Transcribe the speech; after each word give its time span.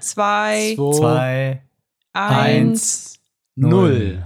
zwei, 0.00 0.74
Zwei, 0.76 1.62
Zwei, 2.12 2.20
eins. 2.20 3.18
null. 3.54 4.22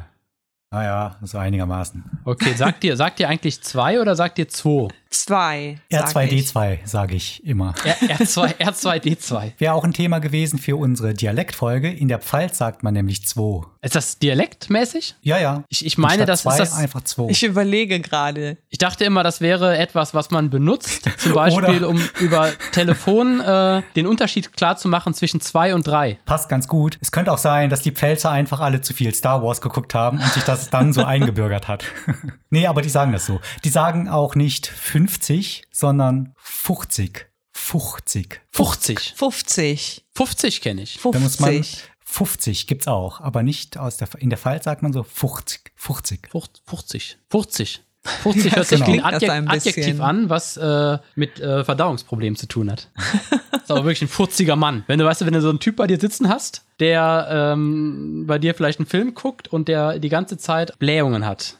Naja, 0.73 1.17
so 1.23 1.39
einigermaßen. 1.39 2.05
Okay, 2.25 2.55
sagt 2.55 2.85
ihr, 2.85 2.97
sagt 2.97 3.19
ihr 3.21 3.29
eigentlich 3.29 3.61
zwei 3.63 4.01
oder 4.01 4.15
sagt 4.15 4.39
ihr 4.39 4.49
zwei? 4.49 4.89
Zwei. 5.11 5.79
sag 5.91 6.25
ich. 6.31 6.51
R2D2, 6.51 6.79
sage 6.85 7.15
ich 7.17 7.45
immer. 7.45 7.75
R, 7.85 7.97
R2, 8.19 8.57
R2D2. 8.59 9.53
Wäre 9.59 9.75
auch 9.75 9.83
ein 9.85 9.93
Thema 9.93 10.21
gewesen 10.21 10.59
für 10.59 10.77
unsere 10.77 11.15
Dialektfolge. 11.15 11.91
In 11.91 12.07
der 12.07 12.21
Pfalz 12.21 12.59
sagt 12.59 12.85
man 12.85 12.95
nämlich 12.95 13.27
2. 13.27 13.67
Ist 13.83 13.97
das 13.97 14.19
dialektmäßig? 14.19 15.17
Ja, 15.23 15.39
ja. 15.39 15.65
Ich, 15.69 15.85
ich 15.85 15.99
meine, 15.99 16.27
das 16.27 16.43
zwei 16.43 16.53
ist 16.53 16.59
das. 16.59 16.77
einfach 16.77 17.03
2. 17.03 17.29
Ich 17.31 17.43
überlege 17.43 17.99
gerade. 18.01 18.59
Ich 18.69 18.79
dachte 18.79 19.05
immer, 19.05 19.23
das 19.23 19.41
wäre 19.41 19.79
etwas, 19.79 20.15
was 20.15 20.31
man 20.31 20.51
benutzt, 20.51 21.09
zum 21.19 21.33
Beispiel, 21.33 21.85
um 21.85 22.01
über 22.21 22.51
Telefon 22.73 23.41
äh, 23.45 23.83
den 23.97 24.07
Unterschied 24.07 24.53
klar 24.53 24.77
zu 24.77 24.89
machen 24.89 25.15
zwischen 25.15 25.41
zwei 25.41 25.75
und 25.75 25.87
drei. 25.87 26.19
Passt 26.27 26.49
ganz 26.49 26.69
gut. 26.69 26.99
Es 27.01 27.11
könnte 27.11 27.33
auch 27.33 27.39
sein, 27.39 27.71
dass 27.71 27.81
die 27.81 27.93
Pfälzer 27.93 28.31
einfach 28.31 28.61
alle 28.61 28.81
zu 28.83 28.93
viel 28.93 29.15
Star 29.15 29.43
Wars 29.43 29.61
geguckt 29.61 29.95
haben 29.95 30.19
und 30.19 30.33
sich 30.33 30.45
das 30.45 30.71
dann 30.71 30.93
so 30.93 31.03
eingebürgert 31.11 31.67
hat. 31.67 31.85
nee, 32.51 32.67
aber 32.67 32.83
die 32.83 32.91
sagen 32.91 33.13
das 33.13 33.25
so. 33.25 33.41
Die 33.65 33.71
sagen 33.71 34.09
auch 34.09 34.35
nicht 34.35 34.67
50, 35.09 35.65
sondern 35.71 36.35
50. 36.37 37.27
50. 37.53 38.41
50. 38.51 39.15
50. 39.17 40.05
50 40.15 40.61
kenne 40.61 40.83
ich. 40.83 40.99
Da 41.03 41.19
muss 41.19 41.41
man 41.41 41.51
50. 41.51 41.91
50 42.01 42.67
gibt's 42.67 42.89
auch, 42.89 43.21
aber 43.21 43.43
nicht 43.43 43.79
aus 43.79 43.97
der 43.97 44.09
in 44.19 44.31
der 44.31 44.39
Pfalz 44.39 44.65
sagt 44.65 44.83
man 44.83 44.93
so 44.93 45.03
50. 45.03 45.73
50. 45.77 46.29
50. 46.33 47.19
50. 47.29 47.83
50 48.03 48.45
Ja, 48.45 48.57
hört 48.57 48.67
sich 48.67 48.81
das 48.81 48.89
Adjek 48.89 49.31
ein 49.31 49.49
Adjektiv 49.49 50.01
an, 50.01 50.31
was 50.31 50.57
äh, 50.57 50.99
mit 51.15 51.39
äh, 51.39 51.65
Verdauungsproblemen 51.65 52.37
zu 52.37 52.47
tun 52.47 52.71
hat. 52.71 52.89
ist 53.53 53.71
aber 53.71 53.85
wirklich 53.85 54.03
ein 54.03 54.09
furziger 54.09 54.57
Mann. 54.57 54.85
Wenn 54.87 54.99
du 54.99 55.05
weißt, 55.05 55.25
wenn 55.25 55.35
du 55.35 55.41
so 55.43 55.51
einen 55.51 55.61
Typ 55.61 55.77
bei 55.77 55.87
dir 55.87 56.01
sitzen 56.01 56.29
hast, 56.29 56.65
der 56.81 57.29
ähm, 57.31 58.25
bei 58.27 58.39
dir 58.39 58.55
vielleicht 58.55 58.79
einen 58.81 58.87
Film 58.87 59.15
guckt 59.15 59.49
und 59.49 59.69
der 59.69 59.99
die 59.99 60.09
ganze 60.09 60.39
Zeit 60.39 60.79
Blähungen 60.79 61.27
hat, 61.27 61.59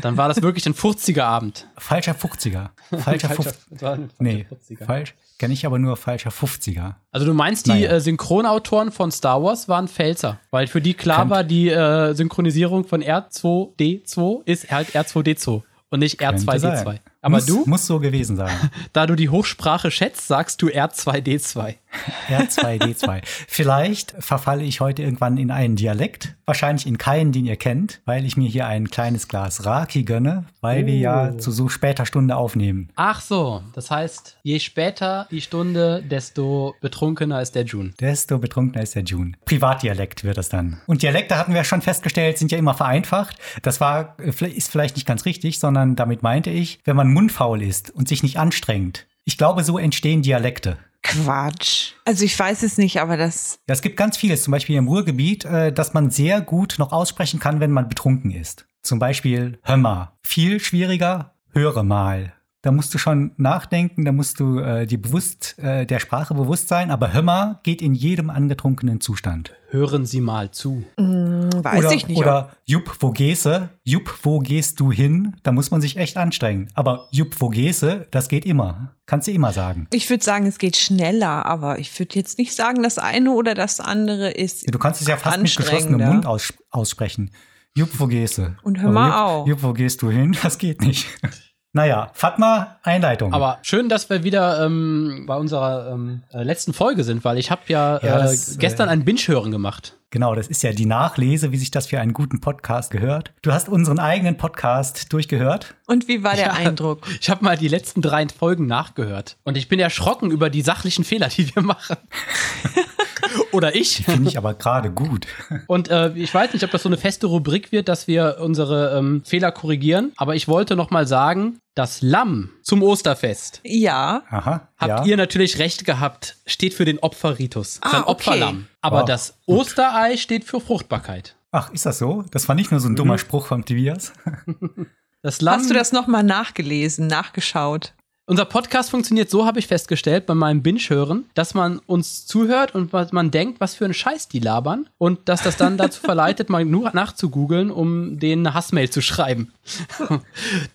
dann 0.00 0.16
war 0.16 0.28
das 0.28 0.42
wirklich 0.42 0.66
ein 0.66 0.74
furziger 0.74 1.26
Abend. 1.26 1.66
Falscher 1.78 2.12
50er. 2.12 2.70
Falscher 2.98 3.28
50er. 3.30 3.54
ein 3.70 3.78
falscher 3.78 4.08
Nee, 4.18 4.46
50er. 4.70 4.84
falsch. 4.84 5.14
Kenne 5.38 5.54
ich 5.54 5.66
aber 5.66 5.78
nur 5.80 5.96
falscher 5.96 6.30
50er. 6.30 6.94
Also 7.10 7.26
du 7.26 7.34
meinst, 7.34 7.66
die 7.66 7.70
Naja. 7.70 7.90
äh, 7.92 8.00
Synchronautoren 8.00 8.92
von 8.92 9.10
Star 9.10 9.42
Wars 9.42 9.68
waren 9.68 9.88
Pfälzer, 9.88 10.38
weil 10.52 10.68
für 10.68 10.80
die 10.80 10.94
klar 10.94 11.18
Kann- 11.18 11.30
war, 11.30 11.44
die 11.44 11.68
äh, 11.68 12.14
Synchronisierung 12.14 12.84
von 12.84 13.02
R2D2 13.02 14.42
ist 14.46 14.70
halt 14.70 14.90
R2D2 14.90 15.62
und 15.90 15.98
nicht 16.00 16.18
Könnte 16.18 16.44
R2D2. 16.44 16.98
Aber 17.22 17.36
muss, 17.36 17.46
du, 17.46 17.62
Muss 17.66 17.86
so 17.86 18.00
gewesen 18.00 18.36
sein. 18.36 18.50
da 18.92 19.06
du 19.06 19.14
die 19.14 19.28
Hochsprache 19.30 19.90
schätzt, 19.90 20.26
sagst 20.28 20.60
du 20.60 20.68
R2D2. 20.68 21.76
R2D2. 22.28 23.22
Vielleicht 23.48 24.14
verfalle 24.18 24.64
ich 24.64 24.80
heute 24.80 25.02
irgendwann 25.02 25.36
in 25.36 25.50
einen 25.50 25.76
Dialekt. 25.76 26.34
Wahrscheinlich 26.46 26.86
in 26.86 26.98
keinen, 26.98 27.32
den 27.32 27.46
ihr 27.46 27.56
kennt, 27.56 28.00
weil 28.04 28.24
ich 28.26 28.36
mir 28.36 28.48
hier 28.48 28.66
ein 28.66 28.90
kleines 28.90 29.28
Glas 29.28 29.64
Raki 29.64 30.02
gönne, 30.02 30.44
weil 30.60 30.86
wir 30.86 30.96
ja 30.98 31.22
Oh. 31.32 31.36
zu 31.38 31.52
so 31.52 31.68
später 31.68 32.04
Stunde 32.06 32.36
aufnehmen. 32.36 32.88
Ach 32.96 33.20
so, 33.20 33.62
das 33.74 33.90
heißt, 33.90 34.38
je 34.42 34.58
später 34.58 35.28
die 35.30 35.40
Stunde, 35.40 36.02
desto 36.02 36.74
betrunkener 36.80 37.40
ist 37.40 37.54
der 37.54 37.64
June. 37.64 37.92
Desto 38.00 38.38
betrunkener 38.38 38.82
ist 38.82 38.94
der 38.94 39.02
June. 39.04 39.32
Privatdialekt 39.44 40.24
wird 40.24 40.36
das 40.38 40.48
dann. 40.48 40.80
Und 40.86 41.02
Dialekte 41.02 41.38
hatten 41.38 41.54
wir 41.54 41.62
schon 41.64 41.82
festgestellt, 41.82 42.38
sind 42.38 42.50
ja 42.50 42.58
immer 42.58 42.74
vereinfacht. 42.74 43.36
Das 43.62 43.80
war, 43.80 44.16
äh, 44.18 44.46
ist 44.48 44.70
vielleicht 44.72 44.96
nicht 44.96 45.06
ganz 45.06 45.24
richtig, 45.24 45.58
sondern 45.60 45.94
damit 45.94 46.22
meinte 46.22 46.50
ich, 46.50 46.80
wenn 46.84 46.96
man 46.96 47.11
mundfaul 47.12 47.62
ist 47.62 47.90
und 47.90 48.08
sich 48.08 48.22
nicht 48.22 48.38
anstrengt. 48.38 49.06
Ich 49.24 49.38
glaube, 49.38 49.64
so 49.64 49.78
entstehen 49.78 50.22
Dialekte. 50.22 50.78
Quatsch. 51.02 51.92
Also 52.04 52.24
ich 52.24 52.38
weiß 52.38 52.62
es 52.62 52.78
nicht, 52.78 53.00
aber 53.00 53.16
das. 53.16 53.58
Ja, 53.68 53.74
es 53.74 53.82
gibt 53.82 53.96
ganz 53.96 54.16
vieles, 54.16 54.44
zum 54.44 54.52
Beispiel 54.52 54.76
im 54.76 54.88
Ruhrgebiet, 54.88 55.44
äh, 55.44 55.72
dass 55.72 55.94
man 55.94 56.10
sehr 56.10 56.40
gut 56.40 56.76
noch 56.78 56.92
aussprechen 56.92 57.40
kann, 57.40 57.60
wenn 57.60 57.72
man 57.72 57.88
betrunken 57.88 58.30
ist. 58.30 58.66
Zum 58.82 58.98
Beispiel 58.98 59.58
hör 59.62 59.76
mal. 59.76 60.16
Viel 60.22 60.60
schwieriger, 60.60 61.34
höre 61.50 61.82
mal. 61.82 62.34
Da 62.64 62.70
musst 62.70 62.94
du 62.94 62.98
schon 62.98 63.32
nachdenken, 63.38 64.04
da 64.04 64.12
musst 64.12 64.38
du 64.38 64.60
äh, 64.60 64.86
dir 64.86 65.02
bewusst, 65.02 65.58
äh, 65.58 65.84
der 65.84 65.98
Sprache 65.98 66.32
bewusst 66.32 66.68
sein, 66.68 66.92
aber 66.92 67.12
hör 67.12 67.22
mal 67.22 67.58
geht 67.64 67.82
in 67.82 67.92
jedem 67.92 68.30
angetrunkenen 68.30 69.00
Zustand. 69.00 69.52
Hören 69.70 70.06
Sie 70.06 70.20
mal 70.20 70.52
zu. 70.52 70.84
Hm, 70.96 71.50
weiß 71.52 71.78
oder, 71.80 71.92
ich 71.92 72.06
nicht. 72.06 72.18
Oder 72.18 72.50
Jupp, 72.64 72.98
wo 73.00 73.10
gehse? 73.10 73.70
Jupp, 73.82 74.16
wo 74.22 74.38
gehst 74.38 74.78
du 74.78 74.92
hin? 74.92 75.34
Da 75.42 75.50
muss 75.50 75.72
man 75.72 75.80
sich 75.80 75.96
echt 75.96 76.16
anstrengen. 76.16 76.68
Aber 76.74 77.08
Jupp, 77.10 77.40
wo 77.40 77.48
gehse? 77.48 78.06
Das 78.12 78.28
geht 78.28 78.46
immer. 78.46 78.94
Kannst 79.06 79.26
du 79.26 79.32
immer 79.32 79.52
sagen. 79.52 79.88
ich 79.92 80.08
würde 80.08 80.22
sagen, 80.22 80.46
es 80.46 80.58
geht 80.58 80.76
schneller, 80.76 81.44
aber 81.44 81.80
ich 81.80 81.98
würde 81.98 82.14
jetzt 82.14 82.38
nicht 82.38 82.54
sagen, 82.54 82.84
das 82.84 82.96
eine 82.96 83.32
oder 83.32 83.54
das 83.54 83.80
andere 83.80 84.30
ist. 84.30 84.72
Du 84.72 84.78
kannst 84.78 85.00
es 85.00 85.08
ja 85.08 85.16
fast 85.16 85.38
mit 85.38 85.56
geschlossenem. 85.56 86.06
Mund 86.06 86.26
aus, 86.26 86.54
aussprechen. 86.70 87.32
Jupp, 87.74 87.98
wo 87.98 88.06
gehst 88.06 88.38
du? 88.38 88.54
Und 88.62 88.80
hör 88.80 88.92
mal 88.92 89.08
Jupp, 89.08 89.16
auf. 89.16 89.48
Jupp, 89.48 89.62
wo 89.64 89.72
gehst 89.72 90.00
du 90.02 90.10
hin? 90.10 90.36
Das 90.44 90.58
geht 90.58 90.80
nicht. 90.82 91.08
naja, 91.72 92.10
Fatma, 92.12 92.76
Einleitung. 92.82 93.32
Aber 93.32 93.58
schön, 93.62 93.88
dass 93.88 94.10
wir 94.10 94.24
wieder 94.24 94.64
ähm, 94.64 95.24
bei 95.26 95.36
unserer 95.36 95.90
ähm, 95.92 96.22
äh, 96.32 96.42
letzten 96.42 96.72
Folge 96.72 97.04
sind, 97.04 97.24
weil 97.24 97.38
ich 97.38 97.50
habe 97.50 97.62
ja, 97.68 97.98
Ja, 98.02 98.18
äh, 98.18 98.22
das, 98.22 98.58
gestern 98.58 98.88
äh, 98.88 98.92
ein 98.92 99.04
Binge-Hören 99.04 99.50
gemacht. 99.50 99.94
Genau, 100.12 100.36
das 100.36 100.46
ist 100.46 100.62
ja 100.62 100.72
die 100.72 100.86
Nachlese, 100.86 101.50
wie 101.50 101.56
sich 101.56 101.72
das 101.72 101.88
für 101.88 101.98
einen 101.98 102.12
guten 102.12 102.40
Podcast 102.40 102.92
gehört. 102.92 103.32
Du 103.42 103.52
hast 103.52 103.68
unseren 103.68 103.98
eigenen 103.98 104.36
Podcast 104.36 105.12
durchgehört. 105.12 105.74
Und 105.88 106.06
wie 106.06 106.22
war 106.22 106.36
der 106.36 106.46
Ja. 106.46 106.52
Eindruck? 106.52 107.00
Ich 107.20 107.28
habe 107.28 107.44
mal 107.44 107.56
die 107.56 107.66
letzten 107.66 108.00
drei 108.02 108.28
Folgen 108.28 108.66
nachgehört 108.66 109.36
und 109.42 109.56
ich 109.56 109.66
bin 109.68 109.80
erschrocken 109.80 110.30
über 110.30 110.50
die 110.50 110.62
sachlichen 110.62 111.02
Fehler, 111.02 111.28
die 111.28 111.52
wir 111.56 111.62
machen. 111.62 111.96
Oder 113.52 113.74
ich. 113.74 114.04
Finde 114.04 114.28
ich 114.28 114.36
aber 114.36 114.54
gerade 114.54 114.90
gut. 114.90 115.26
Und 115.66 115.88
äh, 115.88 116.12
ich 116.14 116.32
weiß 116.32 116.52
nicht, 116.52 116.64
ob 116.64 116.70
das 116.70 116.82
so 116.82 116.88
eine 116.88 116.98
feste 116.98 117.26
Rubrik 117.26 117.72
wird, 117.72 117.88
dass 117.88 118.06
wir 118.06 118.36
unsere 118.40 118.98
ähm, 118.98 119.22
Fehler 119.24 119.52
korrigieren. 119.52 120.12
Aber 120.16 120.34
ich 120.34 120.48
wollte 120.48 120.76
noch 120.76 120.90
mal 120.90 121.06
sagen, 121.06 121.58
das 121.74 122.02
Lamm 122.02 122.50
zum 122.62 122.82
Osterfest, 122.82 123.60
Ja. 123.64 124.22
Aha. 124.28 124.68
habt 124.76 124.88
ja. 124.88 125.04
ihr 125.04 125.16
natürlich 125.16 125.58
recht 125.58 125.84
gehabt, 125.86 126.36
steht 126.46 126.74
für 126.74 126.84
den 126.84 126.98
Opferritus. 126.98 127.78
Ah, 127.82 127.88
Ist 127.88 127.94
ein 127.94 128.00
okay. 128.02 128.10
Opferlamm. 128.10 128.66
Aber 128.82 129.00
Wow. 129.00 129.04
das 129.06 129.38
Osterei 129.46 130.16
steht 130.16 130.44
für 130.44 130.60
Fruchtbarkeit. 130.60 131.34
Ach, 131.50 131.70
ist 131.72 131.86
das 131.86 131.98
so? 131.98 132.24
Das 132.30 132.48
war 132.48 132.54
nicht 132.54 132.70
nur 132.70 132.80
so 132.80 132.88
ein 132.88 132.92
Mhm. 132.92 132.96
dummer 132.96 133.18
Spruch 133.18 133.46
vom 133.46 133.64
Tobias. 133.64 134.12
Das 135.24 135.40
Lamm, 135.40 135.60
Hast 135.60 135.70
du 135.70 135.74
das 135.74 135.92
nochmal 135.92 136.24
nachgelesen, 136.24 137.06
nachgeschaut? 137.06 137.94
Unser 138.24 138.44
Podcast 138.44 138.90
funktioniert 138.90 139.28
so, 139.30 139.46
habe 139.46 139.58
ich 139.58 139.66
festgestellt, 139.66 140.26
bei 140.26 140.34
meinem 140.36 140.62
Binge-Hören, 140.62 141.24
dass 141.34 141.54
man 141.54 141.80
uns 141.80 142.24
zuhört 142.24 142.72
und 142.72 142.92
was 142.92 143.10
man 143.10 143.32
denkt, 143.32 143.60
was 143.60 143.74
für 143.74 143.84
einen 143.84 143.94
Scheiß 143.94 144.28
die 144.28 144.38
labern 144.38 144.88
und 144.96 145.28
dass 145.28 145.42
das 145.42 145.56
dann 145.56 145.76
dazu 145.76 146.00
verleitet, 146.04 146.48
mal 146.48 146.64
nur 146.64 146.92
nachzugoogeln, 146.94 147.72
um 147.72 148.20
denen 148.20 148.46
eine 148.46 148.54
Hassmail 148.54 148.88
zu 148.90 149.02
schreiben. 149.02 149.52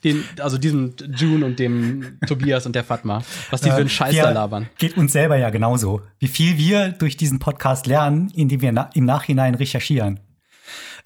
Den, 0.03 0.25
also 0.41 0.57
diesem 0.57 0.94
June 1.16 1.46
und 1.46 1.57
dem 1.59 2.19
Tobias 2.28 2.66
und 2.66 2.75
der 2.75 2.84
Fatma, 2.84 3.24
was 3.50 3.62
die 3.62 3.69
für 3.69 3.78
einen 3.78 3.90
Scheiß 3.90 4.16
da 4.16 4.31
labern. 4.31 4.69
Geht 4.78 4.97
uns 4.97 5.13
selber 5.13 5.38
ja 5.38 5.50
genauso. 5.50 6.02
Wie 6.19 6.28
viel 6.28 6.57
wir 6.57 6.90
durch 6.90 7.16
diesen 7.16 7.40
Podcast 7.40 7.88
lernen, 7.88 8.30
indem 8.36 8.62
wir 8.62 8.72
na 8.74 8.90
im 8.94 9.06
Nachhinein 9.06 9.56
recherchieren. 9.56 10.19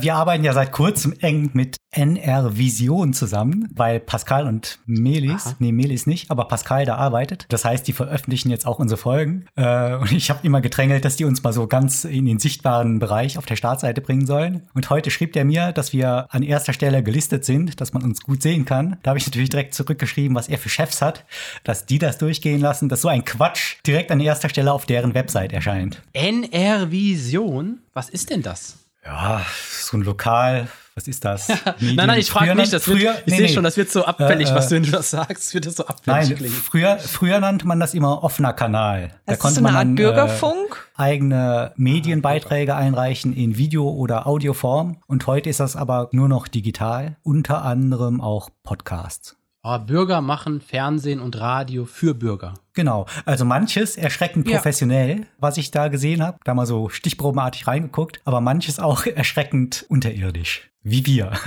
Wir 0.01 0.15
arbeiten 0.15 0.43
ja 0.43 0.53
seit 0.53 0.71
kurzem 0.71 1.13
eng 1.19 1.51
mit 1.53 1.77
NR 1.91 2.57
Vision 2.57 3.13
zusammen, 3.13 3.67
weil 3.75 3.99
Pascal 3.99 4.47
und 4.47 4.79
Melis, 4.85 5.47
Aha. 5.47 5.55
nee, 5.59 5.71
Melis 5.71 6.07
nicht, 6.07 6.31
aber 6.31 6.47
Pascal 6.47 6.85
da 6.85 6.95
arbeitet. 6.95 7.45
Das 7.49 7.65
heißt, 7.65 7.87
die 7.87 7.93
veröffentlichen 7.93 8.49
jetzt 8.49 8.65
auch 8.65 8.79
unsere 8.79 8.97
Folgen. 8.97 9.45
Äh, 9.55 9.95
und 9.95 10.11
ich 10.11 10.29
habe 10.29 10.39
immer 10.43 10.61
gedrängelt, 10.61 11.05
dass 11.05 11.17
die 11.17 11.25
uns 11.25 11.43
mal 11.43 11.53
so 11.53 11.67
ganz 11.67 12.03
in 12.05 12.25
den 12.25 12.39
sichtbaren 12.39 12.97
Bereich 12.99 13.37
auf 13.37 13.45
der 13.45 13.57
Startseite 13.57 14.01
bringen 14.01 14.25
sollen. 14.25 14.63
Und 14.73 14.89
heute 14.89 15.11
schrieb 15.11 15.33
der 15.33 15.45
mir, 15.45 15.71
dass 15.71 15.93
wir 15.93 16.27
an 16.29 16.41
erster 16.41 16.73
Stelle 16.73 17.03
gelistet 17.03 17.45
sind, 17.45 17.79
dass 17.79 17.93
man 17.93 18.03
uns 18.03 18.21
gut 18.21 18.41
sehen 18.41 18.65
kann. 18.65 18.97
Da 19.03 19.11
habe 19.11 19.19
ich 19.19 19.27
natürlich 19.27 19.49
direkt 19.49 19.73
zurückgeschrieben, 19.75 20.35
was 20.35 20.47
er 20.47 20.57
für 20.57 20.69
Chefs 20.69 21.01
hat, 21.01 21.25
dass 21.63 21.85
die 21.85 21.99
das 21.99 22.17
durchgehen 22.17 22.61
lassen, 22.61 22.89
dass 22.89 23.01
so 23.01 23.07
ein 23.07 23.25
Quatsch 23.25 23.75
direkt 23.85 24.11
an 24.11 24.19
erster 24.19 24.49
Stelle 24.49 24.73
auf 24.73 24.85
deren 24.85 25.13
Website 25.13 25.53
erscheint. 25.53 26.01
NR 26.13 26.89
Vision? 26.89 27.79
Was 27.93 28.09
ist 28.09 28.29
denn 28.29 28.41
das? 28.41 28.77
Ja, 29.03 29.41
so 29.69 29.97
ein 29.97 30.03
Lokal, 30.03 30.67
was 30.93 31.07
ist 31.07 31.25
das? 31.25 31.47
Nein, 31.79 31.95
nein, 31.95 32.19
ich 32.19 32.29
frage 32.29 32.53
nicht. 32.53 32.71
Das 32.73 32.85
wird, 32.85 32.99
früher, 32.99 33.15
ich 33.25 33.31
nee, 33.31 33.37
sehe 33.37 33.47
nee. 33.47 33.53
schon, 33.53 33.63
das 33.63 33.77
wird 33.77 33.89
so 33.89 34.05
abfällig, 34.05 34.49
Äh, 34.49 34.55
was 34.55 34.67
du, 34.67 34.75
wenn 34.75 34.83
du 34.83 34.91
das 34.91 35.09
sagst, 35.09 35.53
wird 35.53 35.65
das 35.65 35.77
so 35.77 35.85
abfällig 35.87 36.29
Nein, 36.29 36.37
klingen. 36.37 36.53
früher, 36.53 36.99
früher 36.99 37.39
nannte 37.39 37.65
man 37.65 37.79
das 37.79 37.93
immer 37.93 38.23
offener 38.23 38.53
Kanal. 38.53 39.11
Das 39.25 39.43
ist 39.43 39.55
so 39.55 39.65
eine 39.65 39.77
Art 39.77 39.95
Bürgerfunk? 39.95 40.89
Äh, 40.97 41.01
eigene 41.01 41.73
Medienbeiträge 41.77 42.75
einreichen 42.75 43.33
in 43.33 43.57
Video- 43.57 43.89
oder 43.89 44.27
Audioform. 44.27 44.97
Und 45.07 45.25
heute 45.27 45.49
ist 45.49 45.59
das 45.59 45.75
aber 45.75 46.09
nur 46.11 46.27
noch 46.27 46.47
digital, 46.47 47.17
unter 47.23 47.63
anderem 47.63 48.21
auch 48.21 48.49
Podcasts. 48.63 49.37
Oh, 49.63 49.77
Bürger 49.77 50.21
machen 50.21 50.59
Fernsehen 50.59 51.19
und 51.19 51.39
Radio 51.39 51.85
für 51.85 52.15
Bürger. 52.15 52.55
Genau. 52.73 53.05
Also 53.25 53.45
manches 53.45 53.95
erschreckend 53.95 54.47
Ja. 54.49 54.55
professionell, 54.57 55.27
was 55.37 55.57
ich 55.57 55.69
da 55.69 55.87
gesehen 55.87 56.23
habe. 56.23 56.39
Da 56.43 56.55
mal 56.55 56.65
so 56.65 56.89
stichprobenartig 56.89 57.67
reingeguckt. 57.67 58.21
Aber 58.25 58.41
manches 58.41 58.79
auch 58.79 59.05
erschreckend 59.15 59.85
unterirdisch. 59.89 60.69
Wie 60.83 61.05
wir. 61.05 61.31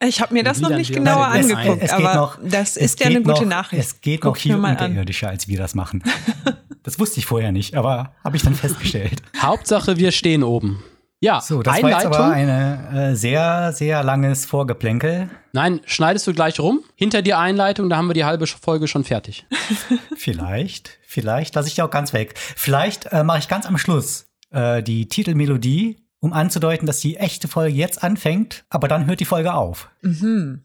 Ich 0.00 0.20
habe 0.20 0.32
mir 0.32 0.44
das 0.44 0.60
noch 0.60 0.70
nicht 0.70 0.94
genauer 0.94 1.28
Es- 1.34 1.50
angeguckt, 1.50 1.82
es 1.82 1.90
geht 1.90 2.06
aber 2.06 2.14
noch- 2.14 2.38
das 2.40 2.76
es 2.76 2.92
ist 2.92 3.00
ja 3.00 3.06
eine 3.06 3.20
gute 3.20 3.42
noch, 3.42 3.48
Nachricht. 3.48 3.82
Es 3.82 4.00
geht 4.00 4.20
Guck 4.20 4.34
noch 4.34 4.40
viel 4.40 4.52
an. 4.54 4.64
unterirdischer, 4.64 5.28
als 5.28 5.48
wir 5.48 5.58
das 5.58 5.74
machen. 5.74 6.04
das 6.84 7.00
wusste 7.00 7.18
ich 7.18 7.26
vorher 7.26 7.50
nicht, 7.50 7.74
aber 7.74 8.12
habe 8.22 8.36
ich 8.36 8.44
dann 8.44 8.54
festgestellt. 8.54 9.22
Hauptsache, 9.42 9.96
wir 9.96 10.12
stehen 10.12 10.44
oben. 10.44 10.84
Ja, 11.20 11.40
So, 11.40 11.62
das 11.62 11.82
war 11.82 11.90
jetzt 11.90 12.04
Einleitung. 12.04 12.24
aber 12.24 12.32
eine 12.32 13.10
äh, 13.10 13.14
sehr, 13.16 13.72
sehr 13.72 14.04
langes 14.04 14.46
Vorgeplänkel. 14.46 15.28
Nein, 15.52 15.80
schneidest 15.84 16.26
du 16.28 16.32
gleich 16.32 16.60
rum. 16.60 16.80
Hinter 16.94 17.22
die 17.22 17.34
Einleitung, 17.34 17.88
da 17.90 17.96
haben 17.96 18.06
wir 18.06 18.14
die 18.14 18.24
halbe 18.24 18.46
Folge 18.46 18.86
schon 18.86 19.02
fertig. 19.02 19.44
Vielleicht, 20.16 20.98
vielleicht 21.06 21.54
lasse 21.54 21.68
ich 21.68 21.74
die 21.74 21.82
auch 21.82 21.90
ganz 21.90 22.12
weg. 22.12 22.34
Vielleicht 22.36 23.06
äh, 23.12 23.24
mache 23.24 23.38
ich 23.38 23.48
ganz 23.48 23.66
am 23.66 23.78
Schluss 23.78 24.26
äh, 24.50 24.82
die 24.82 25.08
Titelmelodie, 25.08 25.96
um 26.20 26.32
anzudeuten, 26.32 26.86
dass 26.86 27.00
die 27.00 27.16
echte 27.16 27.48
Folge 27.48 27.76
jetzt 27.76 28.02
anfängt, 28.02 28.64
aber 28.70 28.88
dann 28.88 29.06
hört 29.06 29.20
die 29.20 29.24
Folge 29.24 29.54
auf. 29.54 29.88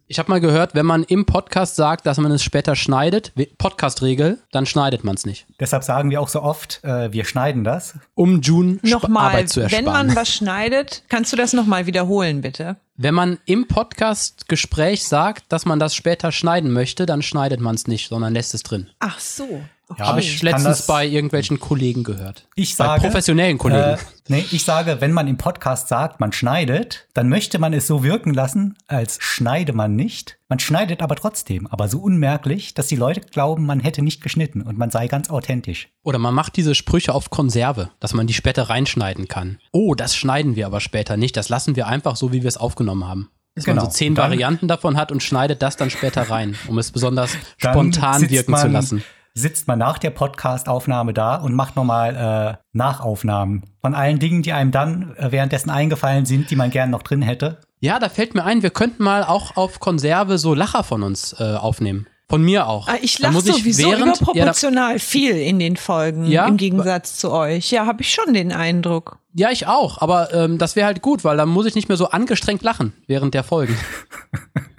Ich 0.07 0.19
habe 0.19 0.29
mal 0.31 0.39
gehört, 0.39 0.75
wenn 0.75 0.85
man 0.85 1.03
im 1.03 1.25
Podcast 1.25 1.75
sagt, 1.75 2.05
dass 2.05 2.17
man 2.17 2.31
es 2.31 2.43
später 2.43 2.75
schneidet, 2.75 3.33
Podcast-Regel, 3.57 4.39
dann 4.51 4.65
schneidet 4.65 5.03
man 5.03 5.15
es 5.15 5.25
nicht. 5.25 5.45
Deshalb 5.59 5.83
sagen 5.83 6.09
wir 6.11 6.21
auch 6.21 6.27
so 6.27 6.41
oft, 6.41 6.83
äh, 6.83 7.11
wir 7.11 7.25
schneiden 7.25 7.63
das. 7.63 7.95
Um 8.15 8.41
June 8.41 8.79
Nochmal, 8.83 9.29
Arbeit 9.29 9.49
zu 9.49 9.61
ersparen. 9.61 9.85
wenn 9.85 9.91
man 9.91 10.15
was 10.15 10.33
schneidet, 10.33 11.03
kannst 11.09 11.33
du 11.33 11.37
das 11.37 11.53
nochmal 11.53 11.85
wiederholen, 11.85 12.41
bitte? 12.41 12.77
Wenn 12.95 13.15
man 13.15 13.39
im 13.45 13.67
Podcast-Gespräch 13.67 15.03
sagt, 15.03 15.51
dass 15.51 15.65
man 15.65 15.79
das 15.79 15.95
später 15.95 16.31
schneiden 16.31 16.71
möchte, 16.71 17.05
dann 17.05 17.21
schneidet 17.21 17.59
man 17.59 17.75
es 17.75 17.87
nicht, 17.87 18.07
sondern 18.09 18.33
lässt 18.33 18.53
es 18.53 18.63
drin. 18.63 18.89
Ach 18.99 19.19
so. 19.19 19.61
Okay. 19.89 20.01
Habe 20.01 20.21
ich 20.21 20.41
letztens 20.41 20.87
bei 20.87 21.05
irgendwelchen 21.05 21.59
Kollegen 21.59 22.03
gehört. 22.03 22.47
Ich 22.55 22.75
Bei 22.77 22.85
sage, 22.85 23.01
professionellen 23.01 23.57
Kollegen. 23.57 23.81
Äh, 23.81 23.97
nee, 24.29 24.45
ich 24.51 24.63
sage, 24.63 25.01
wenn 25.01 25.11
man 25.11 25.27
im 25.27 25.37
Podcast 25.37 25.89
sagt, 25.89 26.19
man 26.21 26.31
schneidet, 26.31 27.07
dann 27.13 27.27
möchte 27.29 27.59
man 27.59 27.73
es 27.73 27.85
so 27.85 28.01
wirken 28.01 28.33
lassen, 28.33 28.77
als 28.87 29.17
schneide 29.19 29.73
man 29.73 29.95
nicht. 29.95 30.39
Man 30.47 30.59
schneidet 30.59 31.01
aber 31.01 31.15
trotzdem, 31.15 31.67
aber 31.67 31.89
so 31.89 31.99
unmerklich, 31.99 32.73
dass 32.73 32.87
die 32.87 32.95
Leute 32.95 33.21
glauben, 33.21 33.65
man 33.65 33.81
hätte 33.81 34.01
nicht 34.01 34.21
geschnitten 34.23 34.61
und 34.61 34.77
man 34.77 34.89
sei 34.89 35.07
ganz 35.07 35.29
authentisch. 35.29 35.89
Oder 36.03 36.17
man 36.17 36.33
macht 36.33 36.55
diese 36.55 36.75
Sprüche 36.75 37.13
auf 37.13 37.29
Konserve, 37.29 37.89
dass 37.99 38.13
man 38.13 38.25
die 38.25 38.33
später 38.33 38.63
reinschneiden 38.69 39.27
kann. 39.27 39.59
Oh, 39.73 39.95
das 39.95 40.15
schneiden 40.15 40.55
wir 40.55 40.65
aber 40.65 40.79
später 40.79 41.17
nicht. 41.17 41.35
Das 41.35 41.49
lassen 41.49 41.75
wir 41.75 41.87
einfach 41.87 42.15
so, 42.15 42.31
wie 42.31 42.41
wir 42.41 42.47
es 42.47 42.57
aufgenommen 42.57 43.05
haben. 43.07 43.29
Dass 43.55 43.67
man 43.67 43.75
Genau. 43.75 43.85
so 43.85 43.91
zehn 43.91 44.13
Und 44.13 44.15
dann- 44.15 44.31
Varianten 44.31 44.67
davon 44.67 44.97
hat 44.97 45.11
und 45.11 45.21
schneidet 45.21 45.61
das 45.61 45.75
dann 45.77 45.89
später 45.91 46.29
rein, 46.29 46.55
um 46.67 46.77
es 46.79 46.91
besonders 46.91 47.31
spontan 47.57 48.27
wirken 48.29 48.51
man, 48.51 48.61
zu 48.61 48.67
lassen. 48.69 49.03
Sitzt 49.35 49.67
man 49.67 49.79
nach 49.79 49.97
der 49.97 50.11
Podcast-Aufnahme 50.11 51.11
da 51.11 51.35
und 51.37 51.53
macht 51.55 51.75
nochmal 51.75 52.55
äh, 52.59 52.63
Nachaufnahmen 52.77 53.63
von 53.81 53.95
allen 53.95 54.19
Dingen, 54.19 54.43
die 54.43 54.53
einem 54.53 54.69
dann 54.69 55.15
äh, 55.17 55.31
währenddessen 55.31 55.71
eingefallen 55.71 56.25
sind, 56.27 56.51
die 56.51 56.55
man 56.55 56.69
gern 56.69 56.91
noch 56.91 57.01
drin 57.01 57.23
hätte. 57.23 57.57
Ja, 57.79 57.97
da 57.97 58.09
fällt 58.09 58.35
mir 58.35 58.43
ein, 58.43 58.61
wir 58.61 58.69
könnten 58.69 59.03
mal 59.03 59.23
auch 59.23 59.57
auf 59.57 59.79
Konserve 59.79 60.37
so 60.37 60.53
Lacher 60.53 60.83
von 60.83 61.01
uns 61.01 61.35
äh, 61.39 61.55
aufnehmen. 61.55 62.05
Von 62.29 62.43
mir 62.43 62.67
auch. 62.67 62.87
Ah, 62.87 62.95
Ich 63.01 63.17
lache 63.19 63.41
sowieso 63.41 63.87
während- 63.89 63.99
ja, 64.05 64.05
da- 64.05 64.19
überproportional 64.21 64.99
viel 64.99 65.35
in 65.35 65.57
den 65.57 65.77
Folgen, 65.77 66.25
Ja? 66.27 66.47
im 66.47 66.57
Gegensatz 66.57 67.17
zu 67.17 67.31
euch. 67.31 67.71
Ja, 67.71 67.87
habe 67.87 68.03
ich 68.03 68.13
schon 68.13 68.35
den 68.35 68.51
Eindruck. 68.51 69.17
Ja, 69.33 69.49
ich 69.49 69.65
auch, 69.65 69.99
aber 69.99 70.31
ähm, 70.31 70.59
das 70.59 70.75
wäre 70.75 70.85
halt 70.85 71.01
gut, 71.01 71.23
weil 71.23 71.37
dann 71.37 71.49
muss 71.49 71.65
ich 71.65 71.73
nicht 71.73 71.87
mehr 71.89 71.97
so 71.97 72.09
angestrengt 72.09 72.61
lachen 72.61 72.93
während 73.07 73.33
der 73.33 73.43
Folgen. 73.43 73.75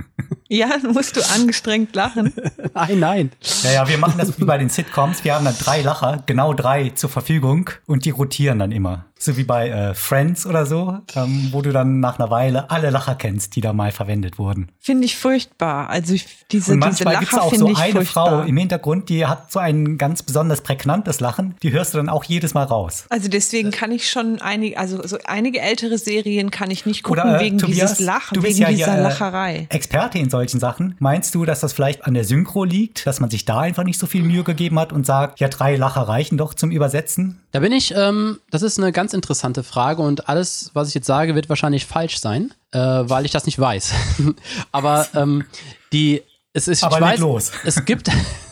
Ja, 0.49 0.69
musst 0.93 1.17
du 1.17 1.21
angestrengt 1.35 1.95
lachen. 1.95 2.33
nein, 2.75 2.99
nein. 2.99 3.31
Ja, 3.63 3.73
ja, 3.73 3.89
wir 3.89 3.99
machen 3.99 4.19
das 4.19 4.39
wie 4.39 4.45
bei 4.45 4.59
den 4.59 4.69
Sitcoms. 4.69 5.25
Wir 5.25 5.35
haben 5.35 5.45
dann 5.45 5.57
drei 5.59 5.81
Lacher, 5.83 6.23
genau 6.27 6.53
drei 6.53 6.91
zur 6.91 7.11
Verfügung 7.11 7.71
und 7.87 8.05
die 8.05 8.11
rotieren 8.11 8.59
dann 8.59 8.73
immer. 8.73 9.07
So 9.17 9.39
wie 9.39 9.45
bei 9.45 9.71
äh, 9.71 9.95
Friends 9.95 10.45
oder 10.45 10.67
so, 10.67 10.99
ähm, 11.15 11.49
wo 11.53 11.63
du 11.63 11.73
dann 11.73 12.01
nach 12.01 12.19
einer 12.19 12.31
Weile 12.31 12.71
alle 12.71 12.91
Lacher 12.91 13.15
kennst, 13.15 13.57
die 13.57 13.63
da 13.63 13.73
mal 13.73 13.91
verwendet 13.91 14.39
wurden. 14.39 14.71
Finde 14.81 15.07
ich 15.07 15.17
furchtbar. 15.17 15.89
Also 15.89 16.13
ich, 16.13 16.27
diese, 16.51 16.73
Und 16.73 16.85
diese 16.85 17.05
manchmal 17.05 17.19
gibt 17.21 17.33
es 17.33 17.37
Lacher 17.37 17.47
auch 17.47 17.55
so 17.55 17.67
eine 17.67 17.75
furchtbar. 17.75 18.05
Frau 18.05 18.43
im 18.43 18.57
Hintergrund, 18.57 19.09
die 19.09 19.25
hat 19.25 19.51
so 19.51 19.61
ein 19.61 19.97
ganz 19.97 20.23
besonders 20.23 20.61
prägnantes 20.61 21.21
Lachen. 21.21 21.55
Die 21.63 21.73
hörst 21.73 21.95
du 21.95 21.99
dann 21.99 22.11
auch 22.11 22.25
jedes 22.25 22.53
Mal 22.53 22.65
raus. 22.65 23.07
Also 23.09 23.29
deswegen 23.29 23.71
kann 23.71 23.93
ich 23.93 24.11
schon 24.11 24.43
einige, 24.43 24.79
also 24.79 25.07
so 25.07 25.17
einige 25.25 25.61
ältere 25.61 25.97
Serien 25.97 26.51
kann 26.51 26.71
ich 26.71 26.85
nicht 26.85 27.03
gucken 27.05 27.23
Oder 27.23 27.41
äh, 27.41 27.45
wegen 27.45 27.57
Tobias, 27.59 27.93
dieses 27.93 28.01
Lachen, 28.01 28.35
du 28.35 28.43
bist 28.43 28.59
wegen 28.59 28.63
ja 28.63 28.69
dieser 28.69 28.93
hier, 28.93 29.01
äh, 29.01 29.03
Lacherei. 29.05 29.67
Experte 29.71 30.19
in 30.19 30.29
solchen 30.35 30.59
Sachen. 30.59 30.97
Meinst 30.99 31.33
du, 31.37 31.45
dass 31.45 31.61
das 31.61 31.73
vielleicht 31.73 32.05
an 32.07 32.15
der 32.15 32.25
Synchro 32.25 32.65
liegt, 32.65 33.07
dass 33.07 33.21
man 33.21 33.31
sich 33.31 33.45
da 33.45 33.61
einfach 33.61 33.85
nicht 33.85 34.01
so 34.01 34.07
viel 34.07 34.25
Mühe 34.25 34.43
gegeben 34.43 34.81
hat 34.81 34.93
und 34.93 35.07
sagt, 35.07 35.39
ja, 35.39 35.47
drei 35.47 35.77
Lacher 35.77 36.03
reichen 36.03 36.37
doch 36.39 36.55
zum 36.55 36.73
Übersetzen? 36.73 37.41
Da 37.53 37.61
bin 37.61 37.71
ich, 37.71 37.95
ähm, 37.97 38.41
das 38.51 38.63
ist 38.63 38.79
eine 38.79 38.91
ganz 38.91 39.15
interessante 39.15 39.63
Frage 39.63 40.03
und 40.03 40.29
alles, 40.29 40.71
was 40.75 40.89
ich 40.89 40.95
jetzt 40.95 41.07
sage, 41.07 41.37
wird 41.37 41.49
wahrscheinlich 41.49 41.87
falsch 41.87 42.19
sein, 42.19 42.53
äh, 42.73 42.79
weil 42.79 43.25
ich 43.25 43.31
das 43.31 43.47
nicht 43.47 43.61
weiß. 43.61 43.93
Aber 44.73 45.07
ähm, 45.15 45.45
die, 45.93 46.23
es 46.53 46.67
ist, 46.67 46.83
Aber 46.83 46.97
ich 46.97 47.03
weiß, 47.03 47.21
los. 47.21 47.53
es 47.65 47.85
gibt, 47.85 48.11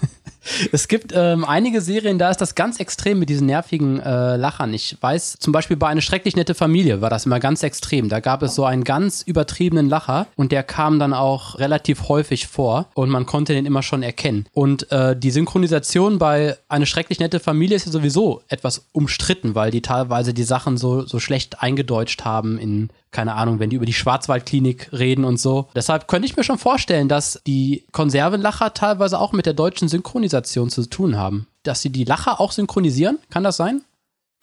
es 0.73 0.89
gibt 0.89 1.13
ähm, 1.15 1.45
einige 1.45 1.81
Serien, 1.81 2.19
da 2.19 2.31
ist 2.31 2.41
das 2.41 2.55
ganz 2.55 2.81
extrem 2.81 3.19
mit 3.19 3.29
diesen 3.29 3.47
nervigen 3.47 4.01
äh, 4.01 4.37
Lachern. 4.37 4.75
Ich 4.75 4.97
weiß, 5.01 5.37
zum 5.39 5.53
Beispiel 5.53 5.77
bei 5.77 5.89
eine 5.89 6.03
schrecklich 6.03 6.37
nette 6.37 6.55
Familie 6.55 7.01
war 7.01 7.11
das 7.11 7.27
immer 7.27 7.41
ganz 7.41 7.63
extrem. 7.63 8.09
Da 8.09 8.21
gab 8.21 8.43
es 8.43 8.55
so 8.55 8.65
einen 8.65 8.85
ganz 8.85 9.23
übertriebenen 9.23 9.89
Lacher 9.89 10.27
und 10.37 10.53
der 10.53 10.63
kam 10.63 10.99
dann 10.99 11.15
auch 11.15 11.59
relativ 11.59 12.09
häufig 12.09 12.47
vor 12.47 12.87
und 12.95 13.11
man 13.11 13.27
konnte 13.27 13.53
den 13.53 13.67
immer 13.67 13.83
schon 13.83 14.03
erkennen. 14.03 14.47
Und 14.53 14.91
äh, 14.91 15.17
die 15.17 15.31
Synchronisation 15.31 16.19
bei 16.19 16.57
eine 16.69 16.87
schrecklich 16.87 17.21
nette 17.21 17.41
Familie 17.41 17.77
ist 17.77 17.87
ja 17.87 17.93
sowieso 17.93 18.43
etwas 18.49 18.87
umstritten, 18.93 19.55
weil 19.55 19.71
die 19.71 19.83
teilweise 19.83 20.35
die 20.35 20.43
Sachen 20.43 20.77
so, 20.77 21.07
so 21.07 21.21
schlecht 21.21 21.63
eingedeutscht 21.63 22.25
haben 22.25 22.59
in 22.59 22.91
keine 23.13 23.35
Ahnung, 23.35 23.61
wenn 23.61 23.71
die 23.71 23.77
über 23.77 23.87
die 23.87 23.93
Schwarzwaldklinik 23.93 24.91
reden 24.93 25.25
und 25.25 25.37
so. 25.39 25.69
Deshalb 25.77 26.09
könnte 26.09 26.27
ich 26.27 26.37
mir 26.37 26.45
schon 26.45 26.59
vorstellen, 26.59 27.09
dass 27.09 27.41
die 27.47 27.85
Konservenlacher 27.93 28.75
teilweise 28.75 29.19
auch 29.21 29.33
mit 29.33 29.47
der 29.47 29.53
deutschen 29.55 29.87
Synchronisation 29.89 30.71
zu 30.71 30.89
tun 30.89 31.17
haben. 31.17 31.47
Dass 31.63 31.83
sie 31.83 31.91
die 31.91 32.05
Lacher 32.05 32.41
auch 32.41 32.53
synchronisieren? 32.53 33.19
Kann 33.31 33.45
das 33.45 33.57
sein? 33.59 33.83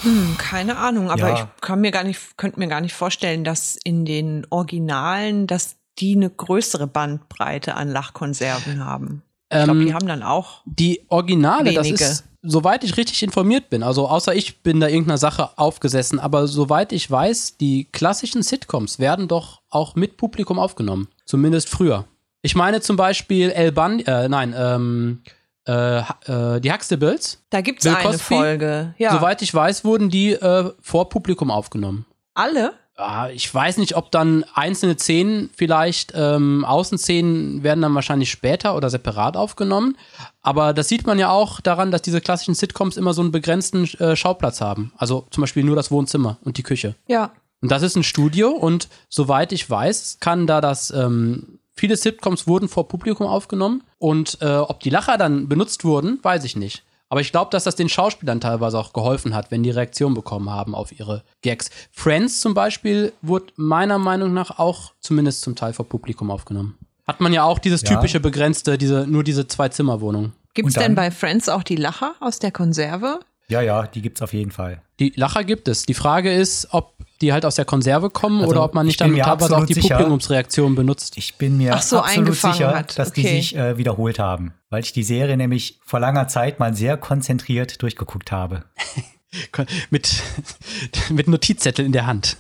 Hm, 0.01 0.37
keine 0.37 0.77
Ahnung, 0.77 1.09
aber 1.11 1.29
Ja. 1.29 1.33
ich 1.35 1.61
kann 1.61 1.81
mir 1.81 1.91
gar 1.91 2.03
nicht, 2.05 2.37
könnte 2.37 2.59
mir 2.59 2.67
gar 2.67 2.79
nicht 2.79 2.93
vorstellen, 2.93 3.43
dass 3.43 3.75
in 3.83 4.05
den 4.05 4.45
Originalen, 4.49 5.45
dass 5.47 5.75
die 5.97 6.15
eine 6.15 6.29
größere 6.29 6.87
Bandbreite 6.87 7.75
an 7.75 7.89
Lachkonserven 7.89 8.85
haben. 8.85 9.23
Ich 9.51 9.63
glaube, 9.63 9.79
Ähm, 9.79 9.85
die 9.87 9.93
haben 9.93 10.07
dann 10.07 10.23
auch. 10.23 10.61
Die 10.65 11.01
Originale, 11.09 11.71
Wenige. 11.71 11.93
das 11.97 12.11
ist, 12.11 12.23
soweit 12.43 12.83
ich 12.83 12.97
richtig 12.97 13.23
informiert 13.23 13.69
bin, 13.69 13.83
also 13.83 14.07
außer 14.07 14.33
ich 14.35 14.61
bin 14.61 14.79
da 14.79 14.87
irgendeiner 14.87 15.17
Sache 15.17 15.49
aufgesessen, 15.57 16.19
aber 16.19 16.47
soweit 16.47 16.91
ich 16.91 17.09
weiß, 17.09 17.57
die 17.57 17.85
klassischen 17.91 18.43
Sitcoms 18.43 18.99
werden 18.99 19.27
doch 19.27 19.61
auch 19.69 19.95
mit 19.95 20.17
Publikum 20.17 20.59
aufgenommen. 20.59 21.07
Zumindest 21.25 21.69
früher. 21.69 22.05
Ich 22.41 22.55
meine 22.55 22.79
zum 22.81 22.95
Beispiel 22.95 23.49
El 23.49 23.71
Bundy, 23.71 24.03
äh, 24.05 24.29
nein, 24.29 24.53
ähm, 24.57 25.21
äh, 25.67 25.99
äh, 25.99 26.61
die 26.61 26.71
Huxtables. 26.71 27.43
Da 27.49 27.61
gibt's 27.61 27.83
Bill 27.83 27.95
eine 27.95 28.03
Cosby? 28.03 28.35
Folge. 28.35 28.93
Ja. 28.97 29.11
Soweit 29.11 29.41
ich 29.41 29.53
weiß, 29.53 29.83
wurden 29.83 30.09
die 30.09 30.31
äh, 30.33 30.71
vor 30.81 31.09
Publikum 31.09 31.51
aufgenommen. 31.51 32.05
Alle? 32.33 32.73
Ja, 32.99 33.29
ich 33.29 33.53
weiß 33.53 33.77
nicht, 33.77 33.95
ob 33.95 34.11
dann 34.11 34.43
einzelne 34.53 34.97
Szenen 34.97 35.49
vielleicht, 35.55 36.11
ähm, 36.15 36.65
Außenszenen 36.65 37.63
werden 37.63 37.81
dann 37.81 37.95
wahrscheinlich 37.95 38.29
später 38.29 38.75
oder 38.75 38.89
separat 38.89 39.37
aufgenommen. 39.37 39.95
Aber 40.41 40.73
das 40.73 40.89
sieht 40.89 41.07
man 41.07 41.17
ja 41.17 41.29
auch 41.29 41.61
daran, 41.61 41.91
dass 41.91 42.01
diese 42.01 42.19
klassischen 42.19 42.55
Sitcoms 42.55 42.97
immer 42.97 43.13
so 43.13 43.21
einen 43.21 43.31
begrenzten 43.31 43.85
äh, 43.99 44.17
Schauplatz 44.17 44.59
haben. 44.59 44.91
Also 44.97 45.25
zum 45.31 45.41
Beispiel 45.41 45.63
nur 45.63 45.77
das 45.77 45.91
Wohnzimmer 45.91 46.39
und 46.43 46.57
die 46.57 46.63
Küche. 46.63 46.95
Ja. 47.07 47.31
Und 47.61 47.71
das 47.71 47.83
ist 47.83 47.95
ein 47.95 48.03
Studio 48.03 48.49
und 48.49 48.89
soweit 49.07 49.53
ich 49.53 49.69
weiß, 49.69 50.17
kann 50.19 50.45
da 50.45 50.59
das, 50.59 50.91
ähm, 50.91 51.59
viele 51.73 51.95
Sitcoms 51.95 52.47
wurden 52.47 52.67
vor 52.67 52.89
Publikum 52.89 53.27
aufgenommen 53.27 53.83
und 53.97 54.39
äh, 54.41 54.57
ob 54.57 54.81
die 54.81 54.89
Lacher 54.89 55.17
dann 55.17 55.47
benutzt 55.47 55.85
wurden, 55.85 56.19
weiß 56.21 56.43
ich 56.43 56.57
nicht. 56.57 56.83
Aber 57.09 57.21
ich 57.21 57.31
glaube, 57.31 57.49
dass 57.51 57.63
das 57.63 57.75
den 57.75 57.89
Schauspielern 57.89 58.39
teilweise 58.39 58.77
auch 58.77 58.93
geholfen 58.93 59.33
hat, 59.35 59.49
wenn 59.49 59.63
die 59.63 59.71
Reaktion 59.71 60.13
bekommen 60.13 60.49
haben 60.51 60.75
auf 60.75 60.91
ihre 60.97 61.23
Gags. 61.41 61.71
Friends 61.91 62.39
zum 62.39 62.53
Beispiel 62.53 63.13
wurde 63.23 63.47
meiner 63.55 63.97
Meinung 63.97 64.33
nach 64.33 64.59
auch 64.59 64.93
zumindest 64.99 65.41
zum 65.41 65.55
Teil 65.55 65.73
vor 65.73 65.85
Publikum 65.89 66.29
aufgenommen. 66.29 66.77
Hat 67.07 67.19
man 67.19 67.33
ja 67.33 67.43
auch 67.43 67.57
dieses 67.57 67.81
Ja. 67.81 67.95
typische 67.95 68.19
begrenzte, 68.19 68.77
diese, 68.77 69.07
nur 69.07 69.23
diese 69.23 69.47
Zwei-Zimmer-Wohnung. 69.47 70.33
Gibt's 70.53 70.75
Und 70.75 70.83
denn 70.83 70.93
bei 70.95 71.09
Friends 71.09 71.49
auch 71.49 71.63
die 71.63 71.75
Lacher 71.75 72.13
aus 72.19 72.37
der 72.37 72.51
Konserve? 72.51 73.19
Ja, 73.49 73.61
ja, 73.61 73.87
die 73.87 74.01
gibt's 74.01 74.21
auf 74.21 74.33
jeden 74.33 74.51
Fall. 74.51 74.81
Die 74.99 75.11
Lacher 75.15 75.43
gibt 75.43 75.67
es. 75.67 75.85
Die 75.85 75.93
Frage 75.93 76.31
ist, 76.31 76.67
ob 76.71 76.93
die 77.21 77.33
halt 77.33 77.45
aus 77.45 77.55
der 77.55 77.65
Konserve 77.65 78.09
kommen 78.09 78.39
Also, 78.41 78.51
oder 78.51 78.63
ob 78.63 78.73
man 78.73 78.85
ich 78.85 78.91
nicht 78.91 79.01
dann 79.01 79.15
teilweise 79.15 79.57
auch 79.57 79.65
die 79.65 79.73
sicher- 79.73 79.95
Publikumsreaktion 79.97 80.75
benutzt. 80.75 81.17
Ich 81.17 81.35
bin 81.35 81.57
mir 81.57 81.73
Ach 81.75 81.81
so, 81.81 81.97
absolut 81.99 82.19
eingefangen 82.27 82.53
sicher, 82.55 82.75
hat. 82.75 82.97
dass 82.99 83.11
die 83.11 83.21
Okay. 83.21 83.35
sich 83.37 83.55
äh, 83.55 83.77
wiederholt 83.77 84.19
haben, 84.19 84.53
weil 84.69 84.81
ich 84.83 84.93
die 84.93 85.03
Serie 85.03 85.35
nämlich 85.35 85.79
vor 85.85 85.99
langer 85.99 86.27
Zeit 86.27 86.59
mal 86.59 86.73
sehr 86.75 86.95
konzentriert 86.97 87.81
durchgeguckt 87.81 88.31
habe. 88.31 88.63
mit, 89.89 90.21
mit 91.09 91.27
Notizzettel 91.27 91.85
in 91.85 91.91
der 91.91 92.05
Hand. 92.07 92.37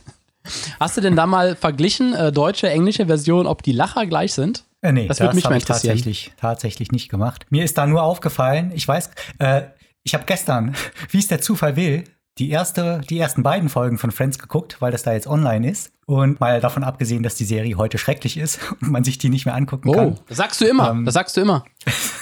Hast 0.79 0.97
du 0.97 1.01
denn 1.01 1.15
da 1.15 1.25
mal 1.27 1.55
verglichen, 1.55 2.13
äh, 2.13 2.31
deutsche, 2.31 2.69
englische 2.69 3.05
Version, 3.05 3.45
ob 3.47 3.61
die 3.63 3.71
Lacher 3.73 4.05
gleich 4.05 4.33
sind? 4.33 4.63
Äh, 4.81 4.93
nee, 4.93 5.07
Das 5.07 5.17
das, 5.17 5.25
würde 5.27 5.35
mich 5.35 5.43
mal 5.43 5.55
interessieren. 5.55 5.91
tatsächlich, 5.95 6.31
tatsächlich 6.39 6.91
nicht 6.91 7.09
gemacht. 7.09 7.45
Mir 7.49 7.63
ist 7.65 7.77
da 7.77 7.85
nur 7.85 8.01
aufgefallen, 8.03 8.71
ich 8.73 8.87
weiß, 8.87 9.09
äh, 9.39 9.63
ich 10.09 10.15
habe 10.15 10.25
gestern, 10.25 10.73
wie 11.11 11.19
es 11.19 11.27
der 11.27 11.39
Zufall 11.39 11.75
will, 11.75 12.03
die 12.39 12.49
erste, 12.49 13.01
die 13.09 13.19
ersten 13.19 13.43
beiden 13.43 13.69
Folgen 13.69 13.97
von 13.99 14.09
Friends 14.11 14.39
geguckt, 14.39 14.77
weil 14.79 14.91
das 14.91 15.03
da 15.03 15.13
jetzt 15.13 15.27
online 15.27 15.69
ist. 15.69 15.91
Und 16.07 16.39
mal 16.39 16.59
davon 16.61 16.83
abgesehen, 16.83 17.21
dass 17.21 17.35
die 17.35 17.43
Serie 17.45 17.75
heute 17.75 17.99
schrecklich 17.99 18.37
ist 18.37 18.59
und 18.81 18.89
man 18.89 19.03
sich 19.03 19.19
die 19.19 19.29
nicht 19.29 19.45
mehr 19.45 19.53
angucken 19.55 19.89
Oh, 19.89 19.93
kann. 19.93 20.19
das 20.27 20.37
sagst 20.37 20.61
du 20.61 20.65
immer. 20.65 20.89
Ähm. 20.89 21.05
das 21.05 21.13
sagst 21.13 21.37
du 21.37 21.41
immer. 21.41 21.63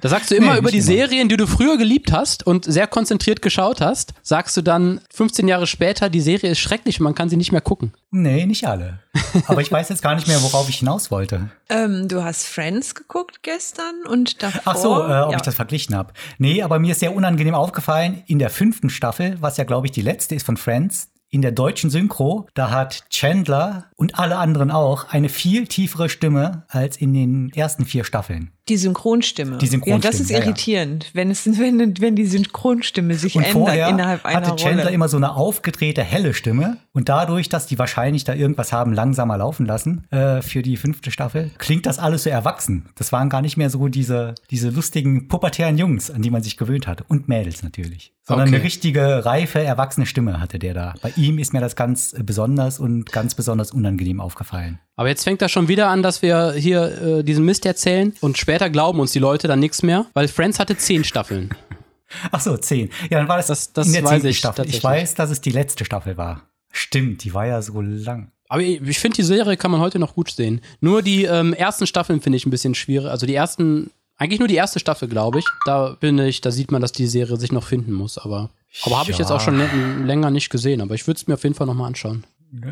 Das 0.00 0.12
sagst 0.12 0.30
du 0.30 0.34
immer 0.34 0.54
Nee, 0.54 0.58
über 0.60 0.70
die 0.70 0.78
immer. 0.78 0.86
Serien, 0.86 1.28
die 1.28 1.36
du 1.36 1.46
früher 1.46 1.76
geliebt 1.76 2.12
hast 2.12 2.46
und 2.46 2.64
sehr 2.64 2.86
konzentriert 2.86 3.42
geschaut 3.42 3.80
hast, 3.80 4.14
sagst 4.22 4.56
du 4.56 4.62
dann 4.62 5.00
15 5.12 5.46
Jahre 5.46 5.66
später, 5.66 6.08
die 6.08 6.20
Serie 6.20 6.50
ist 6.50 6.58
schrecklich 6.58 7.00
und 7.00 7.04
man 7.04 7.14
kann 7.14 7.28
sie 7.28 7.36
nicht 7.36 7.52
mehr 7.52 7.60
gucken. 7.60 7.92
Nee, 8.10 8.46
nicht 8.46 8.66
alle. 8.66 9.00
Aber 9.46 9.60
ich 9.60 9.70
weiß 9.70 9.88
jetzt 9.90 10.02
gar 10.02 10.14
nicht 10.14 10.26
mehr, 10.26 10.42
worauf 10.42 10.68
ich 10.68 10.78
hinaus 10.78 11.10
wollte. 11.10 11.50
Ähm, 11.72 12.08
du 12.08 12.24
hast 12.24 12.46
Friends 12.46 12.96
geguckt 12.96 13.44
gestern 13.44 14.04
und 14.08 14.42
davor. 14.42 14.62
Ach 14.64 14.76
so, 14.76 14.88
äh, 14.88 15.20
ob 15.20 15.30
ja. 15.30 15.36
ich 15.36 15.42
das 15.42 15.54
verglichen 15.54 15.94
habe. 15.94 16.12
Nee, 16.38 16.62
aber 16.62 16.80
mir 16.80 16.90
ist 16.90 16.98
sehr 16.98 17.14
unangenehm 17.14 17.54
aufgefallen, 17.54 18.24
in 18.26 18.40
der 18.40 18.50
fünften 18.50 18.90
Staffel, 18.90 19.36
was 19.40 19.56
ja, 19.56 19.62
glaube 19.62 19.86
ich, 19.86 19.92
die 19.92 20.02
letzte 20.02 20.34
ist 20.34 20.44
von 20.44 20.56
Friends, 20.56 21.09
in 21.30 21.42
der 21.42 21.52
deutschen 21.52 21.90
Synchro, 21.90 22.46
da 22.54 22.70
hat 22.70 23.04
Chandler 23.10 23.86
und 23.96 24.18
alle 24.18 24.36
anderen 24.36 24.70
auch 24.70 25.08
eine 25.10 25.28
viel 25.28 25.66
tiefere 25.66 26.08
Stimme 26.08 26.64
als 26.68 26.96
in 26.96 27.14
den 27.14 27.52
ersten 27.54 27.84
vier 27.84 28.04
Staffeln. 28.04 28.50
Die 28.68 28.76
Synchronstimme. 28.76 29.58
Die 29.58 29.66
Synchronstimme, 29.66 30.04
Ja, 30.04 30.10
das 30.10 30.20
ist 30.20 30.30
ja, 30.30 30.38
ja. 30.38 30.44
irritierend, 30.44 31.10
wenn 31.12 31.30
es 31.30 31.44
wenn, 31.46 32.00
wenn 32.00 32.14
die 32.14 32.26
Synchronstimme 32.26 33.14
sich 33.14 33.34
Und 33.34 33.42
ändert 33.42 33.90
innerhalb 33.90 34.24
einer 34.24 34.46
hatte 34.46 34.56
Chandler 34.56 34.84
Rolle. 34.84 34.94
immer 34.94 35.08
so 35.08 35.16
eine 35.16 35.34
aufgedrehte, 35.34 36.02
helle 36.02 36.34
Stimme. 36.34 36.76
Und 36.92 37.08
dadurch, 37.08 37.48
dass 37.48 37.66
die 37.66 37.78
wahrscheinlich 37.78 38.24
da 38.24 38.34
irgendwas 38.34 38.72
haben 38.72 38.92
langsamer 38.92 39.38
laufen 39.38 39.66
lassen 39.66 40.06
äh, 40.10 40.42
für 40.42 40.62
die 40.62 40.76
fünfte 40.76 41.10
Staffel, 41.10 41.50
klingt 41.58 41.86
das 41.86 41.98
alles 41.98 42.24
so 42.24 42.30
erwachsen. 42.30 42.88
Das 42.96 43.10
waren 43.12 43.28
gar 43.28 43.42
nicht 43.42 43.56
mehr 43.56 43.70
so 43.70 43.88
diese, 43.88 44.34
diese 44.50 44.70
lustigen, 44.70 45.26
pubertären 45.26 45.76
Jungs, 45.76 46.10
an 46.10 46.22
die 46.22 46.30
man 46.30 46.42
sich 46.42 46.56
gewöhnt 46.56 46.86
hatte. 46.86 47.04
Und 47.08 47.28
Mädels 47.28 47.62
natürlich. 47.62 48.12
Sondern 48.30 48.48
Okay. 48.48 48.56
eine 48.56 48.64
richtige, 48.64 49.24
reife, 49.24 49.60
erwachsene 49.62 50.06
Stimme 50.06 50.40
hatte 50.40 50.58
der 50.58 50.74
da. 50.74 50.94
Bei 51.02 51.12
ihm 51.16 51.38
ist 51.38 51.52
mir 51.52 51.60
das 51.60 51.76
ganz 51.76 52.14
besonders 52.24 52.78
und 52.80 53.12
ganz 53.12 53.34
besonders 53.34 53.70
unangenehm 53.72 54.20
aufgefallen. 54.20 54.78
Aber 54.96 55.08
jetzt 55.08 55.24
fängt 55.24 55.42
das 55.42 55.52
schon 55.52 55.68
wieder 55.68 55.88
an, 55.88 56.02
dass 56.02 56.22
wir 56.22 56.52
hier 56.52 57.18
äh, 57.18 57.22
diesen 57.24 57.44
Mist 57.44 57.66
erzählen 57.66 58.12
und 58.20 58.38
später 58.38 58.70
glauben 58.70 59.00
uns 59.00 59.12
die 59.12 59.18
Leute 59.18 59.48
dann 59.48 59.60
nichts 59.60 59.82
mehr, 59.82 60.06
weil 60.14 60.28
Friends 60.28 60.58
hatte 60.58 60.76
zehn 60.76 61.04
Staffeln. 61.04 61.50
Ach 62.32 62.40
so, 62.40 62.56
zehn. 62.56 62.90
Ja, 63.10 63.18
dann 63.18 63.28
war 63.28 63.36
das, 63.36 63.46
Das- 63.46 63.72
das 63.72 63.86
in 63.86 63.92
der 63.92 64.04
zehnten 64.04 64.26
ich 64.26 64.38
Staffel. 64.38 64.66
Ich 64.68 64.82
weiß, 64.82 65.14
dass 65.14 65.30
es 65.30 65.40
die 65.40 65.50
letzte 65.52 65.84
Staffel 65.84 66.16
war. 66.16 66.42
Stimmt, 66.72 67.24
die 67.24 67.34
war 67.34 67.46
ja 67.46 67.62
so 67.62 67.80
lang. 67.80 68.32
Aber 68.48 68.62
ich, 68.62 68.80
ich 68.82 68.98
finde, 68.98 69.16
die 69.16 69.22
Serie 69.22 69.56
kann 69.56 69.70
man 69.70 69.80
heute 69.80 69.98
noch 70.00 70.14
gut 70.14 70.30
sehen. 70.30 70.60
Nur 70.80 71.02
die 71.02 71.24
ähm, 71.24 71.52
ersten 71.52 71.86
Staffeln 71.86 72.20
finde 72.20 72.36
ich 72.36 72.46
ein 72.46 72.50
bisschen 72.50 72.74
schwierig. 72.74 73.08
Also 73.08 73.26
die 73.26 73.34
ersten, 73.34 73.90
eigentlich 74.20 74.38
nur 74.38 74.48
die 74.48 74.54
erste 74.54 74.78
Staffel, 74.78 75.08
glaube 75.08 75.40
ich. 75.40 75.44
Da 75.64 75.96
bin 75.98 76.18
ich, 76.18 76.40
da 76.40 76.50
sieht 76.52 76.70
man, 76.70 76.80
dass 76.80 76.92
die 76.92 77.06
Serie 77.06 77.36
sich 77.36 77.50
noch 77.52 77.64
finden 77.64 77.92
muss. 77.92 78.18
Aber, 78.18 78.50
aber 78.84 78.98
habe 79.00 79.10
ich 79.10 79.16
Ja. 79.18 79.24
jetzt 79.24 79.32
auch 79.32 79.40
schon 79.40 79.58
lä- 79.60 80.04
länger 80.04 80.30
nicht 80.30 80.50
gesehen. 80.50 80.80
Aber 80.82 80.94
ich 80.94 81.06
würde 81.06 81.18
es 81.18 81.26
mir 81.26 81.34
auf 81.34 81.42
jeden 81.42 81.54
Fall 81.56 81.66
nochmal 81.66 81.88
anschauen. 81.88 82.24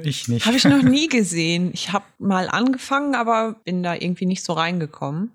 Ich 0.02 0.26
nicht. 0.26 0.44
Habe 0.44 0.56
ich 0.56 0.64
noch 0.64 0.82
nie 0.82 1.06
gesehen. 1.08 1.70
Ich 1.72 1.92
habe 1.92 2.04
mal 2.18 2.48
angefangen, 2.48 3.14
aber 3.14 3.54
bin 3.64 3.84
da 3.84 3.94
irgendwie 3.94 4.26
nicht 4.26 4.44
so 4.44 4.52
reingekommen. 4.54 5.30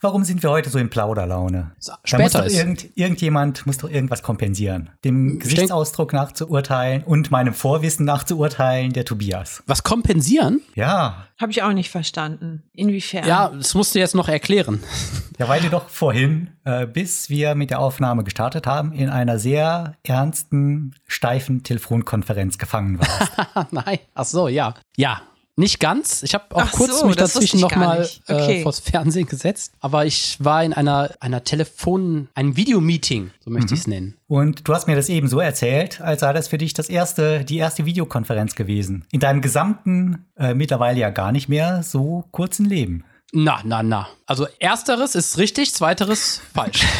Warum 0.00 0.24
sind 0.24 0.42
wir 0.42 0.48
heute 0.50 0.70
so 0.70 0.78
in 0.78 0.88
Plauderlaune? 0.88 1.72
So, 1.78 1.92
Da 1.92 1.98
muss 1.98 2.08
Später 2.32 2.38
doch 2.38 2.46
ist. 2.46 2.54
irgend, 2.56 2.88
irgendjemand 2.96 3.66
muss 3.66 3.76
doch 3.76 3.90
irgendwas 3.90 4.22
kompensieren. 4.22 4.88
Dem 5.04 5.38
Gesichtsausdruck 5.38 6.14
nachzuurteilen 6.14 7.04
und 7.04 7.30
meinem 7.30 7.52
Vorwissen 7.52 8.06
nachzuurteilen, 8.06 8.94
der 8.94 9.04
Tobias. 9.04 9.62
Was 9.66 9.82
kompensieren? 9.82 10.62
Ja, 10.74 11.26
Habe 11.42 11.50
ich 11.50 11.60
auch 11.64 11.72
nicht 11.72 11.90
verstanden. 11.90 12.62
Inwiefern? 12.72 13.26
Ja, 13.26 13.48
das 13.48 13.74
musst 13.74 13.96
du 13.96 13.98
jetzt 13.98 14.14
noch 14.14 14.28
erklären. 14.28 14.80
ja, 15.38 15.48
weil 15.48 15.60
du 15.60 15.70
doch 15.70 15.88
vorhin, 15.88 16.50
äh, 16.62 16.86
bis 16.86 17.30
wir 17.30 17.56
mit 17.56 17.70
der 17.70 17.80
Aufnahme 17.80 18.22
gestartet 18.22 18.68
haben, 18.68 18.92
in 18.92 19.08
einer 19.08 19.40
sehr 19.40 19.96
ernsten, 20.04 20.94
steifen 21.08 21.64
Telefonkonferenz 21.64 22.58
gefangen 22.58 23.00
warst. 23.00 23.72
Nein. 23.72 23.98
Ach 24.14 24.24
so, 24.24 24.46
ja. 24.46 24.74
Ja. 24.96 25.22
Nicht 25.56 25.80
ganz. 25.80 26.22
Ich 26.22 26.32
habe 26.32 26.44
auch 26.56 26.62
Ach 26.62 26.72
kurz 26.72 27.00
so, 27.00 27.06
mich 27.06 27.16
dazwischen 27.16 27.60
nochmal 27.60 28.08
äh, 28.26 28.34
Okay. 28.34 28.62
vors 28.62 28.80
Fernsehen 28.80 29.26
gesetzt. 29.26 29.74
Aber 29.80 30.06
ich 30.06 30.36
war 30.42 30.64
in 30.64 30.72
einer, 30.72 31.10
einer 31.20 31.44
Telefon-, 31.44 32.28
einem 32.34 32.56
Videomeeting, 32.56 33.32
so 33.44 33.50
möchte 33.50 33.74
ich 33.74 33.80
es 33.80 33.86
nennen. 33.86 34.16
Und 34.28 34.66
du 34.66 34.74
hast 34.74 34.86
mir 34.86 34.96
das 34.96 35.10
eben 35.10 35.28
so 35.28 35.40
erzählt, 35.40 36.00
als 36.00 36.20
sei 36.20 36.32
das 36.32 36.48
für 36.48 36.56
dich 36.56 36.72
das 36.72 36.88
erste, 36.88 37.44
die 37.44 37.58
erste 37.58 37.84
Videokonferenz 37.84 38.54
gewesen. 38.54 39.04
In 39.12 39.20
deinem 39.20 39.42
gesamten, 39.42 40.24
äh, 40.36 40.54
mittlerweile 40.54 41.00
ja 41.00 41.10
gar 41.10 41.32
nicht 41.32 41.50
mehr 41.50 41.82
so 41.82 42.24
kurzen 42.30 42.64
Leben. 42.64 43.04
Na, 43.34 43.60
na, 43.64 43.82
na. 43.82 44.08
Also 44.26 44.46
ersteres 44.58 45.14
ist 45.14 45.36
richtig, 45.38 45.74
zweiteres 45.74 46.40
falsch. 46.54 46.86